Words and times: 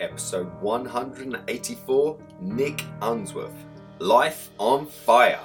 episode 0.00 0.48
184 0.60 2.18
Nick 2.40 2.84
Unsworth 3.02 3.64
Life 3.98 4.50
on 4.58 4.86
Fire. 4.86 5.40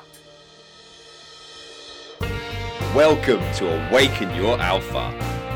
Welcome 2.94 3.40
to 3.56 3.88
Awaken 3.88 4.34
Your 4.36 4.60
Alpha. 4.60 5.12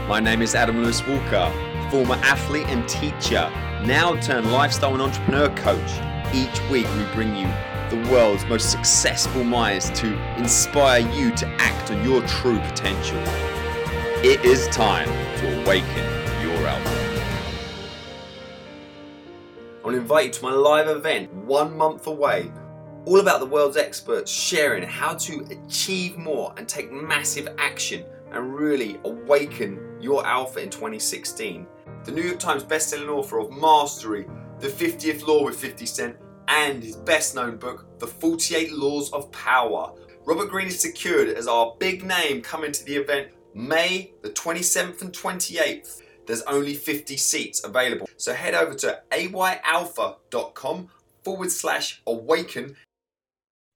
My 0.07 0.19
name 0.19 0.41
is 0.41 0.55
Adam 0.55 0.81
Lewis 0.81 1.05
Walker, 1.05 1.51
former 1.91 2.15
athlete 2.23 2.67
and 2.67 2.87
teacher, 2.87 3.49
now 3.85 4.15
turned 4.21 4.51
lifestyle 4.51 4.93
and 4.93 5.01
entrepreneur 5.01 5.49
coach. 5.57 5.91
Each 6.33 6.61
week 6.69 6.87
we 6.95 7.03
bring 7.13 7.35
you 7.35 7.47
the 7.89 8.09
world's 8.11 8.45
most 8.45 8.71
successful 8.71 9.43
minds 9.43 9.89
to 9.99 10.17
inspire 10.37 11.01
you 11.11 11.35
to 11.35 11.47
act 11.59 11.91
on 11.91 12.03
your 12.03 12.25
true 12.27 12.59
potential. 12.59 13.21
It 14.23 14.43
is 14.45 14.67
time 14.67 15.07
to 15.39 15.61
awaken 15.61 16.14
invite 20.05 20.25
you 20.27 20.31
to 20.31 20.43
my 20.43 20.51
live 20.51 20.87
event 20.87 21.33
one 21.33 21.75
month 21.75 22.05
away, 22.05 22.51
all 23.05 23.19
about 23.21 23.39
the 23.39 23.45
world's 23.47 23.75
experts 23.75 24.31
sharing 24.31 24.83
how 24.83 25.15
to 25.15 25.43
achieve 25.49 26.15
more 26.15 26.53
and 26.57 26.69
take 26.69 26.91
massive 26.91 27.47
action 27.57 28.05
and 28.29 28.53
really 28.53 28.99
awaken 29.03 29.97
your 29.99 30.23
alpha 30.23 30.59
in 30.59 30.69
2016. 30.69 31.65
The 32.03 32.11
New 32.11 32.21
York 32.21 32.37
Times 32.37 32.63
bestselling 32.63 33.09
author 33.09 33.39
of 33.39 33.49
Mastery, 33.51 34.27
The 34.59 34.67
50th 34.67 35.25
Law 35.25 35.43
with 35.43 35.55
50 35.55 35.87
Cent, 35.87 36.17
and 36.49 36.83
his 36.83 36.97
best 36.97 37.33
known 37.33 37.57
book, 37.57 37.87
The 37.97 38.05
48 38.05 38.73
Laws 38.73 39.11
of 39.11 39.31
Power. 39.31 39.91
Robert 40.23 40.51
Greene 40.51 40.67
is 40.67 40.79
secured 40.79 41.29
as 41.29 41.47
our 41.47 41.75
big 41.79 42.03
name 42.03 42.43
coming 42.43 42.71
to 42.71 42.85
the 42.85 42.95
event 42.95 43.29
May 43.55 44.13
the 44.21 44.29
27th 44.29 45.01
and 45.01 45.11
28th. 45.11 46.03
There's 46.25 46.41
only 46.43 46.73
50 46.73 47.17
seats 47.17 47.63
available. 47.63 48.09
So 48.17 48.33
head 48.33 48.53
over 48.53 48.73
to 48.75 49.01
ayalpha.com 49.11 50.89
forward 51.23 51.51
slash 51.51 52.01
awaken. 52.07 52.75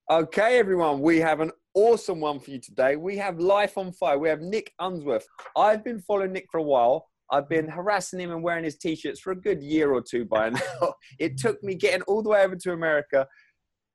Okay, 0.09 0.57
everyone, 0.57 1.01
we 1.01 1.19
have 1.19 1.39
an 1.39 1.51
awesome 1.75 2.19
one 2.19 2.39
for 2.39 2.51
you 2.51 2.59
today. 2.59 2.95
We 2.95 3.17
have 3.17 3.39
Life 3.39 3.77
on 3.77 3.91
Fire. 3.91 4.17
We 4.17 4.29
have 4.29 4.41
Nick 4.41 4.73
Unsworth. 4.79 5.27
I've 5.55 5.83
been 5.83 6.01
following 6.01 6.33
Nick 6.33 6.47
for 6.51 6.59
a 6.59 6.63
while. 6.63 7.07
I've 7.31 7.47
been 7.47 7.67
harassing 7.67 8.19
him 8.19 8.31
and 8.31 8.41
wearing 8.41 8.63
his 8.63 8.77
t-shirts 8.77 9.19
for 9.19 9.31
a 9.31 9.35
good 9.39 9.61
year 9.61 9.93
or 9.93 10.01
two 10.01 10.25
by 10.25 10.49
now. 10.81 10.93
it 11.19 11.37
took 11.37 11.61
me 11.63 11.75
getting 11.75 12.01
all 12.03 12.23
the 12.23 12.29
way 12.29 12.41
over 12.41 12.55
to 12.55 12.73
America, 12.73 13.27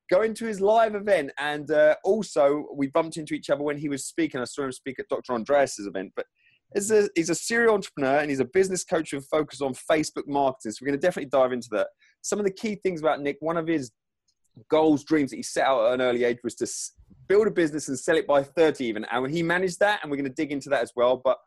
going 0.09 0.33
to 0.35 0.45
his 0.45 0.61
live 0.61 0.95
event, 0.95 1.31
and 1.37 1.69
uh, 1.71 1.95
also 2.03 2.65
we 2.73 2.87
bumped 2.87 3.17
into 3.17 3.33
each 3.33 3.49
other 3.49 3.63
when 3.63 3.77
he 3.77 3.89
was 3.89 4.05
speaking. 4.05 4.39
I 4.39 4.45
saw 4.45 4.63
him 4.63 4.71
speak 4.71 4.99
at 4.99 5.09
Dr. 5.09 5.33
Andreas's 5.33 5.87
event, 5.87 6.13
but 6.15 6.25
he's 6.75 6.91
a, 6.91 7.09
he's 7.15 7.29
a 7.29 7.35
serial 7.35 7.73
entrepreneur 7.73 8.19
and 8.19 8.29
he's 8.29 8.39
a 8.39 8.45
business 8.45 8.83
coach 8.83 9.13
with 9.13 9.25
focus 9.27 9.61
on 9.61 9.73
Facebook 9.73 10.27
marketing. 10.27 10.71
So 10.71 10.79
we're 10.81 10.89
going 10.89 10.99
to 10.99 11.07
definitely 11.07 11.29
dive 11.29 11.53
into 11.53 11.69
that. 11.71 11.87
Some 12.21 12.39
of 12.39 12.45
the 12.45 12.51
key 12.51 12.75
things 12.75 12.99
about 12.99 13.21
Nick, 13.21 13.37
one 13.39 13.57
of 13.57 13.67
his 13.67 13.91
goals, 14.69 15.03
dreams 15.03 15.31
that 15.31 15.37
he 15.37 15.43
set 15.43 15.65
out 15.65 15.87
at 15.87 15.93
an 15.93 16.01
early 16.01 16.23
age 16.23 16.37
was 16.43 16.55
to 16.55 16.67
build 17.27 17.47
a 17.47 17.51
business 17.51 17.87
and 17.87 17.97
sell 17.97 18.17
it 18.17 18.27
by 18.27 18.43
30 18.43 18.85
even. 18.85 19.05
And 19.11 19.21
when 19.21 19.31
he 19.31 19.41
managed 19.41 19.79
that, 19.79 19.99
and 20.01 20.11
we're 20.11 20.17
going 20.17 20.29
to 20.29 20.35
dig 20.35 20.51
into 20.51 20.69
that 20.69 20.81
as 20.81 20.91
well. 20.95 21.21
But 21.23 21.37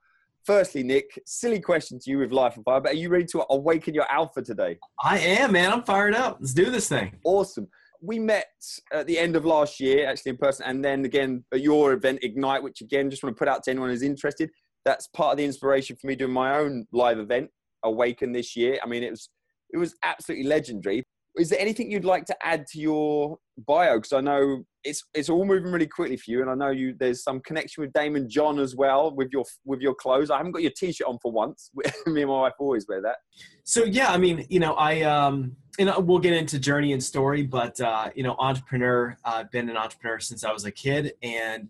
firstly, 0.45 0.83
Nick, 0.83 1.21
silly 1.27 1.61
question 1.61 1.99
to 2.01 2.11
you 2.11 2.19
with 2.19 2.33
Life 2.33 2.57
on 2.57 2.65
Fire, 2.65 2.81
but 2.81 2.93
are 2.93 2.97
you 2.97 3.09
ready 3.09 3.27
to 3.27 3.45
awaken 3.51 3.95
your 3.95 4.11
alpha 4.11 4.43
today? 4.43 4.79
I 5.03 5.19
am, 5.19 5.53
man. 5.53 5.73
I'm 5.73 5.83
fired 5.83 6.15
up. 6.15 6.39
Let's 6.41 6.55
do 6.55 6.71
this 6.71 6.89
thing. 6.89 7.13
Awesome. 7.25 7.69
We 8.01 8.21
met 8.21 8.47
at 8.93 9.09
the 9.09 9.19
end 9.19 9.35
of 9.35 9.45
last 9.45 9.81
year, 9.81 10.07
actually 10.07 10.31
in 10.31 10.37
person, 10.37 10.65
and 10.67 10.85
then 10.85 11.05
again 11.05 11.45
at 11.53 11.61
your 11.61 11.93
event, 11.93 12.21
Ignite, 12.23 12.63
which 12.63 12.81
again, 12.81 13.11
just 13.11 13.25
want 13.25 13.35
to 13.35 13.39
put 13.39 13.49
out 13.49 13.65
to 13.65 13.71
anyone 13.73 13.91
who's 13.91 14.03
interested. 14.03 14.51
That's 14.89 15.07
part 15.09 15.33
of 15.33 15.37
the 15.37 15.45
inspiration 15.45 15.97
for 15.97 16.07
me 16.07 16.17
doing 16.17 16.33
my 16.33 16.57
own 16.57 16.87
live 16.93 17.19
event, 17.19 17.51
Awaken, 17.85 18.33
this 18.33 18.57
year. 18.57 18.79
I 18.83 18.87
mean, 18.87 19.03
it 19.03 19.11
was 19.11 19.29
it 19.71 19.77
was 19.77 19.95
absolutely 20.03 20.47
legendary 20.47 21.05
is 21.39 21.51
there 21.51 21.61
anything 21.61 21.91
you'd 21.91 22.05
like 22.05 22.25
to 22.27 22.37
add 22.43 22.67
to 22.69 22.81
your 22.81 23.39
bio? 23.67 23.97
Because 23.97 24.13
I 24.13 24.21
know 24.21 24.65
it's 24.85 25.05
it's 25.15 25.29
all 25.29 25.45
moving 25.45 25.73
really 25.73 25.87
quickly 25.87 26.17
for 26.17 26.31
you, 26.31 26.43
and 26.43 26.51
I 26.51 26.55
know 26.55 26.71
you 26.71 26.95
there's 26.99 27.23
some 27.23 27.41
connection 27.41 27.83
with 27.83 27.93
Daymond 27.93 28.29
John 28.29 28.59
as 28.59 28.75
well 28.75 29.15
with 29.15 29.29
your 29.33 29.45
with 29.65 29.81
your 29.81 29.95
clothes. 29.95 30.31
I 30.31 30.37
haven't 30.37 30.53
got 30.53 30.63
your 30.63 30.73
t-shirt 30.77 31.07
on 31.07 31.19
for 31.23 31.33
once. 31.33 31.71
Me 32.07 32.23
and 32.23 32.31
my 32.31 32.41
wife 32.41 32.55
always 32.59 32.87
wear 32.89 33.01
that. 33.03 33.17
So 33.65 33.85
yeah, 33.85 34.11
I 34.11 34.19
mean, 34.19 34.47
you 34.49 34.61
know, 34.61 34.75
I 34.75 35.03
um, 35.03 35.57
and 35.79 35.93
we'll 36.07 36.19
get 36.19 36.33
into 36.33 36.59
journey 36.59 36.93
and 36.93 37.03
story, 37.03 37.43
but 37.43 37.81
uh, 37.81 38.11
you 38.15 38.23
know, 38.23 38.37
entrepreneur. 38.39 39.17
I've 39.25 39.47
uh, 39.47 39.49
been 39.51 39.69
an 39.69 39.77
entrepreneur 39.77 40.19
since 40.19 40.45
I 40.45 40.53
was 40.53 40.65
a 40.65 40.73
kid, 40.73 41.13
and 41.23 41.69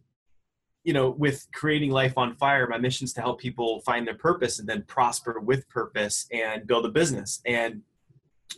you 0.84 0.92
know, 0.92 1.10
with 1.10 1.46
creating 1.52 1.90
Life 1.90 2.16
on 2.16 2.36
Fire, 2.36 2.66
my 2.66 2.78
mission 2.78 3.04
is 3.04 3.12
to 3.14 3.20
help 3.20 3.40
people 3.40 3.80
find 3.80 4.06
their 4.06 4.14
purpose 4.14 4.58
and 4.58 4.68
then 4.68 4.82
prosper 4.82 5.38
with 5.40 5.68
purpose 5.68 6.26
and 6.32 6.66
build 6.66 6.86
a 6.86 6.88
business. 6.88 7.40
And 7.44 7.82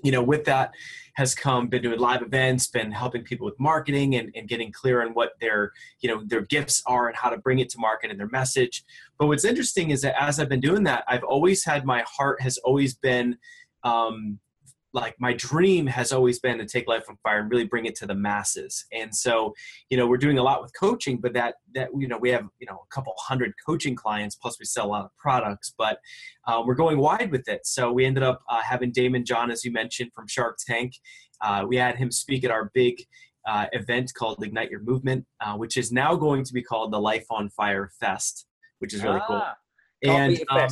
you 0.02 0.12
know, 0.12 0.22
with 0.22 0.44
that 0.44 0.72
has 1.14 1.34
come 1.34 1.68
been 1.68 1.82
doing 1.82 1.98
live 1.98 2.22
events, 2.22 2.68
been 2.68 2.92
helping 2.92 3.22
people 3.22 3.44
with 3.44 3.58
marketing 3.58 4.14
and, 4.16 4.30
and 4.34 4.48
getting 4.48 4.72
clear 4.72 5.02
on 5.02 5.12
what 5.14 5.32
their, 5.40 5.72
you 6.00 6.08
know, 6.08 6.22
their 6.24 6.42
gifts 6.42 6.82
are 6.86 7.08
and 7.08 7.16
how 7.16 7.28
to 7.28 7.36
bring 7.36 7.58
it 7.58 7.68
to 7.70 7.78
market 7.78 8.10
and 8.10 8.18
their 8.18 8.28
message. 8.28 8.84
But 9.18 9.26
what's 9.26 9.44
interesting 9.44 9.90
is 9.90 10.02
that 10.02 10.20
as 10.20 10.38
I've 10.38 10.48
been 10.48 10.60
doing 10.60 10.84
that, 10.84 11.04
I've 11.08 11.24
always 11.24 11.64
had 11.64 11.84
my 11.84 12.04
heart 12.06 12.40
has 12.40 12.56
always 12.58 12.94
been 12.94 13.36
um, 13.82 14.38
like 14.92 15.14
my 15.20 15.32
dream 15.32 15.86
has 15.86 16.12
always 16.12 16.38
been 16.38 16.58
to 16.58 16.66
take 16.66 16.88
life 16.88 17.04
on 17.08 17.16
fire 17.22 17.40
and 17.40 17.50
really 17.50 17.64
bring 17.64 17.86
it 17.86 17.94
to 17.96 18.06
the 18.06 18.14
masses. 18.14 18.84
And 18.92 19.14
so 19.14 19.54
you 19.88 19.96
know 19.96 20.06
we're 20.06 20.16
doing 20.16 20.38
a 20.38 20.42
lot 20.42 20.62
with 20.62 20.72
coaching 20.78 21.18
but 21.18 21.32
that 21.34 21.56
that 21.74 21.88
you 21.96 22.08
know 22.08 22.18
we 22.18 22.30
have 22.30 22.46
you 22.58 22.66
know 22.66 22.82
a 22.84 22.94
couple 22.94 23.14
hundred 23.18 23.52
coaching 23.64 23.94
clients 23.94 24.36
plus 24.36 24.58
we 24.58 24.64
sell 24.64 24.86
a 24.86 24.88
lot 24.88 25.04
of 25.04 25.16
products 25.16 25.72
but 25.76 25.98
uh, 26.46 26.62
we're 26.64 26.74
going 26.74 26.98
wide 26.98 27.30
with 27.30 27.48
it. 27.48 27.66
So 27.66 27.92
we 27.92 28.04
ended 28.04 28.22
up 28.22 28.42
uh, 28.48 28.62
having 28.62 28.92
Daymond 28.92 29.26
John 29.26 29.50
as 29.50 29.64
you 29.64 29.72
mentioned 29.72 30.12
from 30.14 30.26
shark 30.26 30.58
tank. 30.66 30.94
Uh, 31.40 31.64
we 31.66 31.76
had 31.76 31.96
him 31.96 32.10
speak 32.10 32.44
at 32.44 32.50
our 32.50 32.70
big 32.74 33.02
uh, 33.46 33.66
event 33.72 34.12
called 34.14 34.42
ignite 34.44 34.70
your 34.70 34.80
movement 34.80 35.24
uh, 35.40 35.54
which 35.54 35.76
is 35.76 35.90
now 35.90 36.14
going 36.14 36.44
to 36.44 36.52
be 36.52 36.62
called 36.62 36.92
the 36.92 37.00
life 37.00 37.24
on 37.30 37.48
fire 37.48 37.90
fest 37.98 38.46
which 38.80 38.92
is 38.92 39.02
really 39.02 39.18
ah, 39.22 39.26
cool 39.26 40.12
and 40.12 40.40
um, 40.50 40.68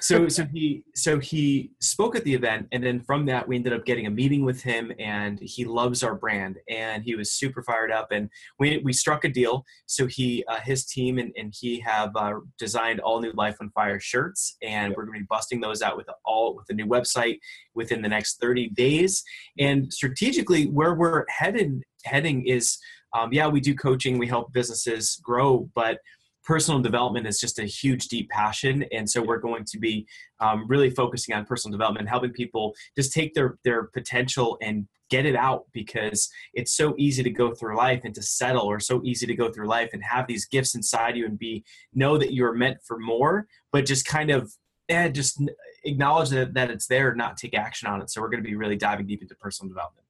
so 0.00 0.28
so 0.28 0.44
he 0.52 0.82
so 0.94 1.18
he 1.18 1.70
spoke 1.80 2.16
at 2.16 2.24
the 2.24 2.34
event 2.34 2.66
and 2.72 2.82
then 2.82 3.00
from 3.00 3.26
that 3.26 3.46
we 3.46 3.56
ended 3.56 3.72
up 3.72 3.84
getting 3.84 4.06
a 4.06 4.10
meeting 4.10 4.44
with 4.44 4.62
him 4.62 4.92
and 4.98 5.38
he 5.40 5.64
loves 5.64 6.02
our 6.02 6.14
brand 6.14 6.58
and 6.68 7.02
he 7.02 7.14
was 7.14 7.32
super 7.32 7.62
fired 7.62 7.90
up 7.90 8.12
and 8.12 8.28
we, 8.58 8.78
we 8.84 8.92
struck 8.92 9.24
a 9.24 9.28
deal. 9.28 9.64
So 9.86 10.06
he 10.06 10.44
uh, 10.48 10.60
his 10.60 10.86
team 10.86 11.18
and, 11.18 11.32
and 11.36 11.52
he 11.58 11.80
have 11.80 12.14
uh, 12.16 12.34
designed 12.58 13.00
all 13.00 13.20
new 13.20 13.32
life 13.32 13.56
on 13.60 13.70
fire 13.70 14.00
shirts 14.00 14.56
and 14.62 14.94
we're 14.96 15.04
going 15.04 15.18
to 15.18 15.22
be 15.22 15.26
busting 15.28 15.60
those 15.60 15.82
out 15.82 15.96
with 15.96 16.08
all 16.24 16.54
with 16.54 16.66
the 16.66 16.74
new 16.74 16.86
website 16.86 17.38
within 17.74 18.02
the 18.02 18.08
next 18.08 18.40
30 18.40 18.70
days. 18.70 19.22
And 19.58 19.92
strategically 19.92 20.66
where 20.66 20.94
we're 20.94 21.24
headed 21.28 21.82
heading 22.04 22.46
is 22.46 22.78
um, 23.16 23.32
yeah 23.32 23.48
we 23.48 23.60
do 23.60 23.74
coaching 23.74 24.18
we 24.18 24.26
help 24.26 24.52
businesses 24.52 25.20
grow 25.22 25.68
but 25.74 25.98
personal 26.46 26.80
development 26.80 27.26
is 27.26 27.40
just 27.40 27.58
a 27.58 27.64
huge 27.64 28.06
deep 28.06 28.30
passion. 28.30 28.84
And 28.92 29.10
so 29.10 29.20
we're 29.20 29.38
going 29.38 29.64
to 29.64 29.78
be 29.78 30.06
um, 30.40 30.64
really 30.68 30.90
focusing 30.90 31.34
on 31.34 31.44
personal 31.44 31.76
development 31.76 32.08
helping 32.08 32.30
people 32.30 32.74
just 32.96 33.12
take 33.12 33.34
their 33.34 33.58
their 33.64 33.84
potential 33.84 34.56
and 34.62 34.86
get 35.10 35.26
it 35.26 35.36
out 35.36 35.64
because 35.72 36.28
it's 36.54 36.72
so 36.72 36.94
easy 36.98 37.22
to 37.22 37.30
go 37.30 37.54
through 37.54 37.76
life 37.76 38.02
and 38.04 38.14
to 38.14 38.22
settle 38.22 38.64
or 38.64 38.80
so 38.80 39.00
easy 39.04 39.26
to 39.26 39.34
go 39.34 39.52
through 39.52 39.68
life 39.68 39.90
and 39.92 40.02
have 40.02 40.26
these 40.26 40.46
gifts 40.46 40.74
inside 40.74 41.16
you 41.16 41.26
and 41.26 41.38
be 41.38 41.64
know 41.94 42.18
that 42.18 42.34
you're 42.34 42.52
meant 42.52 42.78
for 42.84 42.98
more 42.98 43.46
but 43.70 43.86
just 43.86 44.04
kind 44.04 44.30
of 44.30 44.52
and 44.88 45.14
just 45.14 45.40
acknowledge 45.84 46.30
that, 46.30 46.54
that 46.54 46.70
it's 46.70 46.86
there 46.86 47.14
not 47.14 47.36
take 47.36 47.54
action 47.54 47.88
on 47.88 48.00
it. 48.00 48.10
So 48.10 48.20
we're 48.20 48.30
going 48.30 48.42
to 48.42 48.48
be 48.48 48.56
really 48.56 48.76
diving 48.76 49.06
deep 49.06 49.22
into 49.22 49.34
personal 49.34 49.68
development. 49.68 50.06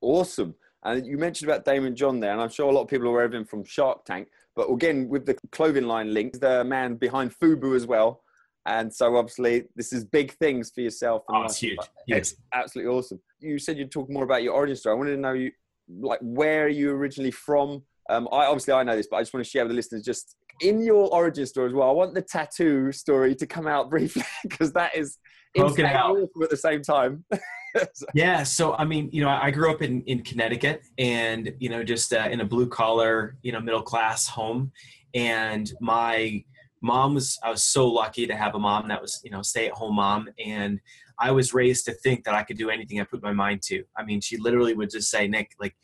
Awesome. 0.00 0.54
And 0.84 1.06
you 1.06 1.16
mentioned 1.16 1.50
about 1.50 1.64
Daymond 1.64 1.94
John 1.94 2.20
there 2.20 2.32
and 2.32 2.40
i'm 2.40 2.50
sure 2.50 2.68
a 2.68 2.72
lot 2.72 2.82
of 2.82 2.88
people 2.88 3.06
are 3.06 3.10
aware 3.10 3.24
of 3.24 3.34
him 3.34 3.44
from 3.44 3.64
shark 3.64 4.04
tank 4.04 4.28
but 4.56 4.70
again, 4.70 5.08
with 5.08 5.26
the 5.26 5.36
clothing 5.52 5.86
line 5.86 6.14
link, 6.14 6.40
the 6.40 6.64
man 6.64 6.94
behind 6.96 7.34
Fubu 7.34 7.74
as 7.74 7.86
well. 7.86 8.22
And 8.66 8.92
so 8.92 9.16
obviously, 9.16 9.64
this 9.76 9.92
is 9.92 10.04
big 10.04 10.32
things 10.38 10.70
for 10.74 10.80
yourself. 10.80 11.22
Oh, 11.28 11.42
it's 11.42 11.58
huge. 11.58 11.78
Yes. 12.06 12.32
It's 12.32 12.40
absolutely 12.54 12.94
awesome. 12.94 13.20
You 13.40 13.58
said 13.58 13.76
you'd 13.76 13.92
talk 13.92 14.08
more 14.08 14.24
about 14.24 14.42
your 14.42 14.54
origin 14.54 14.76
story. 14.76 14.94
I 14.94 14.98
wanted 14.98 15.10
to 15.12 15.20
know 15.20 15.32
you, 15.32 15.50
like, 15.88 16.20
where 16.22 16.64
are 16.64 16.68
you 16.68 16.90
originally 16.92 17.30
from? 17.30 17.82
Um, 18.08 18.28
I 18.32 18.46
obviously 18.46 18.72
I 18.72 18.82
know 18.82 18.96
this, 18.96 19.08
but 19.10 19.16
I 19.16 19.20
just 19.20 19.34
want 19.34 19.44
to 19.44 19.50
share 19.50 19.64
with 19.64 19.70
the 19.70 19.76
listeners 19.76 20.02
just 20.02 20.36
in 20.60 20.82
your 20.82 21.12
origin 21.12 21.46
story 21.46 21.68
as 21.68 21.74
well. 21.74 21.88
I 21.88 21.92
want 21.92 22.14
the 22.14 22.22
tattoo 22.22 22.92
story 22.92 23.34
to 23.34 23.46
come 23.46 23.66
out 23.66 23.90
briefly 23.90 24.24
because 24.42 24.72
that 24.72 24.94
is 24.96 25.18
insane 25.54 25.86
out. 25.86 26.16
at 26.42 26.50
the 26.50 26.56
same 26.56 26.82
time. 26.82 27.24
yeah. 28.14 28.42
So, 28.42 28.74
I 28.74 28.84
mean, 28.84 29.08
you 29.12 29.22
know, 29.22 29.28
I 29.28 29.50
grew 29.50 29.70
up 29.70 29.82
in, 29.82 30.02
in 30.02 30.22
Connecticut 30.22 30.82
and, 30.98 31.52
you 31.58 31.68
know, 31.68 31.82
just 31.82 32.12
uh, 32.12 32.28
in 32.30 32.40
a 32.40 32.44
blue 32.44 32.68
collar, 32.68 33.36
you 33.42 33.52
know, 33.52 33.60
middle 33.60 33.82
class 33.82 34.26
home. 34.26 34.72
And 35.14 35.72
my 35.80 36.44
mom 36.80 37.14
was, 37.14 37.38
I 37.42 37.50
was 37.50 37.62
so 37.62 37.88
lucky 37.88 38.26
to 38.26 38.36
have 38.36 38.54
a 38.54 38.58
mom 38.58 38.88
that 38.88 39.00
was, 39.00 39.20
you 39.24 39.30
know, 39.30 39.42
stay 39.42 39.66
at 39.66 39.72
home 39.72 39.96
mom. 39.96 40.28
And 40.44 40.80
I 41.18 41.30
was 41.30 41.54
raised 41.54 41.84
to 41.86 41.92
think 41.92 42.24
that 42.24 42.34
I 42.34 42.42
could 42.42 42.58
do 42.58 42.70
anything 42.70 43.00
I 43.00 43.04
put 43.04 43.22
my 43.22 43.32
mind 43.32 43.62
to. 43.62 43.84
I 43.96 44.04
mean, 44.04 44.20
she 44.20 44.36
literally 44.36 44.74
would 44.74 44.90
just 44.90 45.10
say, 45.10 45.28
Nick, 45.28 45.52
like, 45.60 45.74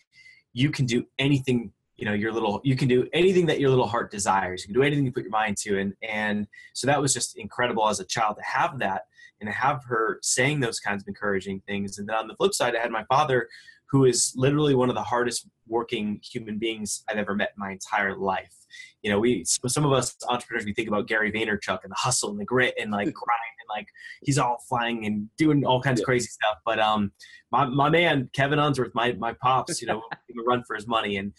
you 0.52 0.70
can 0.70 0.86
do 0.86 1.06
anything 1.18 1.72
you 1.96 2.06
know 2.06 2.14
your 2.14 2.32
little 2.32 2.60
you 2.64 2.74
can 2.74 2.88
do 2.88 3.06
anything 3.12 3.46
that 3.46 3.60
your 3.60 3.68
little 3.68 3.86
heart 3.86 4.10
desires 4.10 4.62
you 4.62 4.68
can 4.68 4.74
do 4.74 4.82
anything 4.82 5.04
you 5.04 5.12
put 5.12 5.22
your 5.22 5.30
mind 5.30 5.56
to 5.58 5.78
and 5.78 5.92
and 6.02 6.48
so 6.72 6.86
that 6.86 7.00
was 7.00 7.12
just 7.12 7.36
incredible 7.36 7.86
as 7.86 8.00
a 8.00 8.04
child 8.06 8.36
to 8.36 8.42
have 8.42 8.78
that 8.78 9.02
and 9.40 9.48
to 9.48 9.54
have 9.54 9.82
her 9.84 10.18
saying 10.22 10.60
those 10.60 10.80
kinds 10.80 11.02
of 11.02 11.08
encouraging 11.08 11.60
things 11.66 11.98
and 11.98 12.08
then 12.08 12.16
on 12.16 12.28
the 12.28 12.36
flip 12.36 12.54
side 12.54 12.74
i 12.76 12.80
had 12.80 12.90
my 12.90 13.04
father 13.04 13.48
who 13.90 14.04
is 14.04 14.32
literally 14.36 14.74
one 14.74 14.88
of 14.88 14.94
the 14.94 15.02
hardest 15.02 15.48
working 15.66 16.20
human 16.22 16.58
beings 16.58 17.02
I've 17.08 17.16
ever 17.16 17.34
met 17.34 17.52
in 17.56 17.60
my 17.60 17.72
entire 17.72 18.16
life. 18.16 18.54
You 19.02 19.10
know, 19.10 19.18
we 19.18 19.44
some 19.44 19.84
of 19.84 19.92
us 19.92 20.16
entrepreneurs 20.28 20.64
we 20.64 20.72
think 20.72 20.88
about 20.88 21.08
Gary 21.08 21.32
Vaynerchuk 21.32 21.80
and 21.82 21.90
the 21.90 21.96
hustle 21.96 22.30
and 22.30 22.38
the 22.38 22.44
grit 22.44 22.74
and 22.78 22.92
like 22.92 23.04
grind 23.12 23.56
and 23.60 23.68
like 23.68 23.88
he's 24.22 24.38
all 24.38 24.58
flying 24.68 25.06
and 25.06 25.28
doing 25.36 25.64
all 25.64 25.80
kinds 25.80 25.98
yeah. 25.98 26.02
of 26.02 26.06
crazy 26.06 26.28
stuff. 26.28 26.58
But 26.64 26.78
um, 26.78 27.10
my 27.50 27.64
my 27.64 27.90
man 27.90 28.30
Kevin 28.32 28.60
Unsworth, 28.60 28.94
my 28.94 29.12
my 29.12 29.32
pops, 29.32 29.80
you 29.80 29.88
know, 29.88 30.02
run 30.46 30.62
for 30.66 30.76
his 30.76 30.86
money. 30.86 31.16
And 31.16 31.32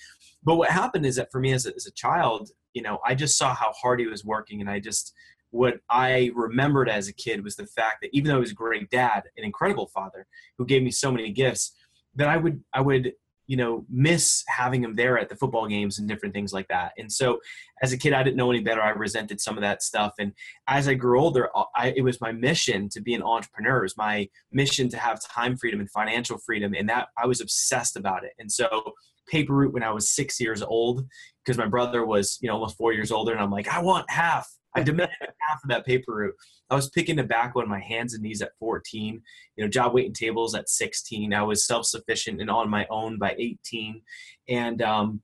but 0.43 0.55
what 0.55 0.69
happened 0.69 1.05
is 1.05 1.15
that 1.15 1.31
for 1.31 1.39
me 1.39 1.53
as 1.53 1.65
a, 1.65 1.75
as 1.75 1.85
a 1.85 1.91
child, 1.91 2.49
you 2.73 2.81
know, 2.81 2.99
I 3.05 3.15
just 3.15 3.37
saw 3.37 3.53
how 3.53 3.71
hard 3.73 4.01
he 4.01 4.07
was 4.07 4.25
working, 4.25 4.59
and 4.59 4.69
I 4.69 4.79
just 4.79 5.13
what 5.51 5.79
I 5.89 6.31
remembered 6.33 6.89
as 6.89 7.07
a 7.07 7.13
kid 7.13 7.43
was 7.43 7.55
the 7.55 7.67
fact 7.67 7.97
that 8.01 8.09
even 8.13 8.29
though 8.29 8.35
he 8.35 8.41
was 8.41 8.51
a 8.51 8.55
great 8.55 8.89
dad, 8.89 9.23
an 9.37 9.43
incredible 9.43 9.87
father 9.87 10.25
who 10.57 10.65
gave 10.65 10.81
me 10.81 10.91
so 10.91 11.11
many 11.11 11.31
gifts, 11.31 11.73
that 12.15 12.27
I 12.27 12.37
would 12.37 12.63
I 12.73 12.81
would 12.81 13.13
you 13.47 13.57
know 13.57 13.85
miss 13.89 14.45
having 14.47 14.81
him 14.81 14.95
there 14.95 15.19
at 15.19 15.27
the 15.27 15.35
football 15.35 15.67
games 15.67 15.99
and 15.99 16.07
different 16.07 16.33
things 16.33 16.53
like 16.53 16.69
that. 16.69 16.93
And 16.97 17.11
so 17.11 17.39
as 17.81 17.91
a 17.91 17.97
kid 17.97 18.13
i 18.13 18.23
didn't 18.23 18.37
know 18.37 18.49
any 18.49 18.61
better. 18.61 18.81
I 18.81 18.91
resented 18.91 19.41
some 19.41 19.57
of 19.57 19.61
that 19.61 19.83
stuff. 19.83 20.13
And 20.19 20.31
as 20.69 20.87
i 20.87 20.93
grew 20.93 21.19
older 21.19 21.49
uh, 21.55 21.65
I, 21.75 21.93
it 21.95 22.01
was 22.01 22.21
my 22.21 22.31
mission 22.31 22.87
to 22.89 23.01
be 23.01 23.13
an 23.13 23.23
entrepreneur. 23.23 23.79
It 23.79 23.83
was 23.83 23.97
my 23.97 24.29
mission 24.53 24.87
to 24.89 24.97
have 24.97 25.19
time 25.21 25.57
freedom 25.57 25.81
and 25.81 25.91
financial 25.91 26.37
freedom 26.37 26.73
and 26.73 26.87
that 26.87 27.09
i 27.21 27.25
was 27.25 27.41
obsessed 27.41 27.97
about 27.97 28.23
it. 28.23 28.31
And 28.39 28.49
so 28.49 28.93
paper 29.27 29.53
route 29.53 29.73
when 29.73 29.83
i 29.83 29.91
was 29.91 30.09
six 30.09 30.39
years 30.39 30.61
old 30.61 31.05
because 31.43 31.57
my 31.57 31.67
brother 31.67 32.05
was 32.05 32.37
you 32.41 32.47
know 32.47 32.55
almost 32.55 32.77
four 32.77 32.91
years 32.91 33.11
older 33.11 33.31
and 33.31 33.39
i'm 33.39 33.51
like 33.51 33.67
i 33.67 33.79
want 33.79 34.09
half 34.09 34.49
I 34.75 34.83
demanded 34.83 35.15
half 35.19 35.63
of 35.63 35.69
that 35.69 35.85
paper 35.85 36.13
route. 36.13 36.35
I 36.69 36.75
was 36.75 36.89
picking 36.89 37.17
tobacco 37.17 37.61
on 37.61 37.69
my 37.69 37.79
hands 37.79 38.13
and 38.13 38.23
knees 38.23 38.41
at 38.41 38.51
14, 38.59 39.21
you 39.55 39.63
know, 39.63 39.69
job 39.69 39.93
waiting 39.93 40.13
tables 40.13 40.55
at 40.55 40.69
16. 40.69 41.33
I 41.33 41.43
was 41.43 41.65
self-sufficient 41.65 42.41
and 42.41 42.49
on 42.49 42.69
my 42.69 42.85
own 42.89 43.17
by 43.17 43.35
18. 43.37 44.01
And, 44.49 44.81
um, 44.81 45.21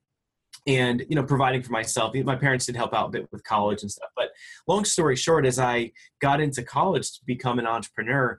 and 0.66 1.04
you 1.08 1.14
know 1.14 1.22
providing 1.22 1.62
for 1.62 1.70
myself 1.70 2.14
my 2.24 2.34
parents 2.34 2.66
did 2.66 2.74
help 2.74 2.92
out 2.92 3.06
a 3.06 3.10
bit 3.10 3.28
with 3.30 3.44
college 3.44 3.82
and 3.82 3.90
stuff 3.90 4.10
but 4.16 4.30
long 4.66 4.84
story 4.84 5.14
short 5.14 5.46
as 5.46 5.58
i 5.58 5.90
got 6.20 6.40
into 6.40 6.62
college 6.64 7.12
to 7.12 7.20
become 7.24 7.58
an 7.58 7.66
entrepreneur 7.66 8.36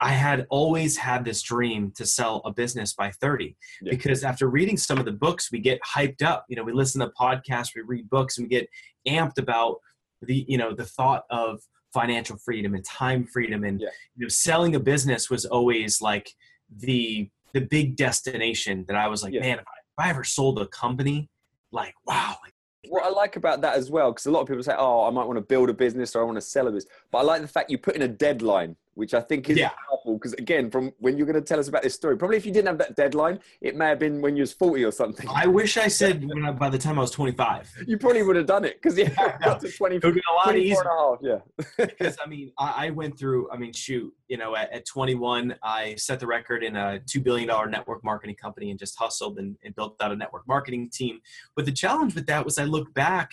I 0.00 0.12
had 0.12 0.46
always 0.48 0.96
had 0.96 1.24
this 1.24 1.42
dream 1.42 1.92
to 1.96 2.06
sell 2.06 2.40
a 2.44 2.52
business 2.52 2.94
by 2.94 3.10
30 3.10 3.56
yeah. 3.82 3.90
because 3.90 4.22
after 4.22 4.48
reading 4.48 4.76
some 4.76 4.98
of 4.98 5.04
the 5.04 5.12
books, 5.12 5.50
we 5.50 5.58
get 5.58 5.80
hyped 5.82 6.22
up. 6.22 6.44
You 6.48 6.56
know, 6.56 6.62
we 6.62 6.72
listen 6.72 7.00
to 7.00 7.10
podcasts, 7.20 7.74
we 7.74 7.82
read 7.82 8.08
books, 8.08 8.38
and 8.38 8.44
we 8.44 8.48
get 8.48 8.68
amped 9.08 9.38
about 9.38 9.78
the 10.22 10.44
you 10.48 10.58
know 10.58 10.74
the 10.74 10.84
thought 10.84 11.24
of 11.30 11.60
financial 11.92 12.36
freedom 12.36 12.74
and 12.74 12.84
time 12.84 13.24
freedom 13.24 13.64
and 13.64 13.80
yeah. 13.80 13.88
you 14.16 14.24
know 14.24 14.28
selling 14.28 14.74
a 14.74 14.80
business 14.80 15.30
was 15.30 15.44
always 15.46 16.02
like 16.02 16.30
the 16.76 17.28
the 17.54 17.60
big 17.60 17.96
destination 17.96 18.84
that 18.88 18.96
I 18.96 19.08
was 19.08 19.22
like, 19.22 19.32
yeah. 19.32 19.40
man, 19.40 19.58
if 19.58 19.64
I, 19.66 19.78
if 19.80 20.06
I 20.06 20.10
ever 20.10 20.24
sold 20.24 20.60
a 20.60 20.66
company, 20.66 21.28
like 21.72 21.94
wow, 22.06 22.36
like 22.42 22.52
what 22.88 23.04
I 23.04 23.08
like 23.08 23.36
about 23.36 23.60
that 23.62 23.76
as 23.76 23.90
well, 23.90 24.12
because 24.12 24.26
a 24.26 24.30
lot 24.30 24.40
of 24.40 24.48
people 24.48 24.62
say, 24.62 24.74
"Oh, 24.76 25.06
I 25.06 25.10
might 25.10 25.24
want 25.24 25.36
to 25.38 25.42
build 25.42 25.70
a 25.70 25.74
business 25.74 26.14
or 26.14 26.22
I 26.22 26.24
want 26.24 26.36
to 26.36 26.42
sell 26.42 26.68
a 26.68 26.70
business," 26.70 26.92
but 27.10 27.18
I 27.18 27.22
like 27.22 27.42
the 27.42 27.48
fact 27.48 27.70
you 27.70 27.78
put 27.78 27.96
in 27.96 28.02
a 28.02 28.08
deadline 28.08 28.76
which 28.98 29.14
I 29.14 29.20
think 29.20 29.48
is 29.48 29.56
yeah. 29.56 29.70
powerful. 29.88 30.14
Because 30.14 30.32
again, 30.34 30.72
from 30.72 30.92
when 30.98 31.16
you're 31.16 31.26
going 31.26 31.40
to 31.40 31.40
tell 31.40 31.60
us 31.60 31.68
about 31.68 31.84
this 31.84 31.94
story, 31.94 32.16
probably 32.16 32.36
if 32.36 32.44
you 32.44 32.50
didn't 32.50 32.66
have 32.66 32.78
that 32.78 32.96
deadline, 32.96 33.38
it 33.60 33.76
may 33.76 33.86
have 33.86 34.00
been 34.00 34.20
when 34.20 34.34
you 34.34 34.42
was 34.42 34.52
40 34.52 34.84
or 34.84 34.90
something. 34.90 35.28
I 35.32 35.46
wish 35.46 35.76
I 35.76 35.86
said 35.86 36.28
I, 36.44 36.50
by 36.50 36.68
the 36.68 36.78
time 36.78 36.98
I 36.98 37.02
was 37.02 37.12
25. 37.12 37.84
You 37.86 37.96
probably 37.96 38.24
would 38.24 38.34
have 38.34 38.46
done 38.46 38.64
it 38.64 38.82
because 38.82 38.98
yeah, 38.98 39.10
yeah 39.18 39.38
got 39.38 39.60
to 39.60 39.70
20, 39.70 39.96
it 39.96 40.04
would 40.04 40.16
a 40.16 40.34
lot 40.34 40.56
easier. 40.56 40.78
And 40.80 40.88
a 40.88 41.30
half, 41.30 41.42
yeah. 41.78 41.86
because 41.86 42.16
I 42.24 42.28
mean, 42.28 42.50
I, 42.58 42.86
I, 42.86 42.90
went 42.90 43.16
through. 43.16 43.48
I 43.52 43.56
mean, 43.56 43.72
shoot, 43.72 44.12
you 44.26 44.36
know, 44.36 44.56
at, 44.56 44.72
at, 44.72 44.84
21, 44.84 45.54
I 45.62 45.94
set 45.94 46.18
the 46.18 46.26
record 46.26 46.64
in 46.64 46.74
a 46.74 46.98
two 46.98 47.20
billion 47.20 47.46
dollar 47.46 47.68
network 47.68 48.02
marketing 48.02 48.34
company 48.34 48.70
and 48.70 48.80
just 48.80 48.98
hustled 48.98 49.38
and, 49.38 49.56
and 49.62 49.76
built 49.76 49.94
out 50.00 50.10
a 50.10 50.16
network 50.16 50.48
marketing 50.48 50.90
team. 50.92 51.20
But 51.54 51.66
the 51.66 51.72
challenge 51.72 52.16
with 52.16 52.26
that 52.26 52.44
was 52.44 52.58
I 52.58 52.64
look 52.64 52.92
back 52.94 53.30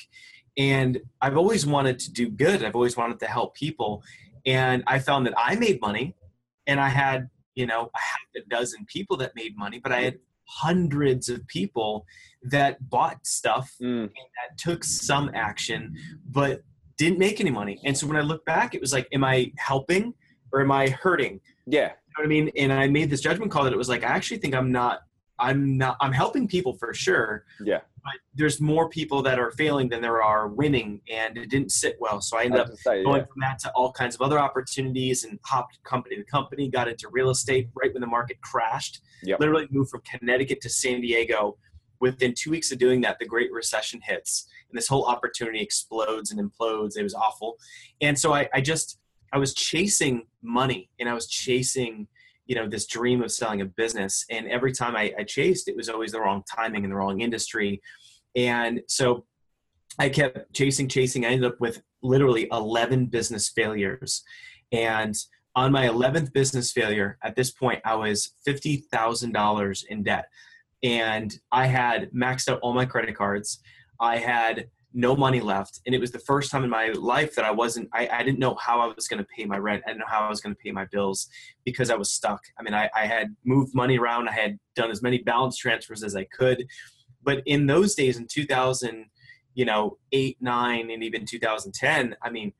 and 0.57 1.01
I've 1.21 1.38
always 1.38 1.65
wanted 1.65 2.00
to 2.00 2.11
do 2.11 2.29
good. 2.29 2.63
I've 2.63 2.75
always 2.75 2.95
wanted 2.95 3.19
to 3.19 3.27
help 3.27 3.56
people. 3.56 4.03
And 4.45 4.83
I 4.88 5.00
found 5.00 5.25
that 5.27 5.33
I 5.38 5.56
made 5.56 5.81
money 5.81 6.15
and 6.68 6.80
I 6.80 6.89
had, 6.89 7.30
you 7.56 7.65
know, 7.65 7.89
a 7.95 8.00
half 8.00 8.19
a 8.36 8.50
dozen 8.50 8.86
people 8.86 9.18
that 9.18 9.36
made 9.36 9.57
money, 9.57 9.80
but 9.80 9.92
I 9.92 10.01
had 10.01 10.19
hundreds 10.47 11.30
of 11.30 11.45
people 11.47 12.06
that 12.44 12.89
bought 12.89 13.25
stuff 13.25 13.74
mm. 13.81 14.03
and 14.03 14.09
that 14.09 14.57
took 14.57 14.83
some 14.83 15.31
action, 15.33 15.95
but 16.30 16.63
didn't 16.97 17.18
make 17.18 17.42
any 17.42 17.50
money. 17.50 17.80
And 17.83 17.97
so 17.97 18.07
when 18.07 18.18
I 18.18 18.21
look 18.21 18.45
back, 18.45 18.75
it 18.75 18.81
was 18.81 18.94
like, 18.94 19.07
am 19.12 19.24
I 19.24 19.51
helping 19.57 20.13
or 20.53 20.62
am 20.62 20.71
I 20.71 20.89
hurting? 20.89 21.42
Yeah. 21.65 21.81
You 21.81 21.88
know 21.88 22.18
what 22.18 22.25
I 22.25 22.27
mean? 22.27 22.51
And 22.56 22.71
I 22.71 22.88
made 22.88 23.09
this 23.09 23.21
judgment 23.21 23.51
call 23.51 23.63
that 23.63 23.74
it 23.74 23.77
was 23.77 23.89
like, 23.89 24.03
I 24.03 24.07
actually 24.07 24.38
think 24.38 24.53
I'm 24.53 24.71
not, 24.71 25.01
I'm 25.39 25.77
not, 25.77 25.97
I'm 26.00 26.13
helping 26.13 26.47
people 26.47 26.74
for 26.74 26.94
sure. 26.94 27.45
Yeah 27.62 27.81
there's 28.34 28.62
more 28.62 28.90
people 28.90 29.22
that 29.24 29.40
are 29.40 29.52
failing 29.52 29.90
than 29.90 30.02
there 30.02 30.22
are 30.22 30.48
winning, 30.48 31.02
and 31.10 31.38
it 31.38 31.50
didn't 31.50 31.72
sit 31.72 31.98
well. 32.00 32.22
So 32.22 32.38
I 32.38 32.44
ended 32.44 32.62
up 32.62 32.69
say, 32.78 33.04
going 33.04 33.22
yeah. 33.22 33.25
from 33.25 33.42
that 33.42 33.60
to 33.60 33.72
all 33.72 33.92
kinds 33.92 34.16
of 34.16 34.22
other 34.22 34.40
opportunities 34.40 35.24
and 35.24 35.40
hopped 35.44 35.81
company 35.84 36.16
to 36.18 36.24
company. 36.24 36.69
Got 36.69 36.88
into 36.88 37.07
real 37.12 37.30
estate 37.30 37.69
right 37.75 37.94
when 37.94 38.02
the 38.02 38.07
market 38.07 38.40
crashed. 38.42 39.02
Yep. 39.24 39.40
Literally 39.40 39.68
moved 39.72 39.90
from 39.90 40.02
Connecticut 40.02 40.62
to 40.62 40.69
San 40.69 41.02
Diego. 41.02 41.57
Within 42.02 42.34
two 42.38 42.52
weeks 42.52 42.72
of 42.72 42.78
doing 42.78 43.02
that, 43.02 43.18
the 43.19 43.25
Great 43.25 43.52
Recession 43.52 44.02
hits, 44.04 44.48
and 44.69 44.78
this 44.78 44.88
whole 44.88 45.06
opportunity 45.06 45.62
explodes 45.62 46.31
and 46.31 46.40
implodes. 46.40 46.98
It 46.98 47.04
was 47.04 47.16
awful, 47.16 47.57
and 48.02 48.19
so 48.19 48.34
I, 48.34 48.50
I 48.54 48.62
just 48.62 49.00
I 49.34 49.38
was 49.38 49.54
chasing 49.54 50.28
money, 50.44 50.90
and 51.00 51.10
I 51.10 51.13
was 51.13 51.28
chasing 51.28 52.07
you 52.45 52.56
know 52.56 52.68
this 52.68 52.86
dream 52.86 53.21
of 53.24 53.31
selling 53.31 53.62
a 53.62 53.65
business 53.65 54.25
and 54.30 54.47
every 54.47 54.71
time 54.71 54.95
I, 54.95 55.13
I, 55.18 55.24
chased 55.24 55.68
it 55.68 55.75
was 55.75 55.89
always 55.89 56.12
the 56.12 56.19
wrong 56.19 56.44
timing 56.53 56.83
in 56.83 56.89
the 56.89 56.95
wrong 56.95 57.21
industry. 57.21 57.81
And 58.36 58.81
so 58.88 59.25
i 59.97 60.09
kept 60.09 60.53
chasing 60.53 60.88
chasing. 60.88 61.25
I 61.25 61.30
ended 61.30 61.51
up 61.51 61.59
with 61.59 61.81
literally 62.03 62.47
11 62.51 63.07
business 63.07 63.50
failures. 63.50 64.24
And 64.71 65.15
on 65.56 65.71
my 65.71 65.88
11th 65.88 66.33
business 66.33 66.71
failure 66.71 67.18
at 67.24 67.36
this 67.36 67.51
point 67.51 67.81
i 67.86 67.95
was 67.95 68.31
$50000 68.47 69.86
in 69.89 70.03
debt. 70.03 70.25
And 70.83 71.38
i 71.51 71.65
had 71.65 72.12
maxed 72.12 72.50
out 72.50 72.59
all 72.62 72.74
my 72.74 72.86
credit 72.86 73.15
cards. 73.15 73.59
I 74.00 74.18
had 74.18 74.69
no 74.95 75.15
money 75.15 75.42
left. 75.42 75.81
And 75.86 75.94
it 75.94 76.00
was 76.00 76.12
the 76.12 76.19
first 76.19 76.50
time 76.50 76.63
in 76.63 76.69
my 76.69 76.88
life 76.88 77.36
that 77.36 77.45
i 77.45 77.51
wasn't 77.51 77.89
i, 77.94 78.07
I 78.07 78.24
didn't 78.24 78.39
know 78.39 78.56
how 78.56 78.80
i 78.80 78.92
was 78.95 79.07
going 79.07 79.19
to 79.21 79.27
pay 79.36 79.45
my 79.45 79.57
rent. 79.57 79.83
I 79.86 79.89
didn't 79.89 80.00
know 80.00 80.06
how 80.07 80.21
i 80.21 80.30
was 80.30 80.42
going 80.42 80.56
to 80.56 80.59
pay 80.59 80.71
my 80.71 80.86
bills 80.86 81.27
because 81.65 81.89
i 81.92 81.95
was 81.95 82.11
stuck. 82.11 82.42
I 82.57 82.64
mean 82.64 82.73
I, 82.73 82.90
I 82.95 83.06
had 83.06 83.35
moved 83.44 83.75
money 83.75 83.99
around. 83.99 84.30
I 84.30 84.31
had 84.31 84.57
done 84.75 84.90
as 84.90 85.04
many 85.04 85.19
balance 85.19 85.57
transfers 85.57 86.02
as 86.02 86.16
i 86.16 86.23
could. 86.23 86.66
But 87.21 87.44
in 87.45 87.68
those 87.68 87.94
days 87.94 88.18
in 88.18 88.28
2000 88.28 89.06
you 89.54 89.66
know 89.66 89.97
8 90.11 90.37
9 90.42 90.92
and 90.92 91.04
even 91.04 91.25
2010 91.25 92.16
i 92.21 92.30
mean 92.30 92.54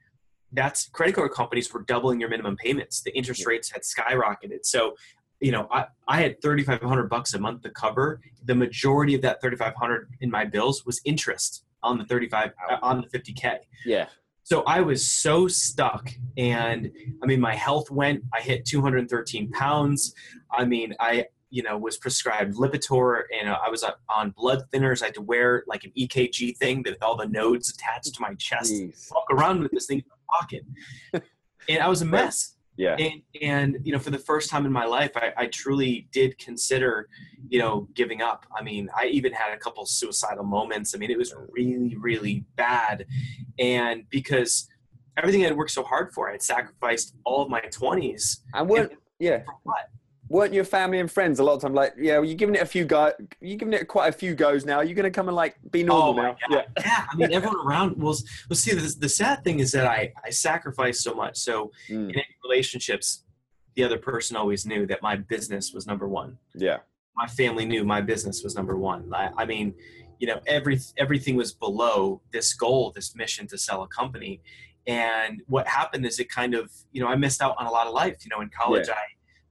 that's 0.52 0.88
credit 0.90 1.16
card 1.16 1.32
companies 1.32 1.74
were 1.74 1.84
doubling 1.84 2.20
your 2.22 2.30
minimum 2.30 2.56
payments. 2.56 3.02
The 3.02 3.16
interest 3.18 3.46
rates 3.46 3.72
had 3.72 3.82
skyrocketed. 3.82 4.60
So 4.64 4.96
you 5.42 5.52
know, 5.52 5.68
I, 5.70 5.88
I 6.08 6.22
had 6.22 6.42
3,500 6.42 7.10
bucks 7.10 7.34
a 7.34 7.40
month 7.40 7.64
to 7.64 7.70
cover. 7.70 8.22
The 8.46 8.56
majority 8.56 9.16
of 9.16 9.22
that 9.24 9.42
3,500 9.42 10.10
in 10.22 10.32
my 10.32 10.46
bills 10.46 10.86
was 10.86 11.02
interest 11.04 11.65
on 11.86 11.98
the 11.98 12.06
35 12.06 12.52
uh, 12.70 12.78
on 12.82 13.02
the 13.02 13.18
50k 13.18 13.60
yeah. 13.86 14.08
So 14.44 14.64
i 14.64 14.82
was 14.82 15.06
so 15.10 15.48
stuck 15.48 16.12
and 16.38 16.92
i 17.22 17.26
mean 17.26 17.40
my 17.40 17.56
health 17.56 17.90
went 17.90 18.24
i 18.34 18.42
hit 18.42 18.66
213 18.66 19.52
pounds. 19.52 20.14
I 20.52 20.66
mean 20.66 20.94
i 21.00 21.26
you 21.50 21.64
know 21.64 21.78
was 21.78 21.98
prescribed 21.98 22.56
lipitor 22.56 23.24
and 23.38 23.50
uh, 23.50 23.58
i 23.66 23.70
was 23.70 23.84
on 24.10 24.32
blood 24.32 24.64
thinners. 24.72 25.02
I 25.02 25.06
had 25.06 25.16
to 25.16 25.22
wear 25.22 25.64
like 25.68 25.84
an 25.84 25.92
ekg 25.98 26.58
thing 26.58 26.84
with 26.84 27.02
all 27.02 27.16
the 27.16 27.28
nodes 27.28 27.70
attached 27.70 28.16
to 28.16 28.22
my 28.22 28.34
chest 28.36 28.74
Jeez. 28.74 29.12
walk 29.14 29.28
around 29.32 29.62
with 29.62 29.72
this 29.72 29.86
thing 29.88 30.00
in 30.00 30.06
my 30.10 30.40
pocket. 30.40 30.64
And 31.68 31.80
i 31.82 31.88
was 31.88 32.04
a 32.04 32.06
mess 32.06 32.55
yeah. 32.78 32.96
And, 32.98 33.22
and 33.42 33.78
you 33.84 33.92
know 33.94 34.00
for 34.00 34.10
the 34.10 34.18
first 34.18 34.50
time 34.50 34.66
in 34.66 34.72
my 34.72 34.86
life 34.86 35.12
I, 35.16 35.32
I 35.38 35.46
truly 35.48 36.08
did 36.12 36.38
consider 36.38 37.08
you 37.48 37.60
know 37.60 37.88
giving 37.94 38.22
up. 38.22 38.46
I 38.56 38.64
mean 38.64 38.90
i 38.96 39.06
even 39.06 39.34
had 39.34 39.54
a 39.54 39.58
couple 39.58 39.86
suicidal 39.86 40.44
moments. 40.44 40.94
I 40.94 40.98
mean 40.98 41.12
it 41.12 41.18
was 41.18 41.34
really 41.52 41.96
really 41.96 42.46
bad. 42.56 43.06
And 43.60 44.04
because 44.10 44.68
everything 45.18 45.46
i'd 45.46 45.56
worked 45.56 45.72
so 45.72 45.84
hard 45.84 46.14
for 46.14 46.28
i 46.28 46.34
had 46.34 46.42
sacrificed 46.42 47.16
all 47.24 47.42
of 47.42 47.50
my 47.50 47.62
20s 47.62 48.40
I 48.54 48.62
would, 48.62 48.98
yeah. 49.20 49.44
for 49.46 49.56
what 49.64 49.90
weren't 50.30 50.54
your 50.54 50.64
family 50.64 51.00
and 51.00 51.12
friends 51.12 51.40
a 51.40 51.44
lot 51.44 51.54
of 51.54 51.62
time? 51.62 51.74
Like 51.74 51.94
yeah 51.98 52.18
well, 52.18 52.26
you're 52.26 52.36
giving 52.36 52.56
it 52.56 52.62
a 52.62 52.66
few 52.66 52.86
go 52.86 53.12
you're 53.42 53.58
giving 53.58 53.74
it 53.74 53.88
quite 53.88 54.10
a 54.10 54.12
few 54.12 54.36
goes 54.36 54.66
now. 54.66 54.78
Are 54.78 54.84
you're 54.84 54.96
going 54.96 55.04
to 55.04 55.12
come 55.12 55.28
and 55.28 55.36
like 55.36 55.58
be 55.72 55.84
normal 55.84 56.20
oh 56.20 56.24
now. 56.24 56.38
Yeah. 56.50 56.62
Yeah 56.80 57.06
i 57.12 57.16
mean 57.16 57.32
everyone 57.34 57.66
around 57.66 57.98
well, 57.98 58.16
well 58.50 58.58
see 58.58 58.74
the, 58.74 58.96
the 59.00 59.10
sad 59.10 59.44
thing 59.44 59.60
is 59.60 59.72
that 59.74 59.88
i 59.88 60.12
i 60.24 60.30
sacrificed 60.30 61.02
so 61.02 61.14
much. 61.14 61.38
So 61.38 61.72
mm. 61.90 62.14
in 62.14 62.22
relationships 62.44 63.24
the 63.76 63.84
other 63.84 63.98
person 63.98 64.38
always 64.38 64.66
knew 64.66 64.86
that 64.88 65.02
my 65.02 65.18
business 65.18 65.74
was 65.74 65.86
number 65.86 66.08
one. 66.08 66.38
Yeah. 66.54 66.78
My 67.18 67.28
family 67.28 67.66
knew 67.66 67.84
my 67.84 68.00
business 68.00 68.42
was 68.42 68.56
number 68.56 68.78
one. 68.78 69.12
I, 69.14 69.30
I 69.38 69.46
mean 69.46 69.76
you 70.20 70.28
know 70.28 70.40
every 70.48 70.80
everything 70.98 71.36
was 71.36 71.54
below 71.54 72.22
this 72.32 72.54
goal 72.54 72.92
this 72.96 73.16
mission 73.16 73.48
to 73.48 73.58
sell 73.58 73.84
a 73.84 73.88
company. 73.88 74.42
And 74.88 75.42
what 75.48 75.68
happened 75.68 76.06
is 76.06 76.20
it 76.20 76.30
kind 76.30 76.54
of 76.54 76.72
you 76.92 77.02
know 77.02 77.08
i 77.08 77.16
missed 77.16 77.42
out 77.42 77.56
on 77.60 77.68
a 77.68 77.72
lot 77.72 77.86
of 77.88 77.94
life. 77.94 78.18
You 78.24 78.30
know 78.30 78.42
in 78.42 78.50
college 78.50 78.88
yeah. 78.88 78.96
I, 78.96 79.06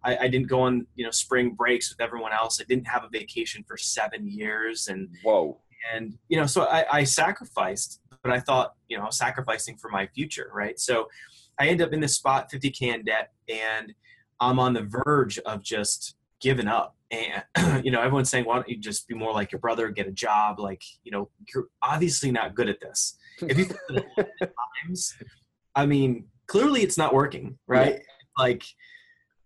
I 0.04 0.16
i 0.18 0.28
didn't 0.28 0.48
go 0.48 0.62
on 0.62 0.86
you 0.94 1.04
know 1.04 1.10
spring 1.10 1.50
breaks 1.50 1.90
with 1.90 2.00
everyone 2.00 2.32
else. 2.32 2.60
I 2.60 2.64
didn't 2.64 2.86
have 2.86 3.04
a 3.04 3.08
vacation 3.08 3.64
for 3.66 3.76
seven 3.76 4.28
years 4.28 4.88
and 4.88 5.08
whoa. 5.22 5.58
and 5.92 6.16
you 6.28 6.36
know 6.36 6.46
so 6.46 6.62
i, 6.64 6.84
I 6.90 7.04
sacrificed 7.04 8.00
but 8.22 8.32
i 8.32 8.40
thought 8.40 8.74
you 8.88 8.96
know 8.96 9.04
I 9.04 9.06
was 9.06 9.18
sacrificing 9.18 9.76
for 9.76 9.90
my 9.90 10.06
future 10.08 10.50
right? 10.54 10.78
So 10.78 11.08
i 11.58 11.68
end 11.68 11.82
up 11.82 11.92
in 11.92 12.00
this 12.00 12.16
spot 12.16 12.50
50k 12.50 12.94
in 12.94 13.04
debt 13.04 13.32
and 13.48 13.94
i'm 14.40 14.58
on 14.58 14.72
the 14.72 14.82
verge 14.82 15.38
of 15.40 15.62
just 15.62 16.16
giving 16.44 16.68
up. 16.68 16.94
And 17.10 17.42
you 17.84 17.90
know 17.90 18.00
everyone's 18.00 18.30
saying 18.30 18.44
why 18.44 18.56
don't 18.56 18.68
you 18.68 18.76
just 18.76 19.08
be 19.08 19.14
more 19.14 19.32
like 19.32 19.50
your 19.50 19.60
brother 19.60 19.88
get 19.90 20.06
a 20.06 20.12
job? 20.12 20.60
Like 20.60 20.82
you 21.02 21.10
know 21.10 21.30
you're 21.52 21.68
obviously 21.82 22.30
not 22.30 22.54
good 22.54 22.68
at 22.68 22.80
this. 22.80 23.16
If 23.40 23.58
you 23.58 23.66
times 24.84 25.14
i 25.74 25.84
mean 25.84 26.24
clearly 26.46 26.82
it's 26.82 26.96
not 26.96 27.12
working 27.12 27.58
right? 27.66 27.94
Yeah. 27.94 27.98
like 28.38 28.62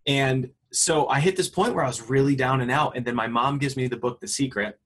and 0.07 0.50
so 0.73 1.09
i 1.09 1.21
hit 1.21 1.37
this 1.37 1.49
point 1.49 1.75
where 1.75 1.85
i 1.85 1.88
was 1.88 2.09
really 2.09 2.37
down 2.37 2.61
and 2.61 2.71
out 2.71 2.97
and 2.97 3.07
then 3.07 3.14
my 3.14 3.26
mom 3.26 3.59
gives 3.59 3.76
me 3.76 3.87
the 3.87 3.97
book 3.97 4.21
the 4.21 4.28
secret 4.28 4.78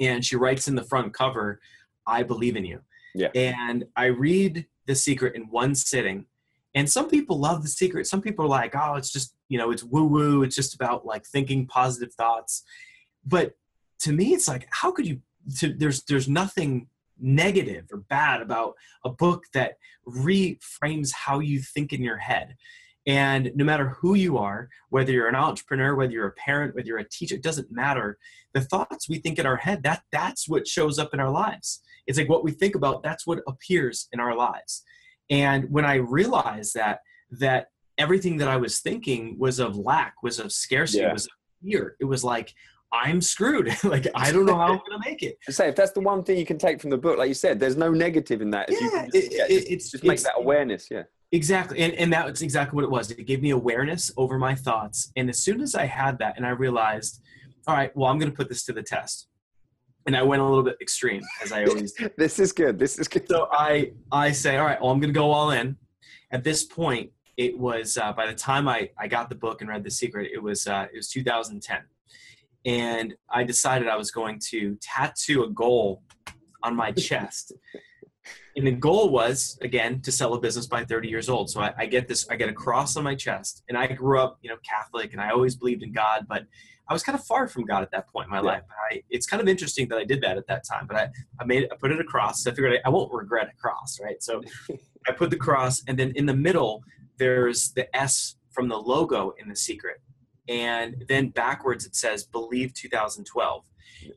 and 0.00 0.24
she 0.24 0.36
writes 0.36 0.68
in 0.68 0.74
the 0.74 0.82
front 0.82 1.12
cover 1.12 1.60
i 2.06 2.22
believe 2.22 2.56
in 2.56 2.64
you. 2.64 2.80
Yeah. 3.14 3.28
And 3.34 3.84
i 3.96 4.06
read 4.06 4.66
the 4.86 4.94
secret 4.94 5.34
in 5.34 5.42
one 5.42 5.74
sitting 5.74 6.26
and 6.74 6.90
some 6.90 7.08
people 7.08 7.38
love 7.38 7.62
the 7.62 7.68
secret. 7.68 8.06
Some 8.06 8.20
people 8.20 8.44
are 8.44 8.48
like 8.48 8.74
oh 8.76 8.94
it's 8.94 9.12
just 9.12 9.34
you 9.48 9.58
know 9.58 9.70
it's 9.70 9.84
woo 9.84 10.06
woo 10.06 10.42
it's 10.42 10.56
just 10.56 10.74
about 10.74 11.06
like 11.06 11.24
thinking 11.26 11.66
positive 11.66 12.12
thoughts. 12.14 12.64
But 13.24 13.54
to 14.00 14.12
me 14.12 14.34
it's 14.34 14.48
like 14.48 14.66
how 14.70 14.90
could 14.90 15.06
you 15.06 15.20
to, 15.58 15.72
there's 15.72 16.02
there's 16.04 16.28
nothing 16.28 16.88
negative 17.20 17.86
or 17.92 17.98
bad 17.98 18.42
about 18.42 18.74
a 19.04 19.10
book 19.10 19.44
that 19.54 19.78
reframes 20.06 21.12
how 21.12 21.38
you 21.38 21.60
think 21.60 21.92
in 21.92 22.02
your 22.02 22.16
head 22.16 22.56
and 23.06 23.52
no 23.54 23.64
matter 23.64 23.90
who 24.00 24.14
you 24.14 24.38
are 24.38 24.68
whether 24.88 25.12
you're 25.12 25.28
an 25.28 25.34
entrepreneur 25.34 25.94
whether 25.94 26.12
you're 26.12 26.28
a 26.28 26.32
parent 26.32 26.74
whether 26.74 26.86
you're 26.86 26.98
a 26.98 27.08
teacher 27.08 27.34
it 27.34 27.42
doesn't 27.42 27.70
matter 27.70 28.18
the 28.54 28.60
thoughts 28.60 29.08
we 29.08 29.18
think 29.18 29.38
in 29.38 29.46
our 29.46 29.56
head 29.56 29.82
that 29.82 30.02
that's 30.10 30.48
what 30.48 30.66
shows 30.66 30.98
up 30.98 31.12
in 31.12 31.20
our 31.20 31.30
lives 31.30 31.80
it's 32.06 32.18
like 32.18 32.28
what 32.28 32.44
we 32.44 32.50
think 32.50 32.74
about 32.74 33.02
that's 33.02 33.26
what 33.26 33.40
appears 33.46 34.08
in 34.12 34.20
our 34.20 34.34
lives 34.34 34.82
and 35.30 35.70
when 35.70 35.84
i 35.84 35.94
realized 35.94 36.74
that 36.74 37.00
that 37.30 37.68
everything 37.98 38.38
that 38.38 38.48
I 38.48 38.56
was 38.56 38.80
thinking 38.80 39.36
was 39.38 39.58
of 39.58 39.76
lack, 39.76 40.22
was 40.22 40.38
of 40.38 40.52
scarcity, 40.52 41.02
yeah. 41.02 41.12
was 41.12 41.26
of 41.26 41.32
fear. 41.62 41.96
It 42.00 42.04
was 42.04 42.24
like, 42.24 42.52
I'm 42.92 43.20
screwed. 43.20 43.74
like 43.84 44.06
I 44.14 44.30
don't 44.30 44.46
know 44.46 44.56
how 44.56 44.72
I'm 44.72 44.80
gonna 44.88 45.02
make 45.04 45.22
it. 45.22 45.38
say 45.48 45.68
if 45.68 45.76
that's 45.76 45.92
the 45.92 46.00
one 46.00 46.22
thing 46.22 46.38
you 46.38 46.46
can 46.46 46.58
take 46.58 46.80
from 46.80 46.90
the 46.90 46.98
book, 46.98 47.18
like 47.18 47.28
you 47.28 47.34
said, 47.34 47.58
there's 47.58 47.76
no 47.76 47.90
negative 47.90 48.40
in 48.40 48.50
that. 48.50 48.70
Yeah, 48.70 48.78
you 48.78 48.90
just, 48.90 49.14
it, 49.14 49.32
yeah, 49.32 49.48
just, 49.48 49.70
it's 49.70 49.90
just 49.90 50.04
make 50.04 50.22
that 50.22 50.34
awareness. 50.36 50.88
Yeah, 50.90 51.02
exactly. 51.32 51.80
And 51.80 51.94
and 51.94 52.12
that's 52.12 52.42
exactly 52.42 52.76
what 52.76 52.84
it 52.84 52.90
was. 52.90 53.10
It 53.10 53.26
gave 53.26 53.42
me 53.42 53.50
awareness 53.50 54.10
over 54.16 54.38
my 54.38 54.54
thoughts. 54.54 55.12
And 55.16 55.28
as 55.28 55.38
soon 55.38 55.60
as 55.60 55.74
I 55.74 55.86
had 55.86 56.18
that, 56.18 56.36
and 56.36 56.46
I 56.46 56.50
realized, 56.50 57.20
all 57.66 57.74
right, 57.74 57.94
well, 57.96 58.10
I'm 58.10 58.18
gonna 58.18 58.32
put 58.32 58.48
this 58.48 58.64
to 58.64 58.72
the 58.72 58.82
test. 58.82 59.28
And 60.06 60.14
I 60.14 60.22
went 60.22 60.42
a 60.42 60.44
little 60.44 60.62
bit 60.62 60.76
extreme, 60.82 61.22
as 61.42 61.50
I 61.50 61.64
always. 61.64 61.94
this 62.18 62.38
is 62.38 62.52
good. 62.52 62.78
This 62.78 62.98
is 62.98 63.08
good. 63.08 63.26
So 63.28 63.48
I 63.52 63.92
I 64.12 64.32
say, 64.32 64.56
all 64.58 64.66
right, 64.66 64.80
well, 64.80 64.90
I'm 64.90 65.00
gonna 65.00 65.12
go 65.12 65.30
all 65.30 65.50
in. 65.50 65.76
At 66.30 66.44
this 66.44 66.64
point, 66.64 67.10
it 67.36 67.58
was 67.58 67.96
uh, 67.96 68.12
by 68.12 68.26
the 68.26 68.34
time 68.34 68.68
I, 68.68 68.90
I 68.98 69.08
got 69.08 69.28
the 69.28 69.34
book 69.34 69.60
and 69.60 69.68
read 69.68 69.84
The 69.84 69.90
Secret, 69.90 70.30
it 70.32 70.42
was 70.42 70.66
uh, 70.66 70.86
it 70.92 70.96
was 70.96 71.08
2010, 71.08 71.78
and 72.64 73.14
I 73.30 73.44
decided 73.44 73.88
I 73.88 73.96
was 73.96 74.10
going 74.10 74.40
to 74.50 74.76
tattoo 74.80 75.44
a 75.44 75.50
goal 75.50 76.02
on 76.62 76.74
my 76.74 76.92
chest. 76.92 77.52
And 78.56 78.66
the 78.66 78.72
goal 78.72 79.10
was 79.10 79.58
again 79.62 80.00
to 80.02 80.12
sell 80.12 80.34
a 80.34 80.40
business 80.40 80.66
by 80.66 80.84
30 80.84 81.08
years 81.08 81.28
old. 81.28 81.50
So 81.50 81.60
I, 81.60 81.74
I, 81.76 81.86
get 81.86 82.06
this, 82.06 82.28
I 82.28 82.36
get 82.36 82.48
a 82.48 82.52
cross 82.52 82.96
on 82.96 83.04
my 83.04 83.14
chest, 83.14 83.62
and 83.68 83.76
I 83.76 83.86
grew 83.88 84.20
up, 84.20 84.38
you 84.42 84.50
know, 84.50 84.56
Catholic, 84.68 85.12
and 85.12 85.20
I 85.20 85.30
always 85.30 85.56
believed 85.56 85.82
in 85.82 85.92
God, 85.92 86.26
but 86.28 86.44
I 86.88 86.92
was 86.92 87.02
kind 87.02 87.18
of 87.18 87.24
far 87.24 87.48
from 87.48 87.64
God 87.64 87.82
at 87.82 87.90
that 87.92 88.08
point 88.08 88.26
in 88.26 88.30
my 88.30 88.38
yeah. 88.38 88.42
life. 88.42 88.62
I, 88.90 89.02
it's 89.08 89.26
kind 89.26 89.40
of 89.40 89.48
interesting 89.48 89.88
that 89.88 89.98
I 89.98 90.04
did 90.04 90.20
that 90.22 90.36
at 90.36 90.46
that 90.48 90.64
time, 90.64 90.86
but 90.86 90.96
I, 90.96 91.08
I 91.40 91.44
made 91.44 91.68
I 91.72 91.76
put 91.76 91.90
it 91.90 92.00
across. 92.00 92.44
So 92.44 92.50
I 92.50 92.54
figured 92.54 92.74
I, 92.74 92.88
I 92.88 92.90
won't 92.90 93.12
regret 93.12 93.48
a 93.48 93.56
cross, 93.60 93.98
right? 94.02 94.22
So 94.22 94.42
I 95.08 95.12
put 95.12 95.30
the 95.30 95.36
cross, 95.36 95.82
and 95.88 95.98
then 95.98 96.12
in 96.14 96.26
the 96.26 96.34
middle 96.36 96.82
there's 97.18 97.72
the 97.72 97.94
S 97.96 98.36
from 98.50 98.68
the 98.68 98.76
logo 98.76 99.34
in 99.38 99.48
the 99.48 99.56
secret. 99.56 100.00
And 100.48 101.04
then 101.08 101.28
backwards 101.28 101.86
it 101.86 101.96
says 101.96 102.24
believe 102.24 102.74
2012. 102.74 103.64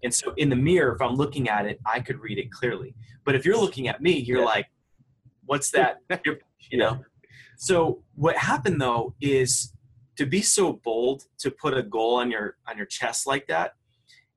And 0.03 0.13
so 0.13 0.33
in 0.37 0.49
the 0.49 0.55
mirror, 0.55 0.93
if 0.95 1.01
I'm 1.01 1.15
looking 1.15 1.49
at 1.49 1.65
it, 1.65 1.79
I 1.85 1.99
could 1.99 2.19
read 2.19 2.37
it 2.37 2.51
clearly. 2.51 2.95
But 3.23 3.35
if 3.35 3.45
you're 3.45 3.57
looking 3.57 3.87
at 3.87 4.01
me, 4.01 4.17
you're 4.19 4.39
yeah. 4.39 4.45
like, 4.45 4.67
what's 5.45 5.71
that? 5.71 6.01
you 6.69 6.77
know? 6.77 7.03
So 7.57 8.03
what 8.15 8.37
happened 8.37 8.79
though 8.79 9.15
is 9.19 9.73
to 10.17 10.25
be 10.25 10.41
so 10.41 10.73
bold 10.73 11.23
to 11.39 11.51
put 11.51 11.75
a 11.75 11.83
goal 11.83 12.15
on 12.15 12.31
your 12.31 12.57
on 12.67 12.77
your 12.77 12.85
chest 12.85 13.25
like 13.27 13.47
that. 13.47 13.73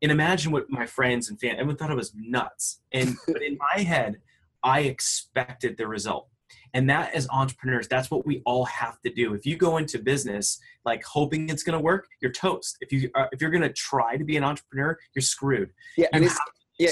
And 0.03 0.11
imagine 0.11 0.51
what 0.51 0.71
my 0.71 0.87
friends 0.87 1.29
and 1.29 1.39
family 1.39 1.59
everyone 1.59 1.77
thought 1.77 1.91
it 1.91 1.97
was 1.97 2.15
nuts. 2.17 2.81
And 2.93 3.17
but 3.27 3.43
in 3.43 3.59
my 3.59 3.83
head, 3.83 4.17
I 4.63 4.81
expected 4.81 5.77
the 5.77 5.87
result 5.87 6.29
and 6.75 6.89
that 6.89 7.15
as 7.15 7.29
entrepreneurs 7.31 7.89
that's 7.89 8.11
what 8.11 8.27
we 8.27 8.43
all 8.47 8.65
have 8.67 9.01
to 9.03 9.13
do. 9.13 9.35
If 9.35 9.47
you 9.47 9.57
go 9.57 9.77
into 9.77 9.99
business 9.99 10.59
like 10.85 11.03
hoping 11.05 11.49
it's 11.49 11.63
going 11.63 11.79
to 11.79 11.83
work 11.83 12.07
you're 12.21 12.33
toast. 12.33 12.77
If 12.81 12.93
you 12.93 13.11
uh, 13.15 13.27
if 13.33 13.41
you're 13.41 13.51
going 13.51 13.63
to 13.63 13.73
try 13.73 14.17
to 14.17 14.25
be 14.25 14.37
an 14.37 14.45
entrepreneur 14.45 14.99
you're 15.15 15.23
screwed. 15.23 15.71
Yeah 15.97 16.05
you 16.05 16.09
and 16.15 16.25
it's 16.25 16.39
yeah, 16.79 16.89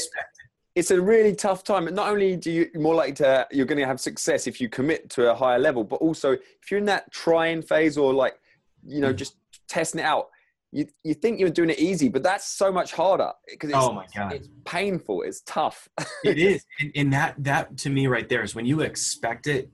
it's 0.75 0.91
a 0.93 1.01
really 1.01 1.35
tough 1.35 1.65
time. 1.65 1.93
Not 1.93 2.09
only 2.09 2.37
do 2.37 2.53
you 2.53 2.71
more 2.75 2.95
likely 2.95 3.15
to 3.15 3.47
you're 3.51 3.67
going 3.67 3.79
to 3.79 3.87
have 3.87 4.01
success 4.01 4.47
if 4.47 4.61
you 4.61 4.69
commit 4.69 5.11
to 5.11 5.31
a 5.31 5.35
higher 5.35 5.59
level 5.59 5.85
but 5.85 5.97
also 5.97 6.33
if 6.33 6.71
you're 6.71 6.79
in 6.79 6.87
that 6.87 7.11
trying 7.13 7.63
phase 7.63 7.99
or 7.99 8.13
like 8.13 8.39
you 8.87 9.01
know 9.01 9.13
mm. 9.13 9.17
just 9.17 9.37
testing 9.69 10.01
it 10.01 10.05
out 10.05 10.29
you 10.73 10.87
you 11.03 11.15
think 11.15 11.41
you're 11.41 11.51
doing 11.51 11.71
it 11.71 11.79
easy, 11.79 12.09
but 12.09 12.23
that's 12.23 12.47
so 12.47 12.71
much 12.71 12.93
harder 12.93 13.33
because 13.51 13.71
oh 13.75 13.93
my 13.93 14.07
god, 14.15 14.35
it's 14.35 14.49
painful. 14.65 15.23
It's 15.23 15.41
tough. 15.43 15.89
it 16.25 16.39
is, 16.39 16.65
and, 16.81 16.93
and 16.95 17.13
that 17.13 17.35
that 17.39 17.77
to 17.79 17.91
me 17.91 18.07
right 18.07 18.29
there 18.29 18.43
is 18.43 18.55
when 18.55 18.67
you 18.67 18.81
expect 18.81 19.47
it, 19.47 19.71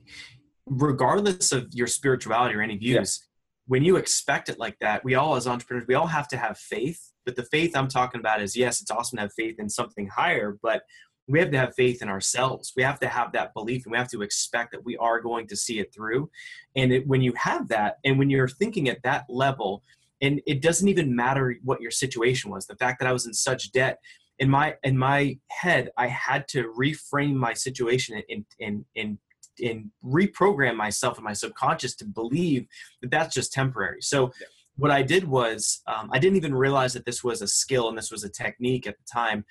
regardless 0.66 1.52
of 1.52 1.68
your 1.72 1.86
spirituality 1.86 2.54
or 2.54 2.62
any 2.62 2.76
views. 2.76 3.20
Yeah. 3.20 3.30
When 3.66 3.82
you 3.82 3.96
expect 3.96 4.50
it 4.50 4.58
like 4.58 4.76
that, 4.80 5.02
we 5.04 5.14
all 5.14 5.36
as 5.36 5.46
entrepreneurs, 5.46 5.88
we 5.88 5.94
all 5.94 6.06
have 6.06 6.28
to 6.28 6.36
have 6.36 6.58
faith. 6.58 7.12
But 7.24 7.34
the 7.34 7.44
faith 7.44 7.74
I'm 7.74 7.88
talking 7.88 8.20
about 8.20 8.42
is 8.42 8.54
yes, 8.54 8.82
it's 8.82 8.90
awesome 8.90 9.16
to 9.16 9.22
have 9.22 9.32
faith 9.32 9.58
in 9.58 9.70
something 9.70 10.06
higher, 10.06 10.58
but 10.62 10.82
we 11.26 11.38
have 11.38 11.50
to 11.50 11.58
have 11.58 11.74
faith 11.74 12.02
in 12.02 12.08
ourselves. 12.08 12.72
We 12.76 12.82
have 12.82 13.00
to 13.00 13.08
have 13.08 13.32
that 13.32 13.54
belief 13.54 13.86
and 13.86 13.92
we 13.92 13.98
have 13.98 14.10
to 14.10 14.22
expect 14.22 14.72
that 14.72 14.84
we 14.84 14.96
are 14.98 15.20
going 15.20 15.46
to 15.46 15.56
see 15.56 15.78
it 15.78 15.94
through. 15.94 16.30
And 16.76 16.92
it, 16.92 17.06
when 17.06 17.22
you 17.22 17.32
have 17.36 17.68
that, 17.68 17.98
and 18.04 18.18
when 18.18 18.28
you're 18.28 18.48
thinking 18.48 18.88
at 18.88 19.02
that 19.02 19.24
level, 19.28 19.82
and 20.20 20.40
it 20.46 20.62
doesn't 20.62 20.88
even 20.88 21.14
matter 21.14 21.56
what 21.62 21.80
your 21.80 21.90
situation 21.90 22.50
was 22.50 22.66
the 22.66 22.76
fact 22.76 22.98
that 22.98 23.08
i 23.08 23.12
was 23.12 23.26
in 23.26 23.34
such 23.34 23.72
debt 23.72 23.98
in 24.38 24.48
my 24.48 24.74
in 24.82 24.96
my 24.96 25.36
head 25.50 25.90
i 25.96 26.06
had 26.06 26.46
to 26.48 26.72
reframe 26.78 27.34
my 27.34 27.52
situation 27.52 28.22
and 28.28 28.44
and 28.60 28.84
and 28.96 29.18
and 29.62 29.90
reprogram 30.04 30.74
myself 30.76 31.16
and 31.16 31.24
my 31.24 31.32
subconscious 31.32 31.94
to 31.94 32.04
believe 32.04 32.66
that 33.00 33.10
that's 33.10 33.34
just 33.34 33.52
temporary 33.52 34.00
so 34.00 34.32
yeah. 34.40 34.46
what 34.76 34.90
i 34.90 35.02
did 35.02 35.24
was 35.26 35.82
um, 35.86 36.08
i 36.12 36.18
didn't 36.18 36.36
even 36.36 36.54
realize 36.54 36.92
that 36.92 37.04
this 37.04 37.22
was 37.22 37.42
a 37.42 37.46
skill 37.46 37.88
and 37.88 37.96
this 37.96 38.10
was 38.10 38.24
a 38.24 38.28
technique 38.28 38.86
at 38.86 38.96
the 38.98 39.04
time 39.12 39.44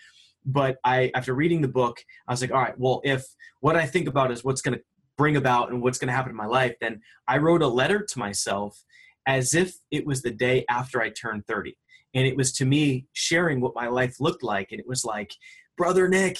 but 0.45 0.77
i 0.83 1.09
after 1.15 1.33
reading 1.33 1.61
the 1.61 1.67
book 1.67 2.03
i 2.27 2.33
was 2.33 2.41
like 2.41 2.51
all 2.51 2.61
right 2.61 2.77
well 2.77 3.01
if 3.03 3.25
what 3.61 3.75
i 3.75 3.85
think 3.85 4.07
about 4.07 4.31
is 4.31 4.43
what's 4.43 4.61
going 4.61 4.77
to 4.77 4.83
bring 5.17 5.37
about 5.37 5.69
and 5.69 5.81
what's 5.81 5.99
going 5.99 6.07
to 6.07 6.13
happen 6.13 6.31
in 6.31 6.35
my 6.35 6.45
life 6.45 6.75
then 6.81 6.99
i 7.27 7.37
wrote 7.37 7.61
a 7.61 7.67
letter 7.67 8.03
to 8.03 8.19
myself 8.19 8.83
as 9.27 9.53
if 9.53 9.73
it 9.91 10.05
was 10.05 10.21
the 10.21 10.31
day 10.31 10.65
after 10.69 11.01
I 11.01 11.09
turned 11.09 11.45
30. 11.47 11.75
And 12.13 12.27
it 12.27 12.35
was 12.35 12.51
to 12.53 12.65
me 12.65 13.07
sharing 13.13 13.61
what 13.61 13.75
my 13.75 13.87
life 13.87 14.17
looked 14.19 14.43
like. 14.43 14.71
And 14.71 14.79
it 14.79 14.87
was 14.87 15.03
like, 15.03 15.33
Brother 15.77 16.07
Nick, 16.07 16.37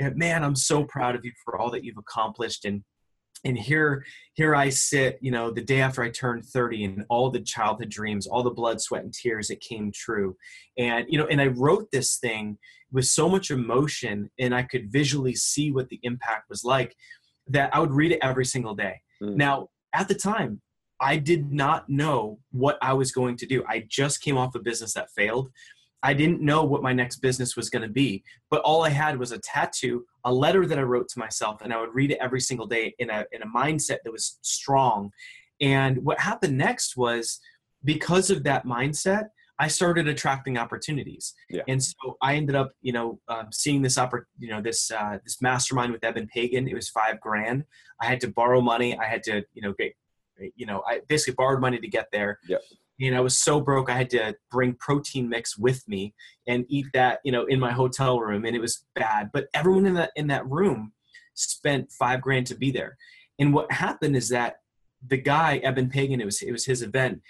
eh, 0.00 0.10
man, 0.14 0.42
I'm 0.42 0.56
so 0.56 0.84
proud 0.84 1.14
of 1.14 1.24
you 1.24 1.32
for 1.44 1.58
all 1.58 1.70
that 1.70 1.84
you've 1.84 1.98
accomplished. 1.98 2.64
And 2.64 2.82
and 3.44 3.58
here 3.58 4.04
here 4.34 4.54
I 4.54 4.68
sit, 4.68 5.18
you 5.20 5.32
know, 5.32 5.50
the 5.50 5.64
day 5.64 5.80
after 5.80 6.02
I 6.02 6.10
turned 6.10 6.44
30 6.44 6.84
and 6.84 7.04
all 7.08 7.30
the 7.30 7.40
childhood 7.40 7.88
dreams, 7.88 8.26
all 8.26 8.42
the 8.42 8.50
blood, 8.50 8.80
sweat, 8.80 9.02
and 9.02 9.12
tears, 9.12 9.50
it 9.50 9.60
came 9.60 9.90
true. 9.92 10.36
And 10.78 11.06
you 11.08 11.18
know, 11.18 11.26
and 11.26 11.40
I 11.40 11.48
wrote 11.48 11.90
this 11.90 12.18
thing 12.18 12.58
with 12.92 13.06
so 13.06 13.28
much 13.28 13.50
emotion 13.50 14.30
and 14.38 14.54
I 14.54 14.62
could 14.62 14.92
visually 14.92 15.34
see 15.34 15.72
what 15.72 15.88
the 15.88 15.98
impact 16.02 16.50
was 16.50 16.62
like 16.62 16.94
that 17.48 17.74
I 17.74 17.80
would 17.80 17.92
read 17.92 18.12
it 18.12 18.20
every 18.22 18.44
single 18.44 18.74
day. 18.74 19.00
Mm. 19.22 19.36
Now, 19.36 19.68
at 19.94 20.08
the 20.08 20.14
time, 20.14 20.60
I 21.02 21.16
did 21.16 21.52
not 21.52 21.88
know 21.88 22.38
what 22.52 22.78
I 22.80 22.92
was 22.92 23.10
going 23.12 23.36
to 23.38 23.46
do. 23.46 23.64
I 23.68 23.84
just 23.88 24.22
came 24.22 24.38
off 24.38 24.54
a 24.54 24.60
business 24.60 24.94
that 24.94 25.10
failed. 25.10 25.50
I 26.04 26.14
didn't 26.14 26.40
know 26.40 26.64
what 26.64 26.82
my 26.82 26.92
next 26.92 27.16
business 27.16 27.56
was 27.56 27.70
going 27.70 27.82
to 27.82 27.88
be, 27.88 28.24
but 28.50 28.60
all 28.62 28.84
I 28.84 28.88
had 28.88 29.18
was 29.18 29.32
a 29.32 29.38
tattoo, 29.38 30.04
a 30.24 30.32
letter 30.32 30.66
that 30.66 30.78
I 30.78 30.82
wrote 30.82 31.08
to 31.10 31.18
myself, 31.18 31.60
and 31.62 31.72
I 31.72 31.80
would 31.80 31.94
read 31.94 32.12
it 32.12 32.18
every 32.20 32.40
single 32.40 32.66
day 32.66 32.94
in 32.98 33.10
a 33.10 33.24
in 33.32 33.42
a 33.42 33.46
mindset 33.46 33.98
that 34.04 34.12
was 34.12 34.38
strong. 34.42 35.10
And 35.60 35.98
what 36.04 36.18
happened 36.18 36.56
next 36.58 36.96
was 36.96 37.40
because 37.84 38.30
of 38.30 38.42
that 38.44 38.64
mindset, 38.64 39.26
I 39.58 39.68
started 39.68 40.08
attracting 40.08 40.58
opportunities. 40.58 41.34
Yeah. 41.48 41.62
And 41.68 41.82
so 41.82 42.16
I 42.20 42.34
ended 42.34 42.56
up, 42.56 42.72
you 42.80 42.92
know, 42.92 43.20
um, 43.28 43.48
seeing 43.52 43.82
this 43.82 43.96
oppor- 43.96 44.24
you 44.38 44.50
know, 44.50 44.60
this 44.60 44.90
uh, 44.90 45.18
this 45.24 45.40
mastermind 45.40 45.92
with 45.92 46.02
Eben 46.02 46.26
Pagan. 46.26 46.66
It 46.66 46.74
was 46.74 46.88
five 46.88 47.20
grand. 47.20 47.64
I 48.00 48.06
had 48.06 48.20
to 48.22 48.28
borrow 48.28 48.60
money. 48.60 48.98
I 48.98 49.04
had 49.04 49.22
to, 49.24 49.44
you 49.54 49.62
know, 49.62 49.72
get, 49.78 49.92
you 50.56 50.66
know, 50.66 50.82
I 50.88 51.00
basically 51.08 51.34
borrowed 51.34 51.60
money 51.60 51.78
to 51.78 51.88
get 51.88 52.08
there. 52.12 52.38
Yeah. 52.46 52.58
And 53.00 53.16
I 53.16 53.20
was 53.20 53.36
so 53.36 53.60
broke, 53.60 53.90
I 53.90 53.96
had 53.96 54.10
to 54.10 54.36
bring 54.50 54.74
protein 54.74 55.28
mix 55.28 55.58
with 55.58 55.86
me 55.88 56.14
and 56.46 56.64
eat 56.68 56.86
that, 56.94 57.18
you 57.24 57.32
know, 57.32 57.46
in 57.46 57.58
my 57.58 57.72
hotel 57.72 58.20
room, 58.20 58.44
and 58.44 58.54
it 58.54 58.60
was 58.60 58.84
bad. 58.94 59.30
But 59.32 59.46
everyone 59.54 59.86
in 59.86 59.94
that 59.94 60.10
in 60.14 60.28
that 60.28 60.46
room 60.46 60.92
spent 61.34 61.90
five 61.90 62.20
grand 62.20 62.46
to 62.48 62.54
be 62.54 62.70
there. 62.70 62.96
And 63.38 63.52
what 63.52 63.72
happened 63.72 64.14
is 64.14 64.28
that 64.28 64.56
the 65.04 65.16
guy 65.16 65.58
Eben 65.58 65.88
Pagan, 65.88 66.20
it 66.20 66.24
was 66.24 66.42
it 66.42 66.52
was 66.52 66.66
his 66.66 66.82
event. 66.82 67.22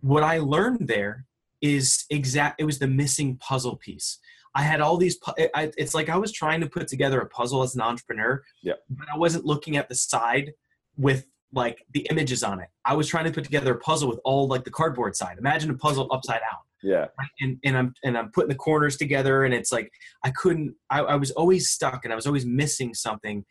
What 0.00 0.22
I 0.22 0.38
learned 0.38 0.88
there 0.88 1.26
is 1.60 2.04
exact. 2.10 2.60
It 2.60 2.64
was 2.64 2.78
the 2.78 2.86
missing 2.88 3.36
puzzle 3.36 3.76
piece. 3.76 4.18
I 4.54 4.62
had 4.62 4.80
all 4.80 4.96
these. 4.96 5.18
I, 5.54 5.72
it's 5.76 5.94
like 5.94 6.08
I 6.08 6.16
was 6.16 6.32
trying 6.32 6.60
to 6.60 6.68
put 6.68 6.88
together 6.88 7.20
a 7.20 7.28
puzzle 7.28 7.62
as 7.62 7.74
an 7.74 7.80
entrepreneur. 7.80 8.42
Yeah. 8.62 8.74
But 8.90 9.08
I 9.12 9.16
wasn't 9.16 9.44
looking 9.44 9.76
at 9.76 9.88
the 9.88 9.94
side 9.94 10.52
with 10.96 11.26
like 11.52 11.84
the 11.92 12.06
images 12.10 12.42
on 12.42 12.60
it. 12.60 12.68
I 12.84 12.94
was 12.94 13.08
trying 13.08 13.24
to 13.24 13.32
put 13.32 13.44
together 13.44 13.72
a 13.74 13.78
puzzle 13.78 14.08
with 14.08 14.20
all 14.24 14.48
like 14.48 14.64
the 14.64 14.70
cardboard 14.70 15.16
side. 15.16 15.36
Imagine 15.38 15.70
a 15.70 15.74
puzzle 15.74 16.08
upside 16.10 16.40
down. 16.40 16.60
Yeah. 16.82 17.06
And 17.40 17.58
and 17.64 17.76
I'm 17.76 17.94
and 18.04 18.18
I'm 18.18 18.30
putting 18.32 18.48
the 18.48 18.56
corners 18.56 18.96
together, 18.96 19.44
and 19.44 19.54
it's 19.54 19.70
like 19.70 19.92
I 20.24 20.30
couldn't. 20.30 20.74
I, 20.90 21.00
I 21.00 21.14
was 21.16 21.30
always 21.32 21.70
stuck, 21.70 22.04
and 22.04 22.12
I 22.12 22.16
was 22.16 22.26
always 22.26 22.44
missing 22.44 22.94
something. 22.94 23.44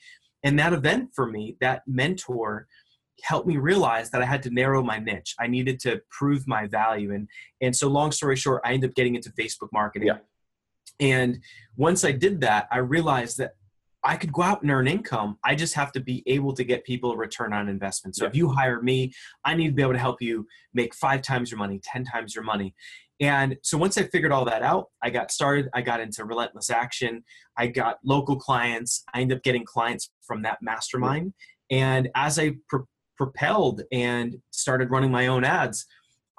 And 0.44 0.58
that 0.60 0.74
event 0.74 1.12
for 1.14 1.28
me, 1.28 1.56
that 1.62 1.84
mentor 1.88 2.68
helped 3.24 3.48
me 3.48 3.58
realize 3.58 4.10
that 4.10 4.22
I 4.22 4.26
had 4.26 4.42
to 4.44 4.50
narrow 4.50 4.82
my 4.82 4.98
niche. 4.98 5.36
I 5.40 5.48
needed 5.48 5.80
to 5.82 6.02
prove 6.10 6.48
my 6.48 6.68
value. 6.68 7.14
And 7.14 7.28
and 7.62 7.76
so 7.76 7.88
long 7.88 8.12
story 8.12 8.36
short, 8.36 8.62
I 8.66 8.74
ended 8.74 8.90
up 8.90 8.96
getting 8.96 9.16
into 9.16 9.32
Facebook 9.32 9.70
marketing. 9.72 10.10
Yeah. 10.10 10.18
And 11.00 11.40
once 11.78 12.04
I 12.04 12.12
did 12.12 12.42
that, 12.42 12.68
I 12.72 12.78
realized 12.78 13.38
that 13.38 13.56
I 14.04 14.16
could 14.16 14.34
go 14.34 14.42
out 14.42 14.62
and 14.62 14.72
earn 14.72 14.88
income. 14.88 15.38
I 15.44 15.54
just 15.56 15.74
have 15.76 15.92
to 15.94 16.00
be 16.00 16.24
able 16.26 16.54
to 16.54 16.64
get 16.64 16.84
people 16.86 17.12
a 17.12 17.18
return 17.18 17.54
on 17.54 17.70
investment. 17.70 18.16
So 18.16 18.24
Yeah. 18.26 18.30
if 18.30 18.36
you 18.36 18.50
hire 18.50 18.82
me, 18.82 19.14
I 19.46 19.54
need 19.54 19.68
to 19.68 19.74
be 19.74 19.82
able 19.84 19.94
to 19.94 20.00
help 20.00 20.22
you 20.22 20.48
make 20.74 20.96
five 20.96 21.22
times 21.22 21.52
your 21.52 21.60
money, 21.60 21.80
10 21.84 22.06
times 22.06 22.34
your 22.34 22.44
money. 22.44 22.74
And 23.20 23.58
so 23.62 23.78
once 23.78 24.00
I 24.00 24.04
figured 24.04 24.32
all 24.32 24.46
that 24.46 24.64
out, 24.64 24.88
I 25.04 25.12
got 25.12 25.30
started. 25.32 25.70
I 25.76 25.82
got 25.82 26.00
into 26.00 26.26
relentless 26.26 26.72
action. 26.72 27.24
I 27.56 27.68
got 27.68 27.98
local 28.04 28.36
clients. 28.36 29.04
I 29.14 29.22
ended 29.22 29.38
up 29.38 29.44
getting 29.44 29.64
clients 29.64 30.10
from 30.26 30.42
that 30.42 30.58
mastermind. 30.64 31.34
And 31.70 32.10
as 32.16 32.40
I 32.40 32.54
pro- 32.68 32.88
propelled 33.18 33.84
and 33.92 34.38
started 34.50 34.90
running 34.90 35.12
my 35.12 35.28
own 35.28 35.44
ads, 35.44 35.86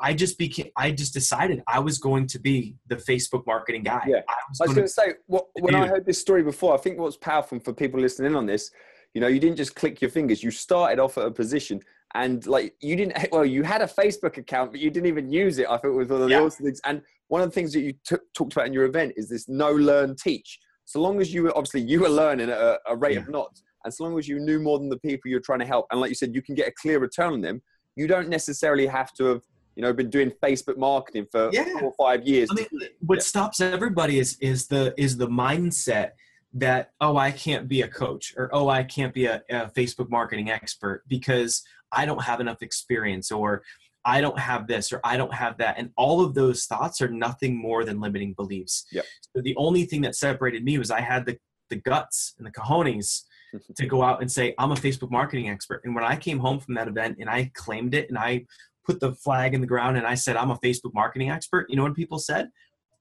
I 0.03 0.13
just 0.15 0.37
became. 0.37 0.71
I 0.77 0.91
just 0.91 1.15
decided 1.15 1.63
I 1.69 1.79
was 1.79 1.99
going 1.99 2.27
to 2.29 2.39
be 2.41 2.77
the 2.89 2.97
Facebook 2.97 3.47
marketing 3.47 3.85
guy. 3.85 4.05
Yeah. 4.09 4.17
I 4.29 4.35
was 4.51 4.61
I 4.61 4.65
was 4.65 4.69
gonna- 4.69 4.75
going 4.75 4.87
to 4.87 4.93
say, 4.93 5.15
what, 5.27 5.47
when 5.61 5.75
I 5.77 5.87
heard 5.87 6.05
this 6.05 6.19
story 6.19 6.43
before, 6.43 6.75
I 6.75 6.79
think 6.79 6.99
what's 6.99 7.17
powerful 7.17 7.61
for 7.61 7.73
people 7.73 8.01
listening 8.01 8.35
on 8.35 8.45
this, 8.45 8.71
you 9.15 9.21
know, 9.21 9.29
you 9.29 9.39
didn't 9.39 9.57
just 9.57 9.75
click 9.77 10.01
your 10.03 10.11
fingers. 10.11 10.43
You 10.43 10.51
started 10.51 10.99
off 10.99 11.17
at 11.19 11.25
a 11.27 11.31
position, 11.31 11.81
and 12.15 12.45
like 12.47 12.75
you 12.81 12.97
didn't. 12.97 13.17
Well, 13.33 13.47
you 13.47 13.63
had 13.63 13.81
a 13.81 13.87
Facebook 13.87 14.37
account, 14.39 14.73
but 14.73 14.81
you 14.81 14.91
didn't 14.91 15.07
even 15.07 15.31
use 15.31 15.59
it. 15.59 15.67
I 15.71 15.77
thought 15.79 15.93
was 15.93 16.09
one 16.09 16.23
of 16.23 16.29
the 16.29 16.35
Yeah. 16.35 16.43
awesome 16.43 16.67
things. 16.67 16.81
And 16.85 17.01
one 17.29 17.41
of 17.41 17.49
the 17.49 17.55
things 17.55 17.73
that 17.73 17.81
you 17.81 17.95
took 18.05 18.23
talked 18.35 18.53
about 18.55 18.67
in 18.67 18.73
your 18.73 18.85
event 18.85 19.13
is 19.17 19.29
this 19.29 19.49
no 19.49 19.71
learn, 19.73 20.17
teach. 20.17 20.59
So 20.85 21.01
long 21.01 21.21
as 21.21 21.33
you 21.33 21.45
were 21.45 21.57
obviously 21.57 21.83
you 21.83 22.01
were 22.01 22.09
learning 22.09 22.51
at 22.51 22.59
a, 22.59 22.81
a 22.89 22.97
rate 22.97 23.17
of 23.19 23.29
knots, 23.29 23.63
and 23.85 23.95
so 23.95 24.03
long 24.05 24.19
as 24.19 24.27
you 24.29 24.41
knew 24.41 24.59
more 24.59 24.79
than 24.81 24.89
the 24.89 24.99
people 24.99 25.31
you're 25.31 25.41
trying 25.41 25.61
to 25.61 25.65
help, 25.67 25.87
and 25.91 26.01
like 26.01 26.09
you 26.09 26.15
said, 26.17 26.35
you 26.35 26.43
can 26.43 26.55
get 26.57 26.67
a 26.69 26.73
clear 26.73 26.99
return 26.99 27.33
on 27.35 27.41
them. 27.41 27.63
You 27.95 28.07
don't 28.07 28.29
necessarily 28.29 28.87
have 28.87 29.13
to 29.15 29.25
have 29.27 29.43
you 29.77 29.83
know 29.83 29.93
been 29.93 30.11
doing 30.11 30.31
Facebook 30.43 30.77
marketing 30.77 31.27
for 31.31 31.51
Yeah. 31.53 31.65
four 31.73 31.85
or 31.85 31.95
five 31.99 32.27
years. 32.27 32.49
I 32.51 32.55
mean, 32.55 32.67
what 33.01 33.23
stops 33.23 33.61
everybody 33.61 34.19
is 34.19 34.37
is 34.41 34.67
the 34.67 34.95
is 34.97 35.17
the 35.17 35.29
mindset 35.29 36.11
that 36.55 36.91
oh 37.01 37.17
I 37.17 37.31
can't 37.31 37.69
be 37.69 37.83
a 37.83 37.89
coach 37.89 38.35
or 38.37 38.51
oh 38.53 38.69
I 38.69 38.83
can't 38.83 39.15
be 39.15 39.27
a, 39.27 39.43
a 39.51 39.71
Facebook 39.71 40.11
marketing 40.11 40.51
expert 40.51 41.03
because 41.09 41.63
I 41.91 42.05
don't 42.07 42.23
have 42.23 42.41
enough 42.41 42.63
experience 42.63 43.31
or 43.31 43.63
I 44.05 44.21
don't 44.21 44.39
have 44.39 44.67
this 44.67 44.93
or 44.93 45.01
I 45.05 45.17
don't 45.17 45.33
have 45.33 45.57
that 45.59 45.79
and 45.79 45.91
all 45.97 46.23
of 46.25 46.35
those 46.35 46.67
thoughts 46.67 47.01
are 47.01 47.09
nothing 47.09 47.57
more 47.57 47.85
than 47.85 48.01
limiting 48.01 48.35
beliefs. 48.35 48.85
Yep. 48.93 49.05
So 49.35 49.43
the 49.43 49.57
only 49.57 49.85
thing 49.87 50.03
that 50.03 50.15
separated 50.15 50.65
me 50.65 50.77
was 50.79 50.91
I 50.91 51.01
had 51.01 51.25
the 51.25 51.39
the 51.71 51.77
guts 51.77 52.35
and 52.37 52.47
the 52.47 52.51
cojones 52.51 53.23
to 53.77 53.87
go 53.87 54.03
out 54.03 54.21
and 54.21 54.31
say 54.31 54.55
I'm 54.59 54.73
a 54.73 54.75
Facebook 54.75 55.11
marketing 55.11 55.49
expert. 55.49 55.83
And 55.85 55.95
when 55.95 56.05
I 56.05 56.17
came 56.17 56.39
home 56.39 56.61
from 56.61 56.75
that 56.75 56.89
event 56.89 57.17
and 57.19 57.31
I 57.31 57.51
claimed 57.55 57.95
it 57.95 58.09
and 58.11 58.19
I 58.19 58.45
put 58.85 59.01
the 59.01 59.15
flag 59.15 59.55
in 59.55 59.61
the 59.61 59.67
ground 59.67 59.97
and 59.97 60.07
I 60.07 60.15
said 60.15 60.37
I'm 60.37 60.51
a 60.51 60.59
Facebook 60.59 60.95
marketing 60.95 61.31
expert, 61.31 61.67
you 61.69 61.77
know 61.77 61.83
what 61.83 61.95
people 61.95 62.19
said? 62.19 62.51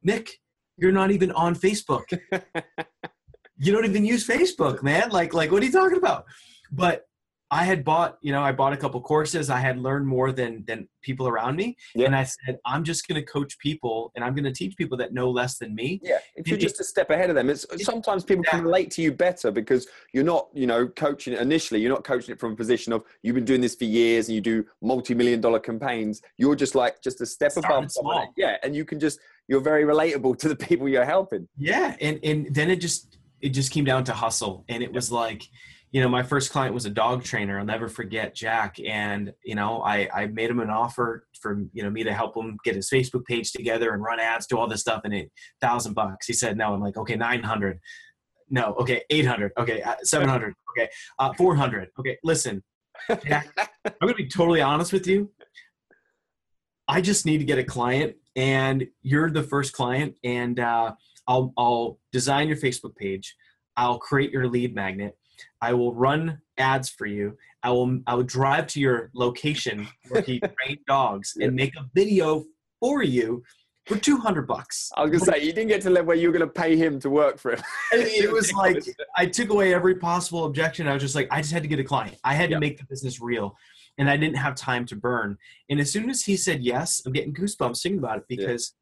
Nick, 0.03 0.39
you're 0.77 0.91
not 0.91 1.11
even 1.11 1.31
on 1.31 1.55
Facebook. 1.55 2.03
you 3.57 3.71
don't 3.71 3.85
even 3.85 4.05
use 4.05 4.27
Facebook, 4.27 4.83
man. 4.83 5.09
Like 5.09 5.33
like 5.33 5.51
what 5.51 5.61
are 5.61 5.65
you 5.65 5.71
talking 5.71 5.97
about? 5.97 6.25
But 6.71 7.05
I 7.53 7.65
had 7.65 7.83
bought, 7.83 8.17
you 8.21 8.31
know, 8.31 8.41
I 8.41 8.53
bought 8.53 8.71
a 8.71 8.77
couple 8.77 9.01
courses. 9.01 9.49
I 9.49 9.59
had 9.59 9.77
learned 9.77 10.07
more 10.07 10.31
than 10.31 10.63
than 10.67 10.87
people 11.01 11.27
around 11.27 11.57
me, 11.57 11.75
Yeah. 11.93 12.05
and 12.05 12.15
I 12.15 12.23
said, 12.23 12.59
I'm 12.65 12.83
just 12.85 13.05
going 13.07 13.19
to 13.19 13.25
coach 13.29 13.59
people, 13.59 14.11
and 14.15 14.23
I'm 14.23 14.33
going 14.33 14.45
to 14.45 14.53
teach 14.53 14.77
people 14.77 14.97
that 14.99 15.13
know 15.13 15.29
less 15.29 15.57
than 15.57 15.75
me. 15.75 15.99
Yeah, 16.01 16.19
if 16.35 16.47
you're 16.47 16.57
It- 16.57 16.61
just 16.61 16.79
a 16.79 16.83
step 16.85 17.09
ahead 17.09 17.29
of 17.29 17.35
them, 17.35 17.49
it's 17.49 17.65
sometimes 17.83 18.23
people 18.23 18.45
can 18.45 18.63
relate 18.63 18.89
to 18.91 19.01
you 19.01 19.11
better 19.11 19.51
because 19.51 19.85
you're 20.13 20.23
not, 20.23 20.47
you 20.53 20.65
know, 20.65 20.87
coaching 20.87 21.33
it 21.33 21.41
initially. 21.41 21.81
You're 21.81 21.93
not 21.93 22.05
coaching 22.05 22.31
it 22.33 22.39
from 22.39 22.53
a 22.53 22.55
position 22.55 22.93
of 22.93 23.03
you've 23.21 23.35
been 23.35 23.43
doing 23.45 23.59
this 23.61 23.75
for 23.75 23.83
years 23.83 24.29
and 24.29 24.35
you 24.35 24.41
do 24.41 24.63
multi-million 24.81 25.41
dollar 25.41 25.59
campaigns. 25.59 26.21
You're 26.37 26.55
just 26.55 26.73
like 26.73 27.01
just 27.01 27.19
a 27.19 27.25
step 27.25 27.51
Started 27.51 27.67
above. 27.69 27.91
someone. 27.91 28.15
small. 28.15 28.33
Yeah, 28.37 28.57
and 28.63 28.73
you 28.73 28.85
can 28.85 28.97
just 28.99 29.19
you're 29.49 29.59
very 29.59 29.83
relatable 29.83 30.37
to 30.39 30.47
the 30.47 30.55
people 30.55 30.87
you're 30.87 31.03
helping. 31.03 31.49
Yeah, 31.57 31.97
and 31.99 32.17
and 32.23 32.55
then 32.55 32.69
it 32.71 32.77
just 32.77 33.17
it 33.41 33.49
just 33.49 33.71
came 33.71 33.83
down 33.83 34.03
to 34.05 34.13
hustle, 34.13 34.63
and 34.69 34.81
it 34.83 34.93
was 34.93 35.11
like, 35.11 35.41
you 35.91 35.99
know, 35.99 36.07
my 36.07 36.23
first 36.23 36.51
client 36.51 36.73
was 36.73 36.85
a 36.85 36.89
dog 36.89 37.23
trainer. 37.23 37.59
I'll 37.59 37.65
never 37.65 37.89
forget 37.89 38.33
Jack, 38.33 38.77
and 38.85 39.33
you 39.43 39.55
know, 39.55 39.81
I 39.81 40.07
I 40.13 40.27
made 40.27 40.49
him 40.49 40.61
an 40.61 40.69
offer 40.69 41.27
for 41.41 41.63
you 41.73 41.83
know 41.83 41.89
me 41.89 42.03
to 42.03 42.13
help 42.13 42.35
him 42.35 42.57
get 42.63 42.75
his 42.75 42.89
Facebook 42.89 43.25
page 43.25 43.51
together 43.51 43.93
and 43.93 44.01
run 44.01 44.19
ads, 44.19 44.47
do 44.47 44.57
all 44.57 44.67
this 44.67 44.79
stuff, 44.79 45.01
and 45.03 45.13
it 45.13 45.31
thousand 45.59 45.93
bucks. 45.93 46.27
He 46.27 46.33
said 46.33 46.57
no. 46.57 46.73
I'm 46.73 46.81
like, 46.81 46.97
okay, 46.97 47.15
nine 47.17 47.43
hundred. 47.43 47.79
No, 48.49 48.73
okay, 48.79 49.03
eight 49.09 49.25
hundred. 49.25 49.51
Okay, 49.57 49.81
uh, 49.81 49.95
seven 50.03 50.29
hundred. 50.29 50.53
Okay, 50.71 50.89
uh, 51.19 51.33
four 51.33 51.55
hundred. 51.55 51.89
Okay, 51.99 52.17
listen, 52.23 52.63
Jack, 53.25 53.49
I'm 53.85 53.93
gonna 54.01 54.13
be 54.13 54.27
totally 54.27 54.61
honest 54.61 54.93
with 54.93 55.07
you. 55.07 55.29
I 56.87 57.01
just 57.01 57.25
need 57.25 57.39
to 57.39 57.45
get 57.45 57.59
a 57.59 57.65
client, 57.65 58.15
and 58.37 58.87
you're 59.01 59.29
the 59.29 59.43
first 59.43 59.73
client, 59.73 60.15
and 60.23 60.57
uh, 60.57 60.93
I'll 61.27 61.53
I'll 61.57 61.99
design 62.13 62.47
your 62.47 62.57
Facebook 62.57 62.95
page. 62.95 63.35
I'll 63.75 63.99
create 63.99 64.31
your 64.31 64.47
lead 64.47 64.73
magnet. 64.73 65.17
I 65.61 65.73
will 65.73 65.93
run 65.93 66.41
ads 66.57 66.89
for 66.89 67.05
you. 67.05 67.37
I 67.63 67.69
will 67.69 67.99
I 68.07 68.15
will 68.15 68.23
drive 68.23 68.67
to 68.67 68.79
your 68.79 69.11
location 69.13 69.87
where 70.09 70.21
he 70.21 70.39
trained 70.59 70.79
dogs 70.87 71.37
and 71.39 71.53
make 71.53 71.75
a 71.75 71.85
video 71.93 72.45
for 72.79 73.03
you 73.03 73.43
for 73.85 73.97
two 73.97 74.17
hundred 74.17 74.47
bucks. 74.47 74.91
I 74.95 75.03
was 75.03 75.11
gonna 75.11 75.25
say 75.25 75.45
you 75.45 75.53
didn't 75.53 75.69
get 75.69 75.81
to 75.83 75.89
level 75.89 76.07
where 76.07 76.17
you 76.17 76.27
were 76.27 76.33
gonna 76.33 76.47
pay 76.47 76.75
him 76.75 76.99
to 77.01 77.09
work 77.09 77.37
for 77.39 77.53
him. 77.53 77.61
It, 77.91 78.25
it 78.25 78.31
was 78.31 78.51
like 78.65 78.83
I 79.17 79.25
took 79.25 79.49
away 79.49 79.73
every 79.73 79.95
possible 79.95 80.45
objection. 80.45 80.87
I 80.87 80.93
was 80.93 81.01
just 81.01 81.15
like, 81.15 81.27
I 81.31 81.41
just 81.41 81.53
had 81.53 81.63
to 81.63 81.69
get 81.69 81.79
a 81.79 81.83
client. 81.83 82.17
I 82.23 82.33
had 82.33 82.49
to 82.51 82.59
make 82.59 82.77
the 82.77 82.85
business 82.85 83.21
real, 83.21 83.55
and 83.97 84.09
I 84.09 84.17
didn't 84.17 84.37
have 84.37 84.55
time 84.55 84.85
to 84.87 84.95
burn. 84.95 85.37
And 85.69 85.79
as 85.79 85.91
soon 85.91 86.09
as 86.09 86.23
he 86.23 86.37
said 86.37 86.63
yes, 86.63 87.01
I'm 87.05 87.13
getting 87.13 87.33
goosebumps 87.33 87.81
thinking 87.81 87.99
about 87.99 88.17
it 88.17 88.25
because 88.27 88.73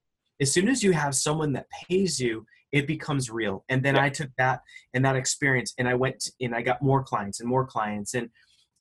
as 0.42 0.54
soon 0.54 0.70
as 0.70 0.84
you 0.84 0.94
have 0.94 1.16
someone 1.16 1.54
that 1.54 1.68
pays 1.70 2.20
you, 2.20 2.46
it 2.72 2.88
becomes 2.88 3.30
real. 3.30 3.64
And 3.70 3.84
then 3.84 3.96
Yeah. 3.96 4.04
I 4.04 4.10
took 4.10 4.30
that 4.38 4.62
and 4.94 5.04
that 5.06 5.16
experience, 5.16 5.74
and 5.78 5.88
I 5.88 5.96
went 5.96 6.30
and 6.42 6.56
I 6.56 6.62
got 6.62 6.82
more 6.82 7.04
clients 7.04 7.40
and 7.40 7.50
more 7.50 7.66
clients, 7.66 8.14
and 8.14 8.30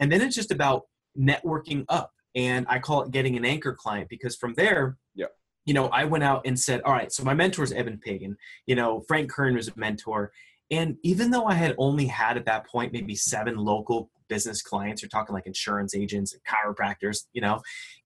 and 0.00 0.10
then 0.12 0.20
it's 0.20 0.34
just 0.36 0.50
about 0.52 0.82
networking 1.18 1.84
up. 1.88 2.12
And 2.34 2.66
I 2.68 2.78
call 2.78 3.02
it 3.02 3.10
getting 3.10 3.36
an 3.36 3.44
anchor 3.44 3.74
client 3.74 4.08
because 4.08 4.36
from 4.36 4.54
there, 4.54 4.96
Yeah. 5.14 5.26
you 5.64 5.74
know, 5.74 5.88
I 5.88 6.04
went 6.04 6.22
out 6.22 6.42
and 6.46 6.58
said, 6.58 6.82
all 6.82 6.92
right, 6.92 7.10
so 7.10 7.24
my 7.24 7.34
mentor 7.34 7.64
is 7.64 7.72
Eben 7.72 7.98
Pagan 7.98 8.36
you 8.66 8.74
know 8.76 9.00
frank 9.08 9.30
kern 9.30 9.54
was 9.54 9.68
a 9.68 9.72
mentor 9.76 10.30
and 10.70 10.96
even 11.02 11.30
though 11.30 11.46
i 11.46 11.54
had 11.54 11.74
only 11.78 12.06
had 12.06 12.36
at 12.36 12.44
that 12.44 12.66
point 12.66 12.92
maybe 12.92 13.14
seven 13.14 13.56
local 13.56 14.10
business 14.28 14.60
clients 14.62 15.00
you're 15.00 15.08
talking 15.08 15.34
like 15.34 15.46
insurance 15.46 15.94
agents 15.94 16.34
and 16.34 16.42
chiropractors 16.44 17.24
you 17.32 17.40
know 17.40 17.58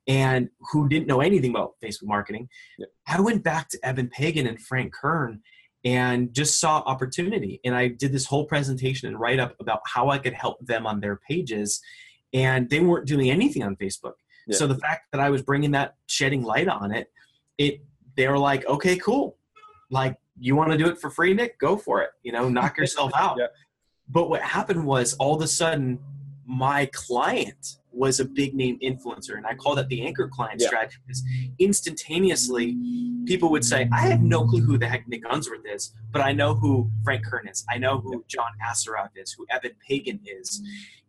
and 0.06 0.48
who 0.70 0.88
didn't 0.88 1.08
know 1.08 1.20
anything 1.20 1.50
about 1.50 1.72
facebook 1.82 2.04
marketing 2.16 2.48
Yeah. 2.78 2.86
i 3.08 3.20
went 3.20 3.42
back 3.42 3.68
to 3.70 3.78
Eben 3.82 4.08
Pagan 4.08 4.46
and 4.46 4.60
frank 4.60 4.92
kern 4.94 5.42
and 5.84 6.32
just 6.32 6.60
saw 6.60 6.78
opportunity. 6.86 7.60
And 7.64 7.74
i 7.74 7.88
did 7.88 8.12
this 8.12 8.26
whole 8.26 8.44
presentation 8.44 9.08
and 9.08 9.18
write 9.18 9.40
up 9.40 9.56
about 9.60 9.80
how 9.84 10.10
i 10.10 10.18
could 10.18 10.32
help 10.32 10.64
them 10.64 10.86
on 10.86 11.00
their 11.00 11.16
pages 11.16 11.80
and 12.32 12.68
they 12.70 12.80
weren't 12.80 13.06
doing 13.06 13.30
anything 13.30 13.62
on 13.62 13.76
facebook. 13.76 14.14
Yeah. 14.46 14.56
so 14.56 14.66
the 14.66 14.76
fact 14.76 15.12
that 15.12 15.20
i 15.20 15.30
was 15.30 15.42
bringing 15.42 15.72
that 15.72 15.96
shedding 16.06 16.42
light 16.42 16.68
on 16.68 16.92
it 16.92 17.10
it 17.58 17.80
they 18.16 18.28
were 18.28 18.38
like 18.38 18.66
okay 18.66 18.96
cool. 18.96 19.36
Like 19.90 20.16
you 20.38 20.56
want 20.56 20.72
to 20.72 20.78
do 20.78 20.88
it 20.88 20.98
for 20.98 21.10
free 21.10 21.34
nick? 21.34 21.58
Go 21.58 21.76
for 21.76 22.02
it. 22.02 22.10
You 22.22 22.32
know 22.32 22.48
knock 22.48 22.78
yourself 22.80 23.12
out. 23.14 23.36
Yeah. 23.38 23.46
but 24.08 24.28
what 24.30 24.42
happened 24.42 24.84
was 24.84 25.14
all 25.14 25.34
of 25.34 25.42
a 25.42 25.48
sudden 25.48 25.98
my 26.46 26.86
client 26.92 27.76
was 27.92 28.20
a 28.20 28.24
big 28.24 28.54
name 28.54 28.78
influencer 28.82 29.36
and 29.36 29.46
i 29.46 29.54
call 29.54 29.74
that 29.74 29.88
the 29.88 30.04
anchor 30.04 30.28
client 30.28 30.60
yeah. 30.60 30.66
strategy 30.66 30.96
because 31.06 31.22
instantaneously 31.58 32.76
people 33.26 33.50
would 33.50 33.64
say 33.64 33.88
i 33.92 34.00
have 34.00 34.20
no 34.20 34.44
clue 34.44 34.60
who 34.60 34.78
the 34.78 34.86
heck 34.86 35.06
nick 35.08 35.22
unsworth 35.30 35.66
is 35.66 35.92
but 36.10 36.22
i 36.22 36.32
know 36.32 36.54
who 36.54 36.90
frank 37.04 37.24
kern 37.24 37.46
is. 37.48 37.64
I 37.68 37.78
know 37.78 37.98
who 37.98 38.24
john 38.28 38.52
assaraf 38.66 39.10
is 39.16 39.32
who 39.32 39.46
Eben 39.50 39.72
Pagan 39.86 40.20
is. 40.24 40.62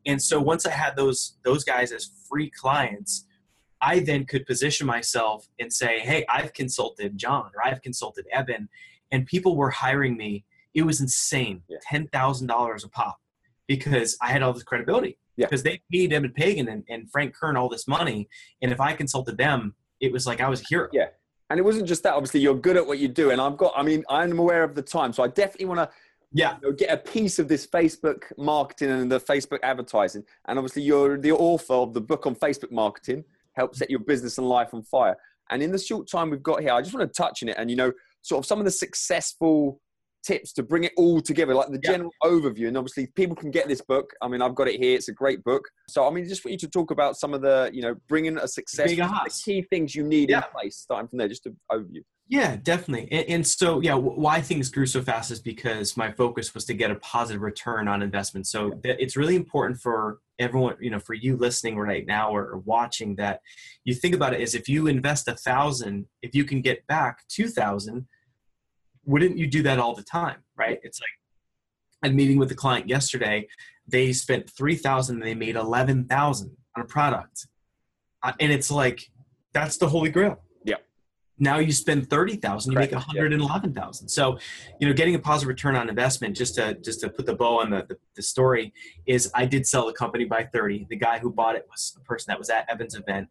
And 0.06 0.22
so 0.22 0.40
once 0.40 0.66
i 0.66 0.72
had 0.72 0.96
those 0.96 1.38
those 1.44 1.64
guys 1.64 1.92
as 1.92 2.12
free 2.30 2.50
clients 2.50 3.26
i 3.82 4.00
then 4.00 4.26
could 4.26 4.46
position 4.46 4.86
myself 4.86 5.48
and 5.60 5.72
say 5.72 6.00
hey 6.00 6.26
i've 6.30 6.54
consulted 6.54 7.18
john 7.18 7.52
or 7.56 7.66
i've 7.66 7.82
consulted 7.82 8.26
evan 8.32 8.70
and 9.14 9.28
people 9.28 9.56
were 9.56 9.70
hiring 9.70 10.18
me. 10.18 10.44
It 10.74 10.82
was 10.82 11.00
insane. 11.00 11.62
Yeah. 11.70 11.78
$10000 11.90 12.84
a 12.84 12.90
pop 12.90 13.20
because 13.68 14.18
i 14.22 14.28
had 14.28 14.42
all 14.42 14.52
this 14.52 14.64
credibility 14.64 15.18
yeah. 15.36 15.48
Because 15.48 15.64
they 15.64 15.82
paid 15.92 16.14
Eben 16.14 16.32
Pagan 16.32 16.68
and, 16.68 16.84
and 16.90 17.10
Frank 17.12 17.36
Kern 17.36 17.58
all 17.58 17.70
this 17.70 17.88
money. 17.88 18.28
And 18.62 18.72
if 18.72 18.80
I 18.80 18.94
consulted 18.94 19.38
them, 19.38 19.76
it 20.00 20.12
was 20.12 20.28
like 20.28 20.42
I 20.42 20.50
was 20.50 20.62
a 20.62 20.66
hero. 20.70 20.90
Yeah. 20.92 21.08
And 21.50 21.60
it 21.60 21.64
wasn't 21.64 21.88
just 21.88 22.04
that. 22.04 22.14
Obviously, 22.14 22.40
you're 22.40 22.56
good 22.56 22.78
at 22.78 22.86
what 22.86 23.00
you 23.00 23.08
do. 23.08 23.32
And 23.32 23.40
I've 23.40 23.58
got, 23.58 23.74
I 23.76 23.84
mean, 23.84 24.04
I'm 24.10 24.38
aware 24.40 24.64
of 24.64 24.76
the 24.76 24.82
time. 24.82 25.14
So 25.14 25.24
I 25.24 25.28
definitely 25.28 25.68
want 25.68 25.80
to 25.80 25.90
yeah. 26.34 26.56
You 26.62 26.70
know, 26.70 26.76
get 26.76 26.92
a 26.92 26.98
piece 26.98 27.38
of 27.38 27.48
this 27.48 27.68
Facebook 27.68 28.24
marketing 28.38 28.90
and 28.90 29.12
the 29.12 29.20
Facebook 29.20 29.60
advertising. 29.62 30.24
And 30.48 30.58
obviously, 30.58 30.82
you're 30.82 31.18
the 31.18 31.32
author 31.32 31.76
of 31.76 31.94
the 31.94 32.02
book 32.02 32.26
on 32.26 32.36
Facebook 32.36 32.72
marketing, 32.72 33.24
Help 33.54 33.76
Set 33.76 33.90
Your 33.90 34.00
Business 34.00 34.40
and 34.40 34.50
Life 34.50 34.74
on 34.74 34.82
Fire. 34.84 35.16
And 35.52 35.62
in 35.62 35.72
the 35.72 35.78
short 35.78 36.10
time 36.10 36.32
we've 36.32 36.42
got 36.42 36.62
here, 36.62 36.72
I 36.72 36.82
just 36.82 36.94
want 36.94 37.12
to 37.12 37.22
touch 37.22 37.44
on 37.44 37.50
it 37.50 37.56
and, 37.60 37.70
you 37.70 37.76
know, 37.76 37.92
sort 38.24 38.40
of 38.40 38.48
some 38.48 38.58
of 38.58 38.66
the 38.66 38.72
successful 38.72 39.80
tips 40.24 40.54
to 40.54 40.64
bring 40.64 40.84
it 40.84 40.94
all 40.98 41.22
together, 41.22 41.54
like 41.54 41.70
the 41.70 41.78
general 41.78 42.12
overview. 42.24 42.68
And 42.68 42.78
obviously, 42.78 43.08
people 43.16 43.36
can 43.36 43.52
get 43.52 43.68
this 43.68 43.82
book. 43.82 44.14
I 44.22 44.28
mean, 44.28 44.42
I've 44.42 44.56
got 44.56 44.68
it 44.68 44.80
here. 44.80 44.96
It's 44.96 45.10
a 45.10 45.14
great 45.14 45.44
book. 45.44 45.68
So, 45.90 46.08
I 46.08 46.12
mean, 46.12 46.28
just 46.28 46.42
for 46.42 46.50
you 46.50 46.58
to 46.58 46.68
talk 46.68 46.92
about 46.92 47.18
some 47.18 47.34
of 47.34 47.42
the, 47.42 47.70
you 47.74 47.82
know, 47.82 47.96
bringing 48.08 48.38
a 48.38 48.48
success, 48.48 48.90
the 48.90 49.42
key 49.44 49.62
things 49.70 49.96
you 49.96 50.04
need 50.04 50.30
yeah. 50.30 50.38
in 50.38 50.44
place, 50.52 50.78
starting 50.78 51.08
from 51.08 51.20
there, 51.20 51.28
just 51.28 51.44
to 51.44 51.56
overview. 51.72 52.02
Yeah, 52.30 52.56
definitely. 52.56 53.10
And, 53.12 53.30
and, 53.30 53.48
so, 53.48 53.82
yeah, 53.82 53.96
why 53.96 54.40
things 54.40 54.70
grew 54.70 54.86
so 54.86 55.02
fast 55.02 55.30
is 55.30 55.40
because 55.40 55.98
my 55.98 56.12
focus 56.12 56.54
was 56.54 56.66
to 56.66 56.74
get 56.74 56.90
a 56.90 56.96
positive 56.96 57.42
return 57.42 57.88
on 57.88 58.02
investment. 58.02 58.48
So 58.48 58.80
it's 58.84 59.18
really 59.18 59.36
important 59.36 59.82
for 59.82 60.20
everyone, 60.40 60.78
you 60.80 60.90
know, 60.90 61.00
for 61.00 61.14
you 61.14 61.36
listening 61.36 61.78
right 61.78 62.06
now 62.06 62.32
or, 62.32 62.44
or 62.46 62.58
watching 62.60 63.16
that 63.18 63.42
you 63.84 63.94
think 63.94 64.16
about 64.16 64.34
it 64.34 64.42
is 64.42 64.56
if 64.56 64.70
you 64.70 64.88
invest 64.88 65.28
a 65.28 65.36
thousand, 65.36 66.06
if 66.22 66.34
you 66.34 66.46
can 66.46 66.62
get 66.62 66.88
back 66.88 67.20
two 67.28 67.48
thousand, 67.48 68.08
wouldn't 69.06 69.38
you 69.38 69.48
do 69.48 69.64
that 69.64 69.80
all 69.80 69.96
the 69.96 70.04
time 70.04 70.38
right? 70.56 70.80
It's 70.84 71.00
like 71.00 71.10
i'm 72.10 72.16
meeting 72.16 72.38
with 72.38 72.52
a 72.52 72.56
client 72.56 72.88
yesterday. 72.88 73.48
They 73.88 74.14
spent 74.14 74.50
3000 74.50 75.16
and 75.16 75.24
they 75.24 75.36
made 75.36 75.56
11000 75.56 76.58
on 76.76 76.84
a 76.84 76.86
product. 76.86 77.48
Uh, 78.22 78.34
and 78.40 78.52
it's 78.52 78.72
like 78.72 79.12
that's 79.54 79.78
the 79.78 79.88
holy 79.88 80.10
grail. 80.10 80.42
Yeah. 80.64 80.76
Now 81.38 81.60
you 81.60 81.72
spend 81.72 82.10
30000 82.10 82.72
you 82.72 82.78
make 82.78 82.92
111000 82.92 84.08
so 84.10 84.38
you 84.80 84.88
know 84.88 84.94
getting 84.94 85.16
a 85.16 85.20
positive 85.20 85.50
return 85.50 85.76
on 85.76 85.90
investment 85.90 86.36
just 86.36 86.56
to 86.56 86.76
just 86.76 87.02
to 87.02 87.10
put 87.10 87.26
the 87.26 87.36
bow 87.36 87.60
on 87.60 87.70
the, 87.70 87.86
the, 87.90 87.98
the 88.16 88.22
story 88.22 88.74
is 89.06 89.30
i 89.34 89.46
did 89.46 89.66
sell 89.68 89.86
the 89.86 89.94
company 89.94 90.26
by 90.26 90.44
30 90.44 90.88
the 90.90 90.96
guy 90.96 91.20
who 91.20 91.32
bought 91.32 91.56
it 91.56 91.66
was 91.70 91.98
a 91.98 92.04
person 92.06 92.26
that 92.30 92.40
was 92.40 92.50
at 92.50 92.70
Eben's 92.70 92.96
event. 92.96 93.28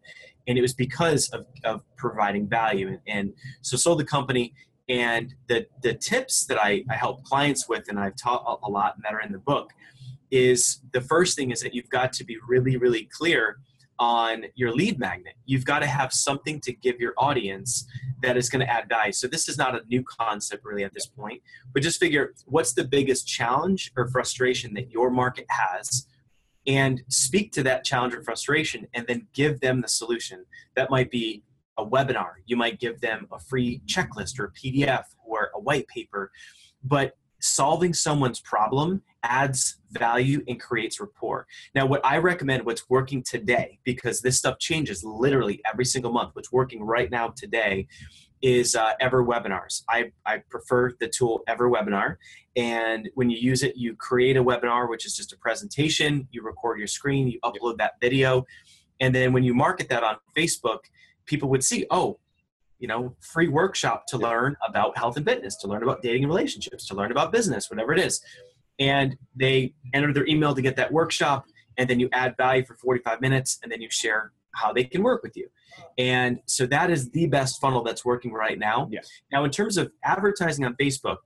And 0.48 0.58
it 0.58 0.61
was 0.61 0.74
because 0.74 1.28
of, 1.28 1.46
of 1.64 1.82
providing 1.96 2.48
value. 2.48 2.88
And, 2.88 2.98
and 3.06 3.32
so 3.61 3.76
sold 3.76 4.00
the 4.00 4.04
company 4.04 4.54
and 4.92 5.35
the, 5.48 5.66
the 5.83 5.94
tips 5.94 6.44
that 6.44 6.62
I, 6.62 6.85
I 6.90 6.94
help 6.94 7.24
clients 7.24 7.66
with, 7.66 7.88
and 7.88 7.98
I've 7.98 8.14
taught 8.14 8.61
a 8.62 8.70
lot 8.70 8.94
and 8.94 9.02
that 9.05 9.14
are 9.14 9.22
in 9.22 9.33
the 9.33 9.38
book, 9.38 9.70
is 10.31 10.83
the 10.92 11.00
first 11.00 11.35
thing 11.35 11.50
is 11.50 11.62
that 11.62 11.74
you've 11.74 11.88
got 11.88 12.12
to 12.14 12.24
be 12.24 12.37
really, 12.46 12.76
really 12.76 13.09
clear 13.11 13.57
on 13.98 14.44
your 14.55 14.74
lead 14.74 14.98
magnet. 14.98 15.33
You've 15.46 15.64
got 15.64 15.78
to 15.78 15.87
have 15.87 16.12
something 16.12 16.61
to 16.61 16.74
give 16.74 17.00
your 17.00 17.14
audience 17.16 17.87
that 18.22 18.37
is 18.37 18.50
going 18.50 18.61
to 18.61 18.70
add 18.70 18.87
value. 18.87 19.12
So 19.12 19.28
this 19.28 19.48
is 19.48 19.57
not 19.57 19.74
a 19.74 19.81
new 19.88 20.02
concept 20.02 20.62
really 20.62 20.85
at 20.85 20.92
this 20.92 21.07
point, 21.07 21.40
but 21.72 21.83
just 21.83 21.98
figure 21.98 22.35
what's 22.44 22.74
the 22.74 22.85
biggest 22.85 23.26
challenge 23.26 23.92
or 23.96 24.09
frustration 24.09 24.74
that 24.74 24.90
your 24.90 25.11
market 25.11 25.46
has 25.48 26.07
and 26.66 27.02
speak 27.09 27.50
to 27.52 27.62
that 27.62 27.83
challenge 27.83 28.12
or 28.12 28.22
frustration 28.22 28.87
and 28.92 29.07
then 29.07 29.26
give 29.33 29.61
them 29.61 29.81
the 29.81 29.88
solution. 29.88 30.44
That 30.76 30.90
might 30.90 31.11
be 31.11 31.44
a 31.78 31.87
webinar. 31.87 32.32
You 32.46 32.56
might 32.56 32.80
give 32.80 33.00
them 33.00 33.26
a 33.32 33.38
free 33.38 33.80
checklist 33.87 34.38
or 34.38 34.46
a 34.46 34.52
PDF 34.52 35.04
or 35.24 35.50
a 35.54 35.61
white 35.61 35.88
paper. 35.88 36.30
But 36.85 37.16
solving 37.40 37.92
someone's 37.92 38.40
problem 38.40 39.02
adds 39.24 39.78
value 39.90 40.42
and 40.48 40.61
creates 40.61 41.00
rapport. 41.00 41.46
Now, 41.74 41.87
what 41.87 42.04
I 42.04 42.18
recommend, 42.18 42.64
what's 42.64 42.88
working 42.88 43.22
today, 43.22 43.78
because 43.85 44.20
this 44.20 44.38
stuff 44.38 44.58
changes 44.58 45.04
literally 45.04 45.61
every 45.70 45.85
single 45.85 46.12
month, 46.12 46.30
what's 46.35 46.52
working 46.52 46.82
right 46.82 47.11
now 47.11 47.28
today 47.28 47.87
is 48.42 48.74
uh, 48.74 48.92
EverWebinars. 49.00 49.82
I, 49.88 50.11
I 50.26 50.38
prefer 50.50 50.92
the 50.98 51.08
tool 51.08 51.42
EverWebinar. 51.48 52.16
And 52.56 53.08
when 53.14 53.30
you 53.30 53.38
use 53.38 53.62
it, 53.62 53.76
you 53.76 53.94
create 53.94 54.37
a 54.37 54.42
webinar, 54.42 54.88
which 54.88 55.06
is 55.06 55.16
just 55.16 55.32
a 55.32 55.37
presentation, 55.37 56.26
you 56.32 56.42
record 56.42 56.78
your 56.78 56.88
screen, 56.88 57.28
you 57.28 57.38
upload 57.44 57.78
that 57.78 57.92
video. 58.00 58.44
And 59.00 59.14
then 59.14 59.32
when 59.32 59.44
you 59.44 59.54
market 59.54 59.88
that 59.88 60.02
on 60.02 60.16
Facebook, 60.37 60.80
people 61.26 61.48
would 61.48 61.64
see, 61.64 61.87
oh, 61.90 62.18
you 62.78 62.88
know, 62.88 63.14
free 63.20 63.48
workshop 63.48 64.06
to 64.08 64.18
learn 64.18 64.56
about 64.66 64.96
health 64.98 65.16
and 65.16 65.24
fitness, 65.24 65.56
to 65.56 65.68
learn 65.68 65.82
about 65.82 66.02
dating 66.02 66.24
and 66.24 66.30
relationships, 66.30 66.87
to 66.88 66.94
learn 66.94 67.12
about 67.12 67.30
business, 67.30 67.70
whatever 67.70 67.92
it 67.92 68.00
is. 68.00 68.20
And 68.78 69.16
they 69.37 69.74
enter 69.94 70.12
their 70.12 70.26
email 70.26 70.54
to 70.54 70.62
get 70.62 70.74
that 70.76 70.92
workshop, 70.92 71.46
and 71.78 71.88
then 71.88 72.00
you 72.00 72.08
add 72.12 72.37
value 72.37 72.64
for 72.64 72.74
45 72.74 73.20
minutes, 73.20 73.61
and 73.62 73.70
then 73.70 73.80
you 73.80 73.88
share 73.90 74.32
how 74.54 74.72
they 74.72 74.85
can 74.85 75.02
work 75.02 75.22
with 75.22 75.37
you. 75.37 75.48
And 75.96 76.40
so 76.46 76.66
that 76.66 76.90
is 76.90 77.11
the 77.11 77.26
best 77.26 77.61
funnel 77.61 77.82
that's 77.82 78.04
working 78.04 78.32
right 78.32 78.58
now. 78.58 78.88
Yes. 78.90 79.08
Now, 79.30 79.44
in 79.44 79.50
terms 79.50 79.76
of 79.76 79.92
advertising 80.04 80.64
on 80.64 80.74
Facebook, 80.74 81.18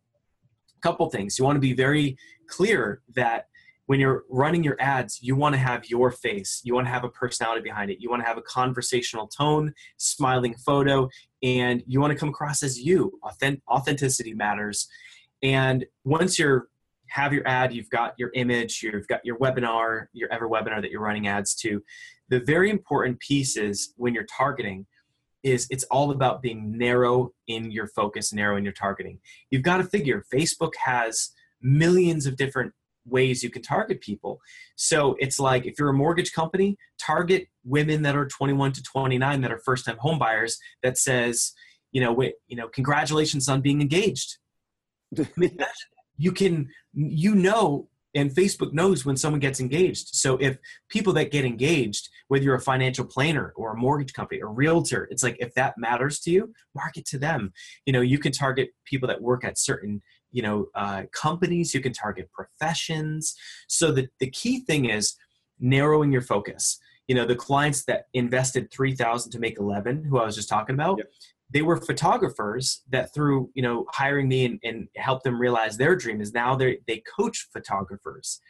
a 0.77 0.81
couple 0.83 1.09
things. 1.11 1.39
You 1.39 1.45
want 1.45 1.57
to 1.57 1.61
be 1.61 1.73
very 1.73 2.17
clear 2.47 3.01
that 3.15 3.49
when 3.87 4.01
you're 4.01 4.25
running 4.29 4.63
your 4.63 4.77
ads, 4.81 5.23
you 5.23 5.37
want 5.37 5.55
to 5.55 5.59
have 5.59 5.89
your 5.89 6.11
face. 6.11 6.61
You 6.65 6.75
want 6.75 6.87
to 6.87 6.91
have 6.91 7.05
a 7.05 7.09
personality 7.09 7.63
behind 7.63 7.91
it. 7.91 7.99
You 8.01 8.11
want 8.11 8.23
to 8.23 8.27
have 8.27 8.39
a 8.39 8.43
conversational 8.43 9.29
tone, 9.29 9.73
smiling 9.97 10.55
photo, 10.55 11.09
and 11.43 11.83
you 11.87 12.01
want 12.01 12.13
to 12.13 12.19
come 12.19 12.29
across 12.29 12.63
as 12.63 12.79
you. 12.79 13.19
Authent- 13.25 13.63
authenticity 13.69 14.35
matters. 14.35 14.89
And 15.43 15.87
once 16.05 16.39
you're 16.39 16.69
have 17.09 17.33
your 17.33 17.47
ad, 17.47 17.73
you've 17.73 17.89
got 17.91 18.15
your 18.19 18.31
image, 18.35 18.83
you've 18.83 19.07
got 19.07 19.25
your 19.25 19.39
webinar, 19.39 20.07
your 20.13 20.29
EverWebinar 20.31 20.83
that 20.83 20.91
you're 20.91 21.01
running 21.01 21.29
ads 21.29 21.55
to. 21.55 21.83
The 22.29 22.41
very 22.41 22.69
important 22.69 23.21
piece 23.21 23.57
is 23.57 23.95
when 23.97 24.13
you're 24.13 24.25
targeting 24.25 24.87
is 25.45 25.69
it's 25.71 25.85
all 25.85 26.11
about 26.11 26.43
being 26.43 26.77
narrow 26.77 27.33
in 27.47 27.71
your 27.71 27.87
focus, 27.87 28.33
narrow 28.33 28.57
in 28.57 28.65
your 28.65 28.73
targeting. 28.73 29.21
You've 29.51 29.63
got 29.63 29.77
to 29.77 29.85
figure 29.85 30.25
Facebook 30.35 30.75
has 30.85 31.31
millions 31.63 32.27
of 32.27 32.37
different 32.37 32.73
ways 33.07 33.43
you 33.43 33.51
can 33.51 33.63
target 33.63 34.01
people. 34.01 34.41
So 34.77 35.17
it's 35.19 35.39
like 35.39 35.67
if 35.67 35.79
you're 35.79 35.89
a 35.89 35.95
mortgage 35.95 36.33
company, 36.33 36.77
target 37.01 37.49
women 37.65 38.03
that 38.03 38.17
are 38.17 38.27
21 38.27 38.73
to 38.73 38.83
29 38.83 39.41
that 39.41 39.53
are 39.53 39.61
first-time 39.65 39.97
home 39.99 40.19
buyers 40.19 40.59
that 40.83 40.99
says, 40.99 41.53
you 41.93 42.01
know, 42.01 42.13
wait, 42.13 42.35
you 42.49 42.57
know, 42.57 42.69
congratulations 42.69 43.49
on 43.49 43.61
being 43.61 43.81
engaged. 43.81 44.39
you 46.19 46.33
can 46.33 46.69
you 46.93 47.35
know 47.35 47.89
and 48.17 48.31
Facebook 48.31 48.73
knows 48.73 49.05
when 49.05 49.17
someone 49.17 49.41
gets 49.41 49.61
engaged. 49.61 50.09
So 50.15 50.39
if 50.39 50.57
people 50.89 51.13
that 51.13 51.31
get 51.31 51.45
engaged, 51.45 52.09
whether 52.29 52.43
you're 52.43 52.55
a 52.55 52.61
financial 52.61 53.05
planner 53.05 53.53
or 53.57 53.73
a 53.73 53.77
mortgage 53.77 54.15
company, 54.15 54.41
or 54.41 54.49
a 54.49 54.53
realtor, 54.53 55.07
it's 55.11 55.23
like 55.23 55.37
if 55.39 55.53
that 55.55 55.75
matters 55.77 56.19
to 56.21 56.31
you, 56.31 56.55
market 56.75 57.05
to 57.07 57.19
them. 57.19 57.53
You 57.85 57.93
know, 57.93 58.01
you 58.01 58.19
can 58.19 58.33
target 58.33 58.71
people 58.87 59.07
that 59.09 59.21
work 59.21 59.45
at 59.45 59.59
certain 59.59 60.03
you 60.37 60.43
know 60.43 60.67
uh, 60.75 61.03
companies 61.13 61.75
you 61.75 61.81
can 61.81 61.95
target 61.95 62.31
professions. 62.33 63.35
So 63.69 63.91
the, 63.91 64.09
the 64.21 64.31
key 64.31 64.61
thing 64.61 64.91
is 64.91 65.17
narrowing 65.59 66.13
your 66.13 66.23
focus. 66.23 66.79
You 67.09 67.15
know 67.15 67.25
the 67.25 67.37
clients 67.37 67.85
that 67.85 68.07
invested 68.13 68.71
3000 68.71 69.33
to 69.33 69.39
make 69.39 69.59
11 69.61 70.05
who 70.05 70.19
i 70.19 70.25
was 70.25 70.35
just 70.35 70.49
talking 70.49 70.75
about 70.75 70.99
yep. 70.99 71.07
they 71.55 71.63
were 71.63 71.77
photographers 71.77 72.83
that 72.91 73.15
through 73.15 73.49
you 73.55 73.63
know 73.63 73.87
hiring 73.93 74.27
me 74.29 74.45
and, 74.45 74.59
and 74.65 74.89
help 74.97 75.23
them 75.23 75.41
realize 75.41 75.77
their 75.77 75.95
dream 75.95 76.21
is 76.21 76.33
now 76.33 76.57
they 76.57 76.79
they 76.89 77.03
coach 77.17 77.49
photographers. 77.53 78.41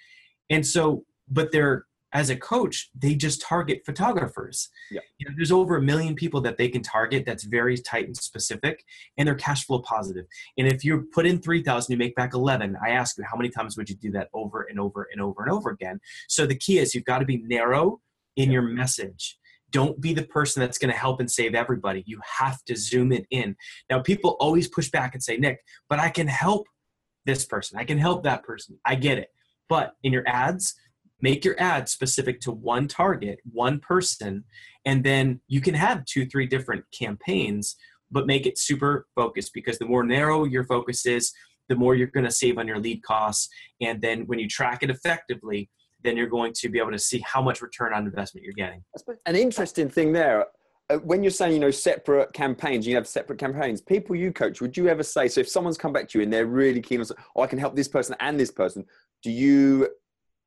And 0.49 0.67
so 0.67 1.05
but 1.29 1.53
they're 1.53 1.85
as 2.17 2.31
a 2.31 2.37
coach, 2.37 2.89
they 2.99 3.15
just 3.15 3.43
target 3.43 3.83
photographers. 3.85 4.71
Yeah. 4.91 5.03
You 5.19 5.29
know, 5.29 5.35
there's 5.37 5.53
over 5.53 5.77
a 5.77 5.83
million 5.83 6.15
people 6.15 6.41
that 6.41 6.57
they 6.57 6.67
can 6.67 6.81
target 6.81 7.25
that's 7.27 7.45
very 7.45 7.77
tight 7.77 8.07
and 8.07 8.17
specific, 8.17 8.83
and 9.19 9.29
they're 9.29 9.35
cash 9.35 9.67
flow 9.67 9.81
positive. 9.81 10.25
And 10.57 10.67
if 10.67 10.83
you 10.83 11.07
put 11.13 11.27
in 11.27 11.43
3,000, 11.43 11.93
you 11.93 11.99
make 11.99 12.15
back 12.15 12.33
11, 12.33 12.75
I 12.83 12.93
ask 12.93 13.19
you, 13.19 13.25
how 13.31 13.37
many 13.37 13.51
times 13.51 13.77
would 13.77 13.91
you 13.91 13.97
do 13.97 14.11
that 14.13 14.31
over 14.33 14.63
and 14.63 14.81
over 14.81 15.09
and 15.13 15.21
over 15.21 15.43
and 15.43 15.53
over 15.53 15.69
again? 15.69 16.01
So 16.27 16.47
the 16.47 16.57
key 16.57 16.79
is 16.79 16.95
you've 16.95 17.05
got 17.05 17.19
to 17.19 17.27
be 17.27 17.37
narrow 17.37 18.01
in 18.37 18.47
yeah. 18.47 18.55
your 18.55 18.63
message. 18.63 19.39
Don't 19.71 20.01
be 20.01 20.15
the 20.15 20.25
person 20.25 20.61
that's 20.61 20.79
going 20.79 20.91
to 20.91 20.99
help 20.99 21.21
and 21.21 21.31
save 21.31 21.55
everybody. 21.55 22.03
You 22.07 22.19
have 22.39 22.65
to 22.65 22.77
zoom 22.77 23.13
it 23.13 23.27
in. 23.31 23.55
Now, 23.91 24.01
people 24.01 24.39
always 24.41 24.69
push 24.69 24.91
back 24.91 25.13
and 25.13 25.23
say, 25.23 25.37
Nick, 25.37 25.59
but 25.91 25.99
I 25.99 26.09
can 26.09 26.29
help 26.29 26.67
this 27.27 27.45
person. 27.45 27.79
I 27.79 27.85
can 27.85 27.99
help 27.99 28.23
that 28.23 28.43
person. 28.43 28.79
I 28.87 28.95
get 28.95 29.19
it. 29.19 29.29
But 29.69 29.97
in 30.03 30.15
your 30.15 30.27
ads, 30.27 30.75
make 31.21 31.45
your 31.45 31.59
ad 31.59 31.89
specific 31.89 32.41
to 32.41 32.51
one 32.51 32.89
target, 32.89 33.39
one 33.51 33.81
person, 33.81 34.45
and 34.85 35.03
then 35.03 35.41
you 35.49 35.61
can 35.61 35.75
have 35.75 36.05
two, 36.05 36.27
three 36.27 36.47
different 36.47 36.85
campaigns, 36.97 37.77
but 38.11 38.27
make 38.27 38.47
it 38.47 38.59
super 38.59 39.07
focused 39.15 39.53
because 39.55 39.79
the 39.79 39.87
more 39.87 40.05
narrow 40.05 40.45
your 40.45 40.65
focus 40.65 41.07
is, 41.07 41.33
the 41.69 41.75
more 41.75 41.95
you're 41.95 42.07
going 42.07 42.25
to 42.25 42.31
save 42.31 42.59
on 42.59 42.69
your 42.69 42.79
lead 42.79 43.03
costs. 43.03 43.49
And 43.81 44.01
then 44.01 44.27
when 44.27 44.39
you 44.39 44.49
track 44.49 44.83
it 44.83 44.91
effectively, 44.91 45.69
then 46.05 46.17
you're 46.17 46.29
going 46.29 46.53
to 46.55 46.69
be 46.69 46.79
able 46.79 46.93
to 46.93 46.99
see 46.99 47.23
how 47.27 47.43
much 47.43 47.61
return 47.63 47.93
on 47.93 48.07
investment 48.07 48.45
you're 48.45 48.55
getting. 48.55 48.85
An 49.27 49.35
interesting 49.35 49.89
thing 49.89 50.13
there. 50.13 50.47
Uh, 50.89 50.99
when 50.99 51.25
you're 51.25 51.33
saying, 51.33 51.53
you 51.53 51.59
know, 51.59 51.73
separate 51.73 52.33
campaigns, 52.33 52.87
you 52.87 52.95
have 52.95 53.09
separate 53.09 53.41
campaigns. 53.41 53.81
People 53.81 54.15
you 54.15 54.33
coach, 54.33 54.61
would 54.61 54.77
you 54.77 54.87
ever 54.89 55.03
say, 55.03 55.27
so 55.27 55.41
if 55.41 55.49
someone's 55.49 55.77
come 55.77 55.93
back 55.93 56.09
to 56.11 56.19
you 56.19 56.23
and 56.23 56.33
they're 56.33 56.47
really 56.47 56.81
keen 56.81 57.01
on, 57.01 57.07
oh, 57.35 57.43
I 57.43 57.49
can 57.49 57.59
help 57.59 57.75
this 57.75 57.89
person 57.89 58.15
and 58.21 58.39
this 58.39 58.53
person, 58.53 58.85
do 59.25 59.33
you 59.33 59.89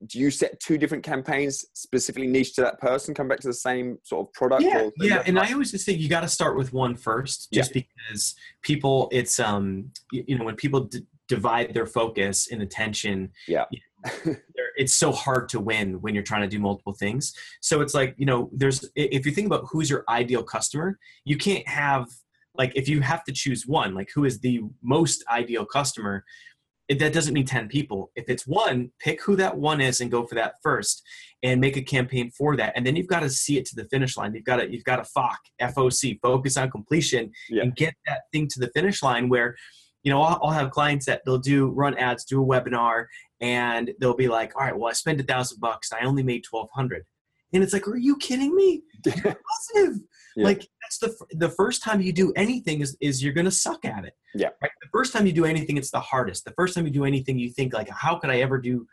do 0.08 0.20
you 0.20 0.32
set 0.32 0.60
two 0.60 0.78
different 0.78 1.04
campaigns 1.04 1.66
specifically 1.74 2.28
niche 2.28 2.54
to 2.54 2.62
that 2.62 2.80
person 2.80 3.14
come 3.14 3.28
back 3.28 3.40
to 3.40 3.48
the 3.48 3.54
same 3.54 3.98
sort 4.04 4.28
of 4.28 4.34
product 4.34 4.64
yeah 4.64 4.90
yeah 4.98 5.24
and 5.26 5.38
i 5.38 5.52
always 5.52 5.72
just 5.72 5.86
say 5.86 5.92
you 5.92 6.08
got 6.08 6.22
to 6.22 6.28
start 6.28 6.56
with 6.58 6.72
one 6.72 6.96
first 6.96 7.52
just 7.52 7.76
yeah. 7.76 7.82
because 7.82 8.36
people 8.62 9.10
it's 9.12 9.40
um 9.40 9.92
you, 10.12 10.24
you 10.28 10.38
know 10.38 10.46
when 10.46 10.56
people 10.56 10.82
d- 10.82 11.06
divide 11.28 11.74
their 11.74 11.86
focus 11.86 12.50
and 12.52 12.62
attention 12.62 13.30
yeah. 13.48 13.66
it's 14.78 14.94
so 14.94 15.12
hard 15.12 15.50
to 15.50 15.60
win 15.60 16.02
when 16.02 16.14
you're 16.14 16.24
trying 16.24 16.42
to 16.42 16.48
do 16.48 16.60
multiple 16.60 16.94
things. 16.94 17.34
So 17.62 17.82
it's 17.82 17.94
like 17.94 18.16
you 18.18 18.26
know 18.26 18.50
there's 18.54 18.90
if 18.96 19.26
you 19.26 19.32
think 19.32 19.48
about 19.48 19.66
who's 19.70 19.90
your 19.90 20.04
ideal 20.10 20.44
customer 20.44 20.98
you 21.26 21.38
can't 21.38 21.68
have 21.68 22.08
like 22.56 22.72
if 22.76 22.88
you 22.88 23.02
have 23.02 23.24
to 23.26 23.32
choose 23.32 23.68
one 23.68 23.94
like 23.94 24.10
who 24.14 24.26
is 24.26 24.40
the 24.40 24.62
most 24.82 25.24
ideal 25.30 25.66
customer 25.66 26.24
that 26.98 27.14
doesn't 27.14 27.34
mean 27.34 27.46
10 27.46 27.68
people. 27.68 28.12
If 28.16 28.30
it's 28.30 28.48
one, 28.48 28.92
pick 29.00 29.22
who 29.24 29.36
that 29.36 29.56
one 29.56 29.80
is 29.80 30.02
and 30.02 30.10
go 30.10 30.26
for 30.26 30.36
that 30.36 30.56
first 30.64 31.04
and 31.44 31.62
make 31.62 31.78
a 31.78 31.82
campaign 31.82 32.32
for 32.32 32.58
that. 32.58 32.74
And 32.76 32.86
then 32.86 32.96
you've 32.96 33.08
got 33.08 33.20
to 33.20 33.30
see 33.30 33.58
it 33.58 33.66
to 33.68 33.76
the 33.76 33.86
finish 33.86 34.18
line. 34.18 34.34
You've 34.34 34.44
got 34.44 34.58
to, 34.58 34.72
you've 34.72 34.84
got 34.84 34.96
to 34.96 35.10
FOC, 35.16 35.36
FOC, 35.62 36.20
focus 36.22 36.58
on 36.58 36.72
completion 36.72 37.32
yeah. 37.50 37.62
and 37.62 37.76
get 37.76 37.94
that 38.08 38.22
thing 38.32 38.48
to 38.48 38.60
the 38.60 38.70
finish 38.70 39.04
line 39.04 39.30
where, 39.30 39.56
you 40.02 40.12
know, 40.12 40.22
I'll, 40.22 40.40
I'll, 40.42 40.52
have 40.52 40.72
clients 40.72 41.06
that 41.06 41.22
they'll 41.26 41.38
do 41.38 41.68
run 41.68 41.96
ads, 41.98 42.26
do 42.26 42.42
a 42.42 42.46
webinar, 42.46 43.06
and 43.40 43.92
they'll 44.00 44.16
be 44.16 44.28
like, 44.28 44.56
all 44.56 44.64
right, 44.64 44.76
well, 44.76 44.90
I 44.90 44.94
spent 44.94 45.20
a 45.20 45.24
thousand 45.24 45.60
bucks. 45.60 45.92
I 45.94 46.06
only 46.06 46.24
made 46.24 46.46
1200. 46.50 47.06
And 47.54 47.64
it's 47.64 47.74
like, 47.74 47.88
are 47.88 47.98
you 47.98 48.18
kidding 48.18 48.56
me? 48.56 48.82
positive. 49.06 50.02
Yeah. 50.36 50.44
Like 50.44 50.68
that's 50.82 51.00
the 51.00 51.26
the 51.32 51.50
first 51.50 51.84
time 51.84 52.02
you 52.02 52.14
do 52.14 52.32
anything 52.36 52.82
is 52.82 52.98
is 53.02 53.24
you're 53.24 53.34
gonna 53.34 53.52
suck 53.52 53.86
at 53.86 54.06
it. 54.06 54.14
Yeah. 54.36 54.50
Right. 54.62 54.72
The 54.82 54.90
first 54.92 55.14
time 55.14 55.26
you 55.26 55.34
do 55.34 55.46
anything, 55.46 55.78
it's 55.78 55.92
the 55.92 56.00
hardest. 56.00 56.46
The 56.46 56.54
first 56.54 56.76
time 56.76 56.86
you 56.86 56.94
do 56.94 57.06
anything, 57.06 57.40
you 57.40 57.50
think 57.50 57.74
like, 57.74 57.90
how 57.90 58.16
could 58.18 58.30
I 58.30 58.38
ever 58.40 58.58
do 58.58 58.86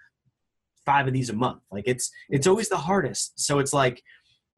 five 0.85 1.07
of 1.07 1.13
these 1.13 1.31
a 1.31 1.35
month? 1.35 1.63
Like 1.71 1.85
it's 1.87 2.11
it's 2.29 2.47
mm-hmm. 2.47 2.51
always 2.51 2.69
the 2.69 2.77
hardest. 2.77 3.39
So 3.39 3.59
it's 3.59 3.73
like 3.73 4.03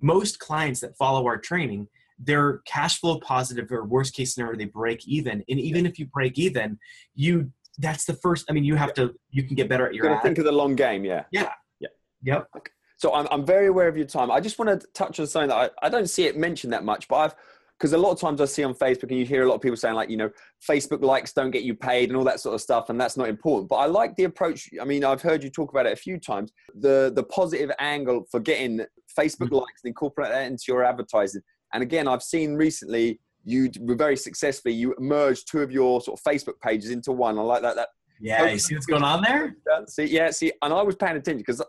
most 0.00 0.38
clients 0.38 0.80
that 0.80 0.96
follow 0.96 1.26
our 1.26 1.38
training, 1.38 1.88
they're 2.18 2.58
cash 2.66 3.00
flow 3.00 3.18
positive 3.20 3.70
or 3.70 3.84
worst 3.84 4.14
case 4.14 4.34
scenario 4.34 4.56
they 4.56 4.66
break 4.66 5.06
even. 5.06 5.44
And 5.48 5.58
even 5.58 5.86
if 5.86 5.98
you 5.98 6.06
break 6.06 6.38
even, 6.38 6.78
you 7.14 7.52
that's 7.78 8.04
the 8.04 8.14
first. 8.14 8.46
I 8.50 8.52
mean, 8.52 8.64
you 8.64 8.74
have 8.74 8.92
to 8.94 9.14
you 9.30 9.44
can 9.44 9.54
get 9.54 9.68
better 9.68 9.86
at 9.86 9.94
your. 9.94 10.04
Got 10.04 10.16
to 10.16 10.22
think 10.22 10.38
of 10.38 10.44
the 10.44 10.52
long 10.52 10.74
game. 10.74 11.04
Yeah. 11.04 11.24
Yeah. 11.30 11.52
Yeah. 11.80 11.88
Yep. 12.22 12.48
Okay. 12.56 12.72
So 12.98 13.14
I'm, 13.14 13.26
I'm 13.30 13.46
very 13.46 13.68
aware 13.68 13.88
of 13.88 13.96
your 13.96 14.06
time. 14.06 14.30
I 14.30 14.40
just 14.40 14.58
want 14.58 14.80
to 14.80 14.86
touch 14.92 15.18
on 15.18 15.26
something 15.26 15.48
that 15.48 15.72
I, 15.82 15.86
I 15.86 15.88
don't 15.88 16.10
see 16.10 16.24
it 16.24 16.36
mentioned 16.36 16.72
that 16.72 16.84
much, 16.84 17.08
but 17.08 17.16
I've, 17.16 17.34
because 17.78 17.92
a 17.92 17.98
lot 17.98 18.10
of 18.10 18.20
times 18.20 18.40
I 18.40 18.44
see 18.44 18.64
on 18.64 18.74
Facebook 18.74 19.04
and 19.04 19.18
you 19.20 19.24
hear 19.24 19.44
a 19.44 19.48
lot 19.48 19.54
of 19.54 19.60
people 19.60 19.76
saying 19.76 19.94
like, 19.94 20.10
you 20.10 20.16
know, 20.16 20.30
Facebook 20.68 21.00
likes 21.00 21.32
don't 21.32 21.52
get 21.52 21.62
you 21.62 21.76
paid 21.76 22.08
and 22.08 22.16
all 22.16 22.24
that 22.24 22.40
sort 22.40 22.56
of 22.56 22.60
stuff. 22.60 22.90
And 22.90 23.00
that's 23.00 23.16
not 23.16 23.28
important. 23.28 23.68
But 23.68 23.76
I 23.76 23.86
like 23.86 24.16
the 24.16 24.24
approach. 24.24 24.68
I 24.82 24.84
mean, 24.84 25.04
I've 25.04 25.22
heard 25.22 25.44
you 25.44 25.50
talk 25.50 25.70
about 25.70 25.86
it 25.86 25.92
a 25.92 25.96
few 25.96 26.18
times, 26.18 26.52
the, 26.74 27.12
the 27.14 27.22
positive 27.22 27.70
angle 27.78 28.26
for 28.32 28.40
getting 28.40 28.80
Facebook 29.16 29.46
mm-hmm. 29.46 29.54
likes 29.54 29.80
and 29.84 29.90
incorporate 29.90 30.30
that 30.30 30.46
into 30.46 30.64
your 30.66 30.82
advertising. 30.82 31.42
And 31.72 31.84
again, 31.84 32.08
I've 32.08 32.22
seen 32.24 32.54
recently 32.54 33.20
you 33.44 33.70
were 33.78 33.94
very 33.94 34.16
successfully, 34.16 34.74
you 34.74 34.96
merged 34.98 35.48
two 35.48 35.60
of 35.60 35.70
your 35.70 36.00
sort 36.00 36.18
of 36.18 36.24
Facebook 36.24 36.60
pages 36.60 36.90
into 36.90 37.12
one. 37.12 37.38
I 37.38 37.42
like 37.42 37.62
that. 37.62 37.76
That 37.76 37.90
yeah, 38.20 38.44
you 38.48 38.58
see 38.58 38.74
what's 38.74 38.86
going 38.86 39.04
on 39.04 39.22
there? 39.22 39.54
See, 39.86 40.06
yeah, 40.06 40.30
see, 40.30 40.52
and 40.62 40.74
I 40.74 40.82
was 40.82 40.96
paying 40.96 41.16
attention 41.16 41.38
because 41.38 41.62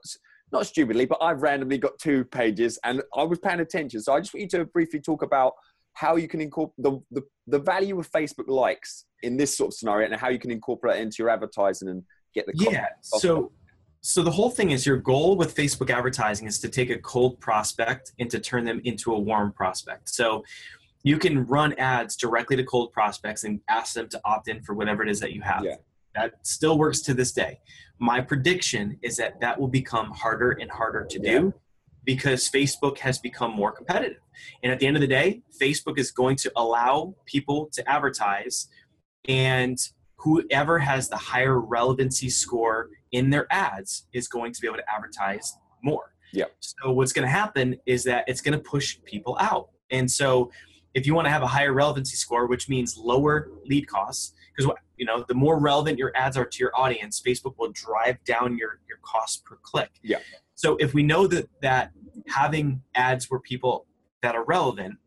not 0.52 0.66
stupidly, 0.66 1.06
but 1.06 1.20
I've 1.22 1.42
randomly 1.42 1.78
got 1.78 1.98
two 2.00 2.26
pages 2.26 2.80
and 2.84 3.02
I 3.16 3.24
was 3.24 3.40
paying 3.40 3.60
attention. 3.60 4.02
So 4.02 4.14
I 4.14 4.20
just 4.20 4.34
want 4.34 4.42
you 4.42 4.60
to 4.60 4.66
briefly 4.66 5.00
talk 5.00 5.22
about 5.22 5.54
how 5.94 6.16
you 6.16 6.28
can 6.28 6.42
incorporate 6.42 6.76
the, 6.78 7.00
the, 7.12 7.22
the 7.48 7.60
value 7.60 8.00
of 8.00 8.10
Facebook 8.10 8.48
likes 8.48 9.06
in 9.22 9.38
this 9.38 9.56
sort 9.56 9.70
of 9.70 9.74
scenario 9.74 10.08
and 10.08 10.16
how 10.16 10.30
you 10.30 10.40
can 10.40 10.52
incorporate 10.52 10.98
it 10.98 11.02
into 11.02 11.18
your 11.20 11.30
advertising 11.30 11.90
and 11.90 12.04
get 12.34 12.46
the 12.46 12.54
yeah. 12.56 12.88
So 13.02 13.52
so 14.02 14.24
the 14.24 14.32
whole 14.32 14.50
thing 14.50 14.72
is 14.72 14.86
your 14.86 14.98
goal 14.98 15.36
with 15.36 15.56
Facebook 15.56 15.90
advertising 15.90 16.48
is 16.48 16.60
to 16.60 16.70
take 16.70 16.90
a 16.90 16.98
cold 17.00 17.40
prospect 17.42 18.14
and 18.18 18.30
to 18.32 18.40
turn 18.40 18.64
them 18.64 18.80
into 18.86 19.12
a 19.14 19.20
warm 19.20 19.52
prospect. 19.52 20.10
So 20.10 20.46
you 21.04 21.18
can 21.18 21.46
run 21.46 21.74
ads 21.74 22.16
directly 22.16 22.56
to 22.56 22.64
cold 22.64 22.94
prospects 22.94 23.44
and 23.44 23.60
ask 23.68 23.94
them 23.94 24.08
to 24.10 24.22
opt 24.24 24.48
in 24.48 24.62
for 24.62 24.74
whatever 24.74 25.04
it 25.04 25.10
is 25.10 25.20
that 25.20 25.34
you 25.34 25.42
have. 25.42 25.66
Yeah. 25.66 25.76
That 26.16 26.34
still 26.44 26.78
works 26.78 27.02
to 27.02 27.14
this 27.14 27.32
day. 27.32 27.60
My 28.00 28.22
prediction 28.22 28.98
is 29.02 29.18
that 29.18 29.40
that 29.42 29.60
will 29.60 29.68
become 29.68 30.12
harder 30.12 30.52
and 30.52 30.70
harder 30.72 31.06
to 31.06 31.20
do 31.20 31.54
because 32.06 32.50
Facebook 32.50 32.98
has 33.00 33.20
become 33.20 33.52
more 33.52 33.72
competitive. 33.72 34.18
And 34.64 34.72
at 34.72 34.80
the 34.80 34.88
end 34.88 34.96
of 34.96 35.02
the 35.02 35.08
day, 35.08 35.42
Facebook 35.62 36.00
is 36.00 36.12
going 36.12 36.38
to 36.38 36.52
allow 36.56 37.14
people 37.26 37.70
to 37.74 37.88
advertise, 37.90 38.68
and 39.28 39.78
whoever 40.18 40.80
has 40.80 41.10
the 41.10 41.18
higher 41.18 41.60
relevancy 41.60 42.30
score 42.30 42.90
in 43.12 43.30
their 43.30 43.48
ads 43.52 44.08
is 44.14 44.28
going 44.28 44.54
to 44.54 44.62
be 44.62 44.68
able 44.68 44.78
to 44.78 44.92
advertise 44.92 45.58
more. 45.84 46.14
Yeah. 46.34 46.46
So 46.60 46.92
what's 46.92 47.14
going 47.14 47.28
to 47.28 47.32
happen 47.32 47.78
is 47.86 48.04
that 48.06 48.26
it's 48.28 48.42
going 48.42 48.58
to 48.58 48.64
push 48.64 48.98
people 49.06 49.38
out. 49.40 49.70
And 49.92 50.10
so 50.10 50.52
if 50.94 51.06
you 51.08 51.14
want 51.14 51.26
to 51.26 51.32
have 51.32 51.42
a 51.42 51.48
higher 51.48 51.74
relevancy 51.74 52.16
score, 52.16 52.48
which 52.48 52.70
means 52.70 52.98
lower 52.98 53.50
lead 53.66 53.88
costs, 53.88 54.34
because 54.60 54.78
you 54.98 55.06
know 55.06 55.24
the 55.28 55.34
more 55.34 55.60
relevant 55.60 55.98
your 55.98 56.12
ads 56.16 56.38
are 56.38 56.46
to 56.46 56.60
your 56.60 56.72
audience 56.76 57.22
facebook 57.26 57.54
will 57.58 57.72
drive 57.72 58.24
down 58.26 58.58
your 58.58 58.80
your 58.88 59.00
cost 59.02 59.46
per 59.46 59.58
click. 59.62 59.92
Yeah. 60.04 60.20
So 60.56 60.76
if 60.78 60.94
we 60.94 61.04
know 61.04 61.28
that 61.28 61.48
that 61.62 61.92
having 62.28 62.82
ads 62.96 63.30
where 63.30 63.40
people 63.40 63.86
that 64.22 64.36
are 64.36 64.44
relevant 64.44 64.98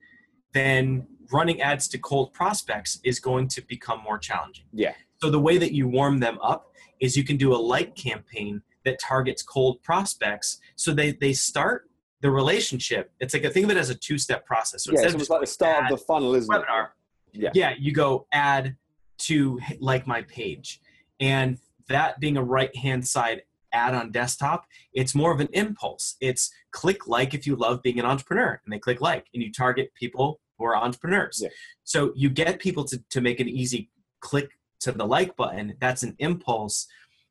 then 0.52 1.06
running 1.32 1.62
ads 1.62 1.88
to 1.88 1.98
cold 1.98 2.32
prospects 2.34 3.00
is 3.04 3.18
going 3.18 3.48
to 3.48 3.62
become 3.62 4.02
more 4.02 4.18
challenging. 4.18 4.66
Yeah. 4.72 4.92
So 5.22 5.30
the 5.30 5.40
way 5.40 5.56
that 5.56 5.72
you 5.72 5.88
warm 5.88 6.18
them 6.18 6.38
up 6.42 6.72
is 7.00 7.16
you 7.16 7.24
can 7.24 7.36
do 7.38 7.54
a 7.54 7.56
like 7.56 7.94
campaign 7.94 8.62
that 8.84 8.98
targets 9.00 9.42
cold 9.42 9.82
prospects 9.82 10.58
so 10.76 10.92
they 10.92 11.12
they 11.12 11.32
start 11.32 11.88
the 12.20 12.30
relationship. 12.30 13.10
It's 13.20 13.34
like 13.34 13.44
a 13.44 13.50
think 13.50 13.64
of 13.64 13.72
it 13.72 13.76
as 13.76 13.90
a 13.90 13.96
two-step 13.96 14.46
process. 14.46 14.84
So 14.84 14.92
yeah, 14.92 15.08
it's 15.08 15.28
like 15.28 15.40
the 15.40 15.46
start 15.46 15.84
of 15.84 15.98
the 15.98 16.04
funnel 16.04 16.34
isn't 16.36 16.52
webinar, 16.52 16.90
it 17.32 17.40
yeah. 17.42 17.50
yeah 17.54 17.74
you 17.78 17.92
go 17.92 18.26
add 18.32 18.76
to 19.22 19.60
like 19.80 20.06
my 20.06 20.22
page. 20.22 20.80
And 21.20 21.58
that 21.88 22.20
being 22.20 22.36
a 22.36 22.42
right 22.42 22.74
hand 22.76 23.06
side 23.06 23.42
ad 23.72 23.94
on 23.94 24.12
desktop, 24.12 24.66
it's 24.92 25.14
more 25.14 25.32
of 25.32 25.40
an 25.40 25.48
impulse. 25.52 26.16
It's 26.20 26.50
click 26.72 27.06
like 27.06 27.34
if 27.34 27.46
you 27.46 27.56
love 27.56 27.82
being 27.82 27.98
an 27.98 28.06
entrepreneur, 28.06 28.60
and 28.64 28.72
they 28.72 28.78
click 28.78 29.00
like, 29.00 29.26
and 29.34 29.42
you 29.42 29.52
target 29.52 29.92
people 29.94 30.40
who 30.58 30.64
are 30.64 30.76
entrepreneurs. 30.76 31.40
Yeah. 31.42 31.48
So 31.84 32.12
you 32.14 32.28
get 32.28 32.58
people 32.58 32.84
to, 32.84 33.02
to 33.10 33.20
make 33.20 33.40
an 33.40 33.48
easy 33.48 33.90
click 34.20 34.50
to 34.80 34.92
the 34.92 35.06
like 35.06 35.36
button. 35.36 35.74
That's 35.80 36.02
an 36.02 36.14
impulse. 36.18 36.86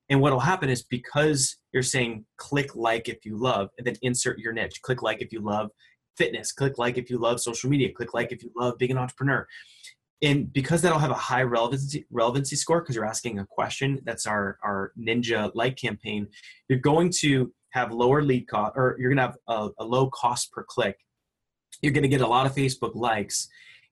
And 0.10 0.20
what 0.20 0.34
will 0.34 0.40
happen 0.40 0.70
is 0.70 0.84
because 0.84 1.58
you're 1.72 1.84
saying 1.84 2.26
click 2.38 2.76
like 2.76 3.08
if 3.08 3.26
you 3.26 3.38
love, 3.38 3.70
and 3.78 3.86
then 3.86 3.96
insert 4.02 4.40
your 4.40 4.54
niche, 4.54 4.82
click 4.82 5.02
like 5.02 5.22
if 5.22 5.32
you 5.32 5.42
love 5.42 5.70
fitness, 6.18 6.52
click 6.52 6.78
like 6.78 6.98
if 6.98 7.10
you 7.10 7.18
love 7.18 7.40
social 7.40 7.70
media, 7.70 7.92
click 7.92 8.14
like 8.14 8.32
if 8.32 8.44
you 8.44 8.52
love 8.56 8.78
being 8.78 8.92
an 8.92 8.98
entrepreneur 8.98 9.48
and 10.22 10.52
because 10.54 10.82
that'll 10.82 11.00
have 11.00 11.12
a 11.12 11.16
high 11.16 11.44
relevancy 11.44 12.06
relevancy 12.12 12.56
score 12.56 12.82
because 12.82 12.96
you're 12.96 13.06
asking 13.06 13.40
a 13.40 13.46
question 13.46 14.00
that's 14.04 14.26
our 14.26 14.58
our 14.64 14.92
ninja 15.00 15.52
like 15.56 15.76
campaign 15.76 16.28
you're 16.70 16.80
going 16.80 17.10
to 17.10 17.52
have 17.72 17.92
lower 17.92 18.22
lead 18.22 18.48
cost 18.48 18.74
or 18.76 18.96
you're 19.00 19.10
going 19.10 19.18
to 19.18 19.24
have 19.24 19.38
a, 19.48 19.70
a 19.80 19.84
low 19.84 20.10
cost 20.10 20.52
per 20.52 20.64
click 20.64 20.98
you're 21.82 21.94
going 21.94 22.04
to 22.04 22.10
get 22.10 22.22
a 22.22 22.28
lot 22.28 22.46
of 22.46 22.54
facebook 22.54 22.96
likes 22.96 23.48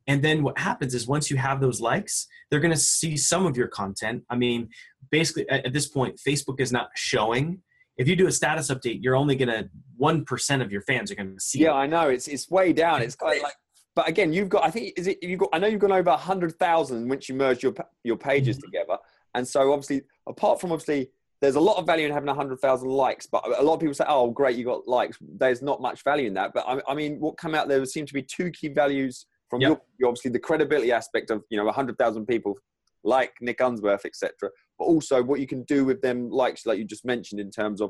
and 0.08 0.24
then 0.24 0.42
what 0.42 0.58
happens 0.58 0.94
is 0.94 1.08
once 1.08 1.30
you 1.30 1.38
have 1.38 1.60
those 1.62 1.82
likes 1.82 2.28
they're 2.50 2.60
going 2.60 2.74
to 2.74 2.80
see 2.80 3.18
some 3.18 3.46
of 3.46 3.58
your 3.58 3.68
content 3.68 4.24
i 4.30 4.36
mean 4.36 4.70
basically 5.12 5.50
at, 5.50 5.66
at 5.66 5.74
this 5.74 5.88
point 5.88 6.20
facebook 6.26 6.60
is 6.60 6.72
not 6.72 6.90
showing 6.96 7.62
if 8.00 8.08
you 8.08 8.16
do 8.16 8.28
a 8.28 8.32
status 8.32 8.70
update, 8.70 9.04
you're 9.04 9.18
only 9.18 9.36
gonna 9.36 9.70
one 9.98 10.24
percent 10.24 10.62
of 10.62 10.72
your 10.72 10.82
fans 10.84 11.12
are 11.12 11.16
gonna 11.16 11.38
see. 11.38 11.60
Yeah, 11.60 11.72
it. 11.72 11.80
I 11.80 11.86
know 11.86 12.08
it's 12.08 12.30
it's 12.30 12.50
way 12.50 12.72
down. 12.72 13.02
It's 13.02 13.14
kind 13.14 13.36
of 13.36 13.44
like 13.44 13.56
but 14.00 14.08
again, 14.08 14.32
you've 14.32 14.48
got. 14.48 14.64
I 14.64 14.72
think 14.72 14.94
is 14.96 15.08
it 15.08 15.18
you've 15.22 15.42
got. 15.42 15.50
I 15.52 15.60
know 15.60 15.68
you've 15.68 15.82
gone 15.82 15.92
over 15.92 16.12
hundred 16.12 16.58
thousand 16.58 17.10
once 17.10 17.28
you 17.28 17.36
merge 17.36 17.62
your 17.62 17.74
your 18.06 18.16
pages 18.16 18.56
mm-hmm. 18.56 18.68
together. 18.68 18.98
And 19.36 19.46
so 19.46 19.74
obviously, 19.74 20.04
apart 20.26 20.62
from 20.62 20.72
obviously, 20.72 21.10
there's 21.42 21.56
a 21.56 21.60
lot 21.60 21.76
of 21.76 21.86
value 21.86 22.06
in 22.06 22.14
having 22.14 22.34
hundred 22.34 22.62
thousand 22.62 22.88
likes. 22.88 23.28
But 23.28 23.44
a 23.60 23.62
lot 23.62 23.74
of 23.74 23.82
people 23.82 23.94
say, 23.94 24.06
"Oh, 24.08 24.32
great, 24.32 24.56
you 24.56 24.64
got 24.64 24.88
likes." 24.88 25.18
There's 25.22 25.62
not 25.62 25.82
much 25.82 26.06
value 26.06 26.28
in 26.28 26.34
that. 26.36 26.54
But 26.54 26.64
I, 26.66 26.80
I 26.88 26.96
mean, 26.96 27.20
what 27.20 27.36
come 27.36 27.54
out 27.54 27.68
there 27.68 27.84
seem 27.84 28.06
to 28.06 28.14
be 28.14 28.24
two 28.24 28.52
key 28.52 28.70
values 28.70 29.26
from 29.50 29.60
yep. 29.60 29.82
your, 29.98 30.08
obviously 30.08 30.32
the 30.32 30.40
credibility 30.40 30.94
aspect 30.94 31.30
of 31.30 31.44
you 31.50 31.58
know 31.62 31.70
hundred 31.70 31.98
thousand 31.98 32.26
people 32.26 32.56
like 33.04 33.34
Nick 33.42 33.60
Unsworth, 33.60 34.06
etc. 34.06 34.32
But 34.78 34.86
also 34.86 35.22
what 35.22 35.42
you 35.42 35.48
can 35.48 35.64
do 35.64 35.84
with 35.84 36.02
them 36.02 36.30
likes, 36.30 36.66
like 36.66 36.78
you 36.78 36.86
just 36.86 37.04
mentioned, 37.04 37.42
in 37.42 37.52
terms 37.52 37.82
of 37.82 37.90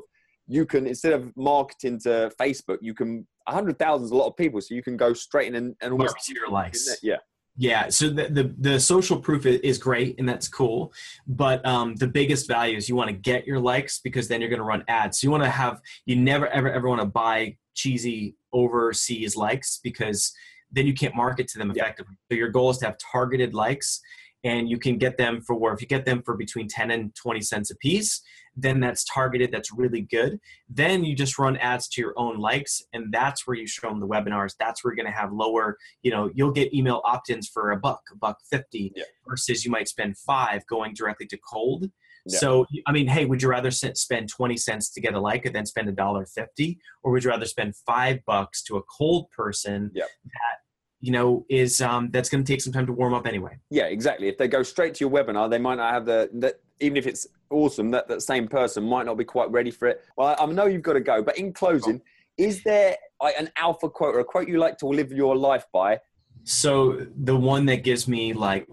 you 0.50 0.66
can 0.66 0.86
instead 0.86 1.12
of 1.12 1.34
marketing 1.36 2.00
to 2.00 2.30
Facebook, 2.38 2.78
you 2.80 2.92
can 2.92 3.26
a 3.46 3.52
hundred 3.52 3.78
thousand 3.78 4.06
is 4.06 4.10
a 4.10 4.16
lot 4.16 4.26
of 4.26 4.36
people, 4.36 4.60
so 4.60 4.74
you 4.74 4.82
can 4.82 4.96
go 4.96 5.12
straight 5.12 5.48
in 5.48 5.54
and, 5.54 5.76
and 5.80 5.92
almost 5.92 6.16
to 6.26 6.34
your 6.34 6.48
likes. 6.48 6.98
Yeah. 7.02 7.16
Yeah, 7.56 7.90
so 7.90 8.08
the, 8.08 8.28
the, 8.28 8.54
the 8.58 8.80
social 8.80 9.18
proof 9.18 9.44
is 9.44 9.76
great 9.76 10.18
and 10.18 10.26
that's 10.26 10.48
cool, 10.48 10.94
but 11.26 11.66
um, 11.66 11.94
the 11.96 12.06
biggest 12.06 12.48
value 12.48 12.76
is 12.76 12.88
you 12.88 12.94
want 12.96 13.10
to 13.10 13.14
get 13.14 13.46
your 13.46 13.58
likes 13.58 14.00
because 14.02 14.28
then 14.28 14.40
you're 14.40 14.48
going 14.48 14.60
to 14.60 14.64
run 14.64 14.82
ads. 14.88 15.20
So 15.20 15.26
you 15.26 15.30
want 15.30 15.42
to 15.42 15.50
have 15.50 15.80
you 16.06 16.16
never 16.16 16.46
ever 16.48 16.72
ever 16.72 16.88
want 16.88 17.02
to 17.02 17.06
buy 17.06 17.56
cheesy 17.74 18.36
overseas 18.52 19.36
likes 19.36 19.78
because 19.82 20.32
then 20.72 20.86
you 20.86 20.94
can't 20.94 21.14
market 21.14 21.48
to 21.48 21.58
them 21.58 21.70
effectively. 21.70 22.14
Yeah. 22.30 22.34
So 22.34 22.38
your 22.38 22.48
goal 22.48 22.70
is 22.70 22.78
to 22.78 22.86
have 22.86 22.96
targeted 23.12 23.52
likes 23.52 24.00
and 24.42 24.68
you 24.68 24.78
can 24.78 24.96
get 24.96 25.18
them 25.18 25.42
for 25.42 25.54
where 25.54 25.74
if 25.74 25.82
you 25.82 25.86
get 25.86 26.06
them 26.06 26.22
for 26.22 26.36
between 26.36 26.68
10 26.68 26.90
and 26.90 27.14
20 27.14 27.40
cents 27.40 27.70
a 27.70 27.76
piece 27.76 28.22
then 28.56 28.80
that's 28.80 29.04
targeted 29.04 29.50
that's 29.52 29.72
really 29.72 30.02
good 30.02 30.38
then 30.68 31.04
you 31.04 31.14
just 31.14 31.38
run 31.38 31.56
ads 31.58 31.88
to 31.88 32.00
your 32.00 32.12
own 32.16 32.38
likes 32.38 32.82
and 32.92 33.12
that's 33.12 33.46
where 33.46 33.56
you 33.56 33.66
show 33.66 33.88
them 33.88 34.00
the 34.00 34.06
webinars 34.06 34.54
that's 34.58 34.82
where 34.82 34.92
you're 34.92 35.02
going 35.02 35.12
to 35.12 35.18
have 35.18 35.32
lower 35.32 35.76
you 36.02 36.10
know 36.10 36.30
you'll 36.34 36.50
get 36.50 36.72
email 36.74 37.00
opt-ins 37.04 37.48
for 37.48 37.70
a 37.72 37.76
buck 37.76 38.02
a 38.12 38.16
buck 38.16 38.38
50 38.50 38.92
yeah. 38.96 39.04
versus 39.28 39.64
you 39.64 39.70
might 39.70 39.88
spend 39.88 40.16
five 40.18 40.66
going 40.66 40.94
directly 40.94 41.26
to 41.26 41.38
cold 41.38 41.90
yeah. 42.26 42.38
So, 42.38 42.66
I 42.86 42.92
mean, 42.92 43.06
hey, 43.06 43.24
would 43.24 43.40
you 43.40 43.48
rather 43.48 43.70
spend 43.70 44.28
20 44.28 44.54
cents 44.58 44.90
to 44.90 45.00
get 45.00 45.14
a 45.14 45.18
like 45.18 45.46
and 45.46 45.54
then 45.54 45.64
spend 45.64 45.88
a 45.88 45.92
dollar 45.92 46.26
50? 46.26 46.78
Or 47.02 47.12
would 47.12 47.24
you 47.24 47.30
rather 47.30 47.46
spend 47.46 47.74
five 47.86 48.18
bucks 48.26 48.62
to 48.64 48.76
a 48.76 48.82
cold 48.82 49.30
person 49.30 49.90
yeah. 49.94 50.04
that 50.24 50.58
you 51.00 51.12
know, 51.12 51.46
is 51.48 51.80
um, 51.80 52.10
that's 52.10 52.28
going 52.28 52.44
to 52.44 52.52
take 52.52 52.60
some 52.60 52.72
time 52.72 52.86
to 52.86 52.92
warm 52.92 53.14
up 53.14 53.26
anyway. 53.26 53.58
Yeah, 53.70 53.84
exactly. 53.84 54.28
If 54.28 54.36
they 54.36 54.48
go 54.48 54.62
straight 54.62 54.94
to 54.94 55.04
your 55.04 55.10
webinar, 55.10 55.50
they 55.50 55.58
might 55.58 55.76
not 55.76 55.92
have 55.92 56.04
the 56.04 56.28
that 56.34 56.56
even 56.78 56.96
if 56.96 57.06
it's 57.06 57.26
awesome, 57.50 57.90
that 57.90 58.08
that 58.08 58.22
same 58.22 58.48
person 58.48 58.84
might 58.84 59.06
not 59.06 59.16
be 59.16 59.24
quite 59.24 59.50
ready 59.50 59.70
for 59.70 59.88
it. 59.88 60.02
Well, 60.16 60.28
I, 60.28 60.42
I 60.42 60.46
know 60.46 60.66
you've 60.66 60.82
got 60.82 60.94
to 60.94 61.00
go, 61.00 61.22
but 61.22 61.38
in 61.38 61.52
closing, 61.52 62.00
is 62.36 62.62
there 62.62 62.96
an 63.20 63.50
alpha 63.56 63.88
quote 63.88 64.14
or 64.14 64.20
a 64.20 64.24
quote 64.24 64.48
you 64.48 64.58
like 64.58 64.78
to 64.78 64.86
live 64.86 65.12
your 65.12 65.36
life 65.36 65.66
by? 65.72 66.00
So 66.44 67.06
the 67.16 67.36
one 67.36 67.66
that 67.66 67.84
gives 67.84 68.08
me 68.08 68.32
like 68.32 68.66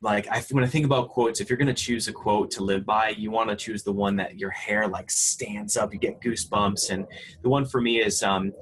like 0.00 0.28
I, 0.28 0.40
when 0.52 0.62
I 0.62 0.68
think 0.68 0.84
about 0.86 1.08
quotes, 1.08 1.40
if 1.40 1.50
you're 1.50 1.56
going 1.56 1.66
to 1.66 1.74
choose 1.74 2.06
a 2.06 2.12
quote 2.12 2.52
to 2.52 2.62
live 2.62 2.86
by, 2.86 3.08
you 3.10 3.32
want 3.32 3.50
to 3.50 3.56
choose 3.56 3.82
the 3.82 3.92
one 3.92 4.14
that 4.16 4.38
your 4.38 4.50
hair 4.50 4.86
like 4.86 5.10
stands 5.10 5.76
up, 5.76 5.92
you 5.92 5.98
get 5.98 6.20
goosebumps. 6.20 6.90
And 6.90 7.04
the 7.42 7.48
one 7.48 7.64
for 7.64 7.80
me 7.80 8.00
is 8.00 8.22
um, 8.22 8.52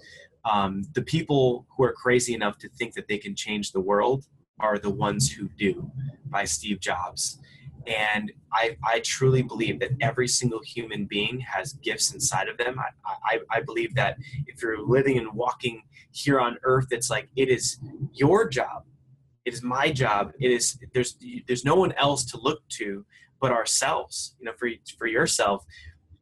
um, 0.46 0.84
the 0.94 1.02
people 1.02 1.66
who 1.76 1.84
are 1.84 1.92
crazy 1.92 2.32
enough 2.32 2.56
to 2.58 2.68
think 2.70 2.94
that 2.94 3.08
they 3.08 3.18
can 3.18 3.34
change 3.34 3.72
the 3.72 3.80
world 3.80 4.24
are 4.60 4.78
the 4.78 4.90
ones 4.90 5.30
who 5.30 5.48
do 5.58 5.90
by 6.26 6.44
steve 6.44 6.80
jobs 6.80 7.38
and 7.86 8.32
I, 8.52 8.76
I 8.84 9.00
truly 9.00 9.42
believe 9.42 9.80
that 9.80 9.90
every 10.00 10.28
single 10.28 10.60
human 10.62 11.06
being 11.06 11.40
has 11.40 11.74
gifts 11.74 12.12
inside 12.12 12.48
of 12.48 12.58
them. 12.58 12.78
I, 12.78 12.88
I, 13.24 13.38
I 13.50 13.60
believe 13.60 13.94
that 13.94 14.16
if 14.46 14.62
you're 14.62 14.80
living 14.80 15.18
and 15.18 15.32
walking 15.32 15.82
here 16.12 16.40
on 16.40 16.56
earth 16.62 16.86
it's 16.90 17.10
like 17.10 17.28
it 17.36 17.48
is 17.48 17.78
your 18.12 18.48
job. 18.48 18.84
It 19.44 19.54
is 19.54 19.62
my 19.62 19.90
job. 19.92 20.32
It 20.40 20.50
is 20.50 20.78
there's 20.92 21.16
there's 21.46 21.64
no 21.64 21.76
one 21.76 21.92
else 21.92 22.24
to 22.26 22.38
look 22.40 22.66
to 22.70 23.04
but 23.40 23.52
ourselves 23.52 24.34
you 24.40 24.46
know 24.46 24.52
for 24.58 24.68
for 24.98 25.06
yourself 25.06 25.64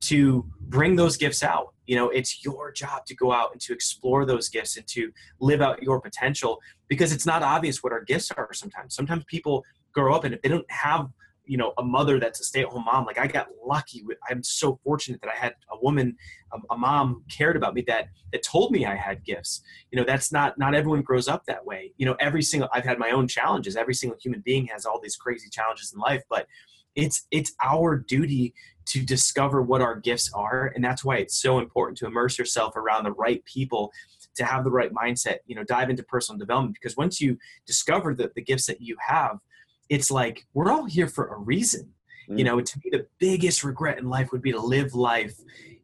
to 0.01 0.45
bring 0.61 0.97
those 0.97 1.17
gifts 1.17 1.43
out. 1.43 1.75
You 1.87 1.97
know 1.97 2.11
it's 2.11 2.45
your 2.45 2.73
job 2.73 3.07
to 3.07 3.15
go 3.15 3.33
out 3.33 3.53
and 3.53 3.61
to 3.63 3.73
explore 3.73 4.27
those 4.27 4.49
gifts 4.49 4.77
and 4.77 4.87
to 4.89 5.11
live 5.41 5.63
out 5.63 5.83
your 5.83 6.01
potential 6.01 6.61
because 6.89 7.13
it's 7.13 7.27
not 7.27 7.43
obvious 7.43 7.83
what 7.83 7.93
our 7.93 8.03
gifts 8.05 8.31
are 8.33 8.53
sometimes. 8.53 8.95
Sometimes 8.95 9.25
people 9.29 9.65
grow 9.93 10.15
up 10.15 10.25
and 10.25 10.35
if 10.35 10.43
they 10.43 10.49
don't 10.49 10.71
have 10.71 11.09
you 11.47 11.57
know 11.57 11.73
a 11.79 11.83
mother 11.83 12.19
that's 12.19 12.41
a 12.41 12.45
stay-at-home 12.45 12.85
mom 12.85 13.05
like 13.05 13.19
i 13.19 13.27
got 13.27 13.49
lucky 13.65 14.05
i'm 14.31 14.43
so 14.43 14.79
fortunate 14.83 15.21
that 15.21 15.31
i 15.31 15.37
had 15.37 15.55
a 15.71 15.79
woman 15.83 16.17
a, 16.53 16.75
a, 16.75 16.77
mom 16.77 17.23
cared 17.31 17.57
about 17.57 17.75
me 17.75 17.83
that 17.87 18.09
that 18.33 18.43
told 18.43 18.73
me 18.73 18.87
i 18.87 18.95
had 18.95 19.25
gifts. 19.25 19.63
You 19.91 19.99
know 19.99 20.05
that's 20.05 20.33
not 20.33 20.59
not 20.59 20.75
everyone 20.75 21.03
grows 21.03 21.29
up 21.29 21.45
that 21.47 21.65
way. 21.65 21.93
You 21.97 22.07
know 22.07 22.17
every 22.21 22.43
single 22.43 22.69
i've 22.73 22.85
had 22.85 22.99
my 22.99 23.11
own 23.11 23.29
challenges. 23.29 23.77
Every 23.77 23.95
single 23.95 24.19
human 24.21 24.41
being 24.41 24.67
has 24.67 24.85
all 24.85 25.01
these 25.01 25.17
crazy 25.17 25.49
challenges 25.51 25.93
in 25.93 26.01
life 26.01 26.23
but 26.29 26.47
it's 26.95 27.27
it's 27.31 27.53
our 27.63 27.97
duty 27.97 28.55
to 28.87 29.03
discover 29.03 29.63
what 29.63 29.81
our 29.81 29.99
gifts 29.99 30.31
are 30.35 30.73
and 30.75 30.85
that's 30.85 31.05
why 31.05 31.17
it's 31.17 31.41
so 31.41 31.59
important 31.59 31.99
to 31.99 32.07
immerse 32.07 32.39
yourself 32.39 32.77
around 32.77 33.05
the 33.05 33.13
right 33.13 33.45
people 33.45 33.93
to 34.37 34.45
have 34.45 34.65
the 34.65 34.71
right 34.71 34.93
mindset. 34.93 35.39
You 35.47 35.57
know 35.57 35.65
dive 35.65 35.91
into 35.91 36.03
personal 36.03 36.39
development 36.39 36.75
because 36.75 36.97
once 36.97 37.21
you 37.21 37.39
discover 37.67 38.15
the, 38.15 38.31
the 38.35 38.43
gifts 38.43 38.67
that 38.67 38.81
you 38.81 38.97
have 39.07 39.39
it's 39.89 40.11
like 40.11 40.47
we're 40.55 40.71
all 40.71 40.85
here 40.85 41.07
for 41.07 41.29
a 41.29 41.39
reason 41.39 41.93
mm. 42.29 42.39
you 42.39 42.45
know 42.45 42.61
to 42.61 42.81
me 42.85 42.91
the 42.91 43.07
biggest 43.19 43.65
regret 43.65 43.99
in 43.99 44.09
life 44.09 44.33
would 44.33 44.43
be 44.43 44.53
to 44.53 44.61
live 44.61 44.95
life 44.95 45.35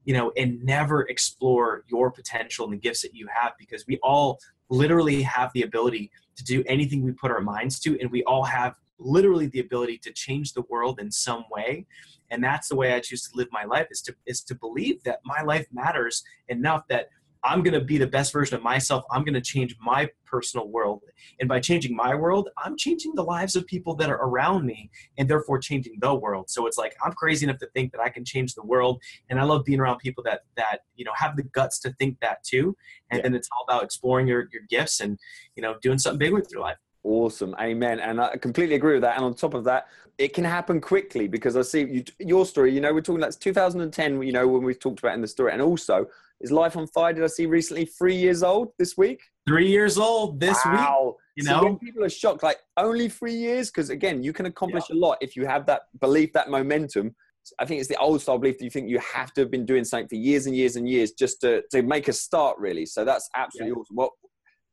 you 0.04 0.14
know 0.14 0.32
and 0.36 0.62
never 0.64 1.02
explore 1.02 1.84
your 1.88 2.10
potential 2.10 2.64
and 2.64 2.74
the 2.74 2.78
gifts 2.78 3.02
that 3.02 3.14
you 3.14 3.26
have 3.32 3.52
because 3.58 3.86
we 3.86 3.98
all 4.02 4.38
literally 4.68 5.22
have 5.22 5.52
the 5.52 5.62
ability 5.62 6.10
to 6.36 6.44
do 6.44 6.62
anything 6.66 7.02
we 7.02 7.12
put 7.12 7.30
our 7.30 7.40
minds 7.40 7.78
to 7.80 7.98
and 8.00 8.10
we 8.10 8.22
all 8.24 8.44
have 8.44 8.74
literally 8.98 9.46
the 9.46 9.60
ability 9.60 9.98
to 9.98 10.12
change 10.12 10.52
the 10.52 10.62
world 10.68 11.00
in 11.00 11.10
some 11.10 11.44
way 11.50 11.86
and 12.30 12.42
that's 12.42 12.68
the 12.68 12.76
way 12.76 12.94
i 12.94 13.00
choose 13.00 13.28
to 13.28 13.36
live 13.36 13.48
my 13.50 13.64
life 13.64 13.86
is 13.90 14.00
to 14.02 14.14
is 14.26 14.42
to 14.42 14.54
believe 14.54 15.02
that 15.04 15.20
my 15.24 15.42
life 15.42 15.66
matters 15.72 16.22
enough 16.48 16.86
that 16.88 17.08
i'm 17.44 17.62
going 17.62 17.74
to 17.74 17.80
be 17.80 17.98
the 17.98 18.06
best 18.06 18.32
version 18.32 18.56
of 18.56 18.62
myself 18.62 19.04
i'm 19.10 19.24
going 19.24 19.34
to 19.34 19.40
change 19.40 19.76
my 19.80 20.08
personal 20.26 20.68
world 20.68 21.02
and 21.40 21.48
by 21.48 21.58
changing 21.58 21.94
my 21.94 22.14
world 22.14 22.48
i'm 22.62 22.76
changing 22.76 23.12
the 23.14 23.22
lives 23.22 23.56
of 23.56 23.66
people 23.66 23.94
that 23.94 24.10
are 24.10 24.22
around 24.22 24.64
me 24.64 24.90
and 25.18 25.28
therefore 25.28 25.58
changing 25.58 25.96
the 26.00 26.14
world 26.14 26.48
so 26.48 26.66
it's 26.66 26.78
like 26.78 26.94
i'm 27.04 27.12
crazy 27.12 27.44
enough 27.44 27.58
to 27.58 27.68
think 27.74 27.92
that 27.92 28.00
i 28.00 28.08
can 28.08 28.24
change 28.24 28.54
the 28.54 28.62
world 28.62 29.00
and 29.28 29.40
i 29.40 29.42
love 29.42 29.64
being 29.64 29.80
around 29.80 29.98
people 29.98 30.22
that 30.22 30.40
that 30.56 30.80
you 30.96 31.04
know 31.04 31.12
have 31.14 31.36
the 31.36 31.42
guts 31.42 31.78
to 31.78 31.92
think 31.94 32.18
that 32.20 32.42
too 32.42 32.76
and 33.10 33.18
yeah. 33.18 33.22
then 33.22 33.34
it's 33.34 33.48
all 33.52 33.64
about 33.68 33.82
exploring 33.82 34.26
your 34.26 34.48
your 34.52 34.62
gifts 34.68 35.00
and 35.00 35.18
you 35.56 35.62
know 35.62 35.74
doing 35.82 35.98
something 35.98 36.18
big 36.18 36.32
with 36.32 36.50
your 36.50 36.60
life 36.60 36.76
Awesome, 37.02 37.54
amen. 37.58 37.98
And 38.00 38.20
I 38.20 38.36
completely 38.36 38.74
agree 38.74 38.94
with 38.94 39.02
that. 39.02 39.16
And 39.16 39.24
on 39.24 39.34
top 39.34 39.54
of 39.54 39.64
that, 39.64 39.86
it 40.18 40.34
can 40.34 40.44
happen 40.44 40.80
quickly 40.82 41.28
because 41.28 41.56
I 41.56 41.62
see 41.62 41.80
you, 41.84 42.04
your 42.18 42.44
story. 42.44 42.74
You 42.74 42.80
know, 42.82 42.92
we're 42.92 43.00
talking 43.00 43.20
that's 43.20 43.36
2010. 43.36 44.22
You 44.22 44.32
know, 44.32 44.46
when 44.46 44.62
we've 44.62 44.78
talked 44.78 44.98
about 44.98 45.14
in 45.14 45.22
the 45.22 45.28
story, 45.28 45.52
and 45.52 45.62
also 45.62 46.06
is 46.40 46.50
Life 46.50 46.76
on 46.76 46.86
Fire. 46.88 47.12
Did 47.12 47.24
I 47.24 47.28
see 47.28 47.46
recently? 47.46 47.84
Three 47.84 48.16
years 48.16 48.42
old 48.42 48.72
this 48.78 48.96
week. 48.96 49.20
Three 49.46 49.68
years 49.68 49.98
old 49.98 50.40
this 50.40 50.58
wow. 50.64 51.06
week. 51.06 51.14
You 51.36 51.44
know, 51.44 51.60
so 51.60 51.76
people 51.76 52.04
are 52.04 52.10
shocked. 52.10 52.42
Like 52.42 52.58
only 52.76 53.08
three 53.08 53.34
years, 53.34 53.70
because 53.70 53.90
again, 53.90 54.22
you 54.22 54.32
can 54.32 54.46
accomplish 54.46 54.84
yeah. 54.90 54.96
a 54.96 54.98
lot 54.98 55.18
if 55.20 55.36
you 55.36 55.46
have 55.46 55.66
that 55.66 55.82
belief, 56.00 56.32
that 56.32 56.50
momentum. 56.50 57.14
I 57.58 57.64
think 57.64 57.80
it's 57.80 57.88
the 57.88 57.96
old 57.96 58.20
style 58.20 58.38
belief 58.38 58.58
that 58.58 58.64
you 58.64 58.70
think 58.70 58.88
you 58.88 58.98
have 58.98 59.32
to 59.32 59.40
have 59.40 59.50
been 59.50 59.64
doing 59.64 59.84
something 59.84 60.08
for 60.08 60.16
years 60.16 60.46
and 60.46 60.54
years 60.54 60.76
and 60.76 60.88
years 60.88 61.12
just 61.12 61.40
to, 61.40 61.62
to 61.70 61.82
make 61.82 62.08
a 62.08 62.12
start, 62.12 62.58
really. 62.58 62.84
So 62.84 63.04
that's 63.04 63.28
absolutely 63.34 63.70
yeah. 63.70 63.80
awesome. 63.80 63.96
What 63.96 64.10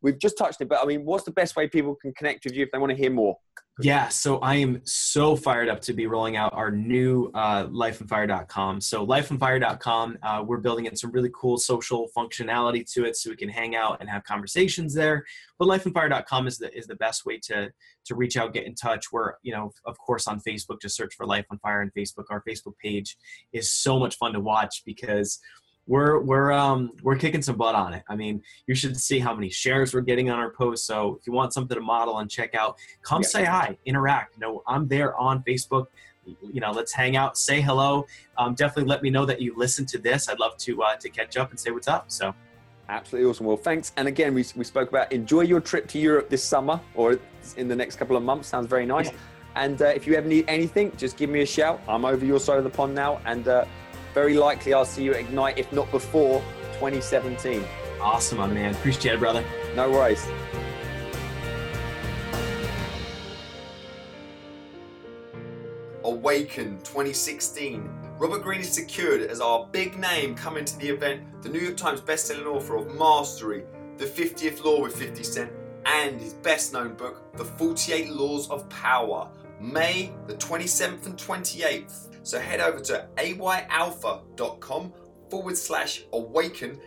we've 0.01 0.19
just 0.19 0.37
touched 0.37 0.61
it, 0.61 0.69
but 0.69 0.79
I 0.81 0.85
mean, 0.85 1.05
what's 1.05 1.23
the 1.23 1.31
best 1.31 1.55
way 1.55 1.67
people 1.67 1.95
can 1.95 2.13
connect 2.13 2.45
with 2.45 2.55
you 2.55 2.63
if 2.63 2.71
they 2.71 2.77
want 2.77 2.91
to 2.91 2.97
hear 2.97 3.11
more? 3.11 3.37
Yeah, 3.79 4.07
so 4.07 4.39
I 4.39 4.55
am 4.55 4.81
so 4.85 5.35
fired 5.35 5.69
up 5.69 5.81
to 5.81 5.93
be 5.93 6.07
rolling 6.07 6.35
out 6.35 6.51
our 6.53 6.71
new 6.71 7.29
uh, 7.35 7.67
lifeonfire.com. 7.67 8.81
So 8.81 9.05
lifeonfire.com, 9.05 10.17
uh, 10.23 10.43
we're 10.43 10.57
building 10.57 10.85
in 10.85 10.95
some 10.95 11.11
really 11.11 11.29
cool 11.35 11.59
social 11.59 12.09
functionality 12.17 12.91
to 12.93 13.05
it, 13.05 13.15
so 13.17 13.29
we 13.29 13.35
can 13.35 13.49
hang 13.49 13.75
out 13.75 13.97
and 13.99 14.09
have 14.09 14.23
conversations 14.23 14.95
there. 14.95 15.23
But 15.59 15.67
lifeonfire.com 15.67 16.47
is 16.47 16.57
the 16.57 16.75
is 16.75 16.87
the 16.87 16.95
best 16.95 17.23
way 17.23 17.39
to 17.43 17.69
to 18.05 18.15
reach 18.15 18.35
out, 18.35 18.51
get 18.51 18.65
in 18.65 18.73
touch. 18.73 19.11
We're 19.11 19.33
you 19.43 19.53
know 19.53 19.71
of 19.85 19.95
course 19.99 20.27
on 20.27 20.39
Facebook, 20.39 20.81
just 20.81 20.95
search 20.95 21.13
for 21.13 21.27
Life 21.27 21.45
on 21.51 21.59
Fire 21.59 21.81
on 21.81 21.91
Facebook. 21.95 22.25
Our 22.31 22.43
Facebook 22.49 22.73
page 22.83 23.15
is 23.53 23.71
so 23.71 23.99
much 23.99 24.15
fun 24.15 24.33
to 24.33 24.39
watch 24.39 24.81
because 24.87 25.39
we're 25.87 26.19
we're 26.19 26.51
um 26.51 26.91
we're 27.01 27.15
kicking 27.15 27.41
some 27.41 27.55
butt 27.57 27.75
on 27.75 27.93
it. 27.93 28.03
I 28.09 28.15
mean, 28.15 28.43
you 28.67 28.75
should 28.75 28.97
see 28.99 29.19
how 29.19 29.33
many 29.33 29.49
shares 29.49 29.93
we're 29.93 30.01
getting 30.01 30.29
on 30.29 30.37
our 30.37 30.51
posts. 30.51 30.85
So 30.85 31.17
if 31.19 31.25
you 31.25 31.33
want 31.33 31.53
something 31.53 31.75
to 31.75 31.81
model 31.81 32.19
and 32.19 32.29
check 32.29 32.55
out, 32.55 32.77
come 33.01 33.21
yeah. 33.21 33.27
say 33.27 33.45
hi, 33.45 33.77
interact. 33.85 34.35
You 34.35 34.41
know, 34.41 34.63
I'm 34.67 34.87
there 34.87 35.15
on 35.17 35.43
Facebook. 35.43 35.87
You 36.25 36.59
know, 36.59 36.71
let's 36.71 36.91
hang 36.91 37.15
out, 37.15 37.37
say 37.37 37.61
hello. 37.61 38.05
Um, 38.37 38.53
definitely 38.53 38.89
let 38.89 39.01
me 39.01 39.09
know 39.09 39.25
that 39.25 39.41
you 39.41 39.53
listened 39.55 39.87
to 39.89 39.97
this. 39.97 40.27
I'd 40.27 40.39
love 40.39 40.57
to 40.57 40.83
uh, 40.83 40.95
to 40.97 41.09
catch 41.09 41.37
up 41.37 41.51
and 41.51 41.59
say 41.59 41.71
what's 41.71 41.87
up. 41.87 42.11
So. 42.11 42.33
Absolutely 42.89 43.29
awesome. 43.29 43.45
Well, 43.45 43.57
thanks. 43.57 43.91
And 43.97 44.07
again, 44.07 44.33
we, 44.33 44.45
we 44.55 44.63
spoke 44.63 44.87
about 44.87 45.11
enjoy 45.11 45.41
your 45.41 45.59
trip 45.59 45.89
to 45.89 45.99
Europe 45.99 46.29
this 46.29 46.41
summer 46.41 46.79
or 46.95 47.19
in 47.57 47.67
the 47.67 47.75
next 47.75 47.97
couple 47.97 48.15
of 48.15 48.23
months. 48.23 48.47
Sounds 48.47 48.67
very 48.67 48.85
nice. 48.85 49.07
Yeah. 49.07 49.17
And 49.57 49.81
uh, 49.81 49.87
if 49.87 50.07
you 50.07 50.13
ever 50.13 50.27
need 50.27 50.45
anything, 50.47 50.95
just 50.95 51.17
give 51.17 51.29
me 51.29 51.41
a 51.41 51.45
shout. 51.45 51.81
I'm 51.87 52.05
over 52.05 52.25
your 52.25 52.39
side 52.39 52.59
of 52.59 52.63
the 52.63 52.69
pond 52.69 52.95
now. 52.95 53.19
And 53.25 53.47
uh, 53.47 53.65
very 54.17 54.33
likely 54.33 54.73
I'll 54.73 54.83
see 54.83 55.03
you 55.03 55.13
at 55.13 55.19
Ignite, 55.19 55.59
if 55.59 55.71
not 55.71 55.91
before 55.91 56.41
2017. 56.79 57.63
Awesome, 58.01 58.39
my 58.39 58.47
man. 58.47 58.73
Appreciate 58.73 59.13
it, 59.13 59.19
brother. 59.19 59.45
No 59.75 59.91
worries. 59.91 60.27
Awaken 66.03 66.79
2016. 66.79 67.87
Robert 68.17 68.41
Greene 68.41 68.61
is 68.61 68.73
secured 68.73 69.21
as 69.21 69.39
our 69.39 69.67
big 69.71 69.99
name 69.99 70.33
coming 70.33 70.65
to 70.65 70.75
the 70.79 70.89
event, 70.89 71.21
the 71.43 71.49
New 71.49 71.59
York 71.59 71.77
Times 71.77 72.01
bestselling 72.01 72.47
author 72.47 72.75
of 72.75 72.87
Mastery, 72.95 73.65
The 73.99 74.05
50th 74.05 74.63
Law 74.63 74.81
with 74.81 74.95
50 74.95 75.21
Cent, 75.21 75.51
and 75.85 76.19
his 76.19 76.33
best 76.33 76.73
known 76.73 76.95
book, 76.95 77.21
The 77.37 77.45
48 77.45 78.09
Laws 78.09 78.49
of 78.49 78.67
Power. 78.69 79.29
May 79.61 80.11
the 80.25 80.33
27th 80.33 81.05
and 81.05 81.15
28th. 81.17 82.06
So 82.27 82.41
head 82.41 82.59
over 82.59 82.81
to 82.81 83.07
ayalpha.com 83.15 84.93
forward 85.29 85.57
slash 85.57 86.03
awaken. 86.11 86.77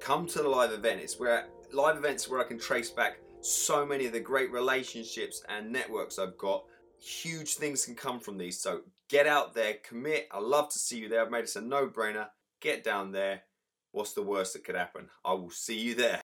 Come 0.00 0.26
to 0.28 0.40
the 0.40 0.48
live 0.48 0.72
event. 0.72 1.02
It's 1.02 1.20
where 1.20 1.48
live 1.74 1.98
events 1.98 2.26
where 2.26 2.40
I 2.40 2.44
can 2.44 2.58
trace 2.58 2.88
back 2.88 3.20
so 3.42 3.84
many 3.84 4.06
of 4.06 4.14
the 4.14 4.20
great 4.20 4.50
relationships 4.50 5.42
and 5.50 5.70
networks 5.70 6.18
I've 6.18 6.38
got. 6.38 6.64
Huge 6.98 7.56
things 7.56 7.84
can 7.84 7.94
come 7.94 8.18
from 8.18 8.38
these. 8.38 8.58
So 8.58 8.80
get 9.10 9.26
out 9.26 9.52
there, 9.52 9.74
commit. 9.86 10.26
I 10.32 10.38
love 10.38 10.70
to 10.70 10.78
see 10.78 10.96
you 10.96 11.10
there. 11.10 11.20
I've 11.20 11.30
made 11.30 11.44
this 11.44 11.56
a 11.56 11.60
no 11.60 11.86
brainer. 11.86 12.28
Get 12.62 12.82
down 12.82 13.12
there. 13.12 13.42
What's 13.92 14.14
the 14.14 14.22
worst 14.22 14.54
that 14.54 14.64
could 14.64 14.74
happen? 14.74 15.10
I 15.22 15.34
will 15.34 15.50
see 15.50 15.78
you 15.78 15.94
there. 15.94 16.18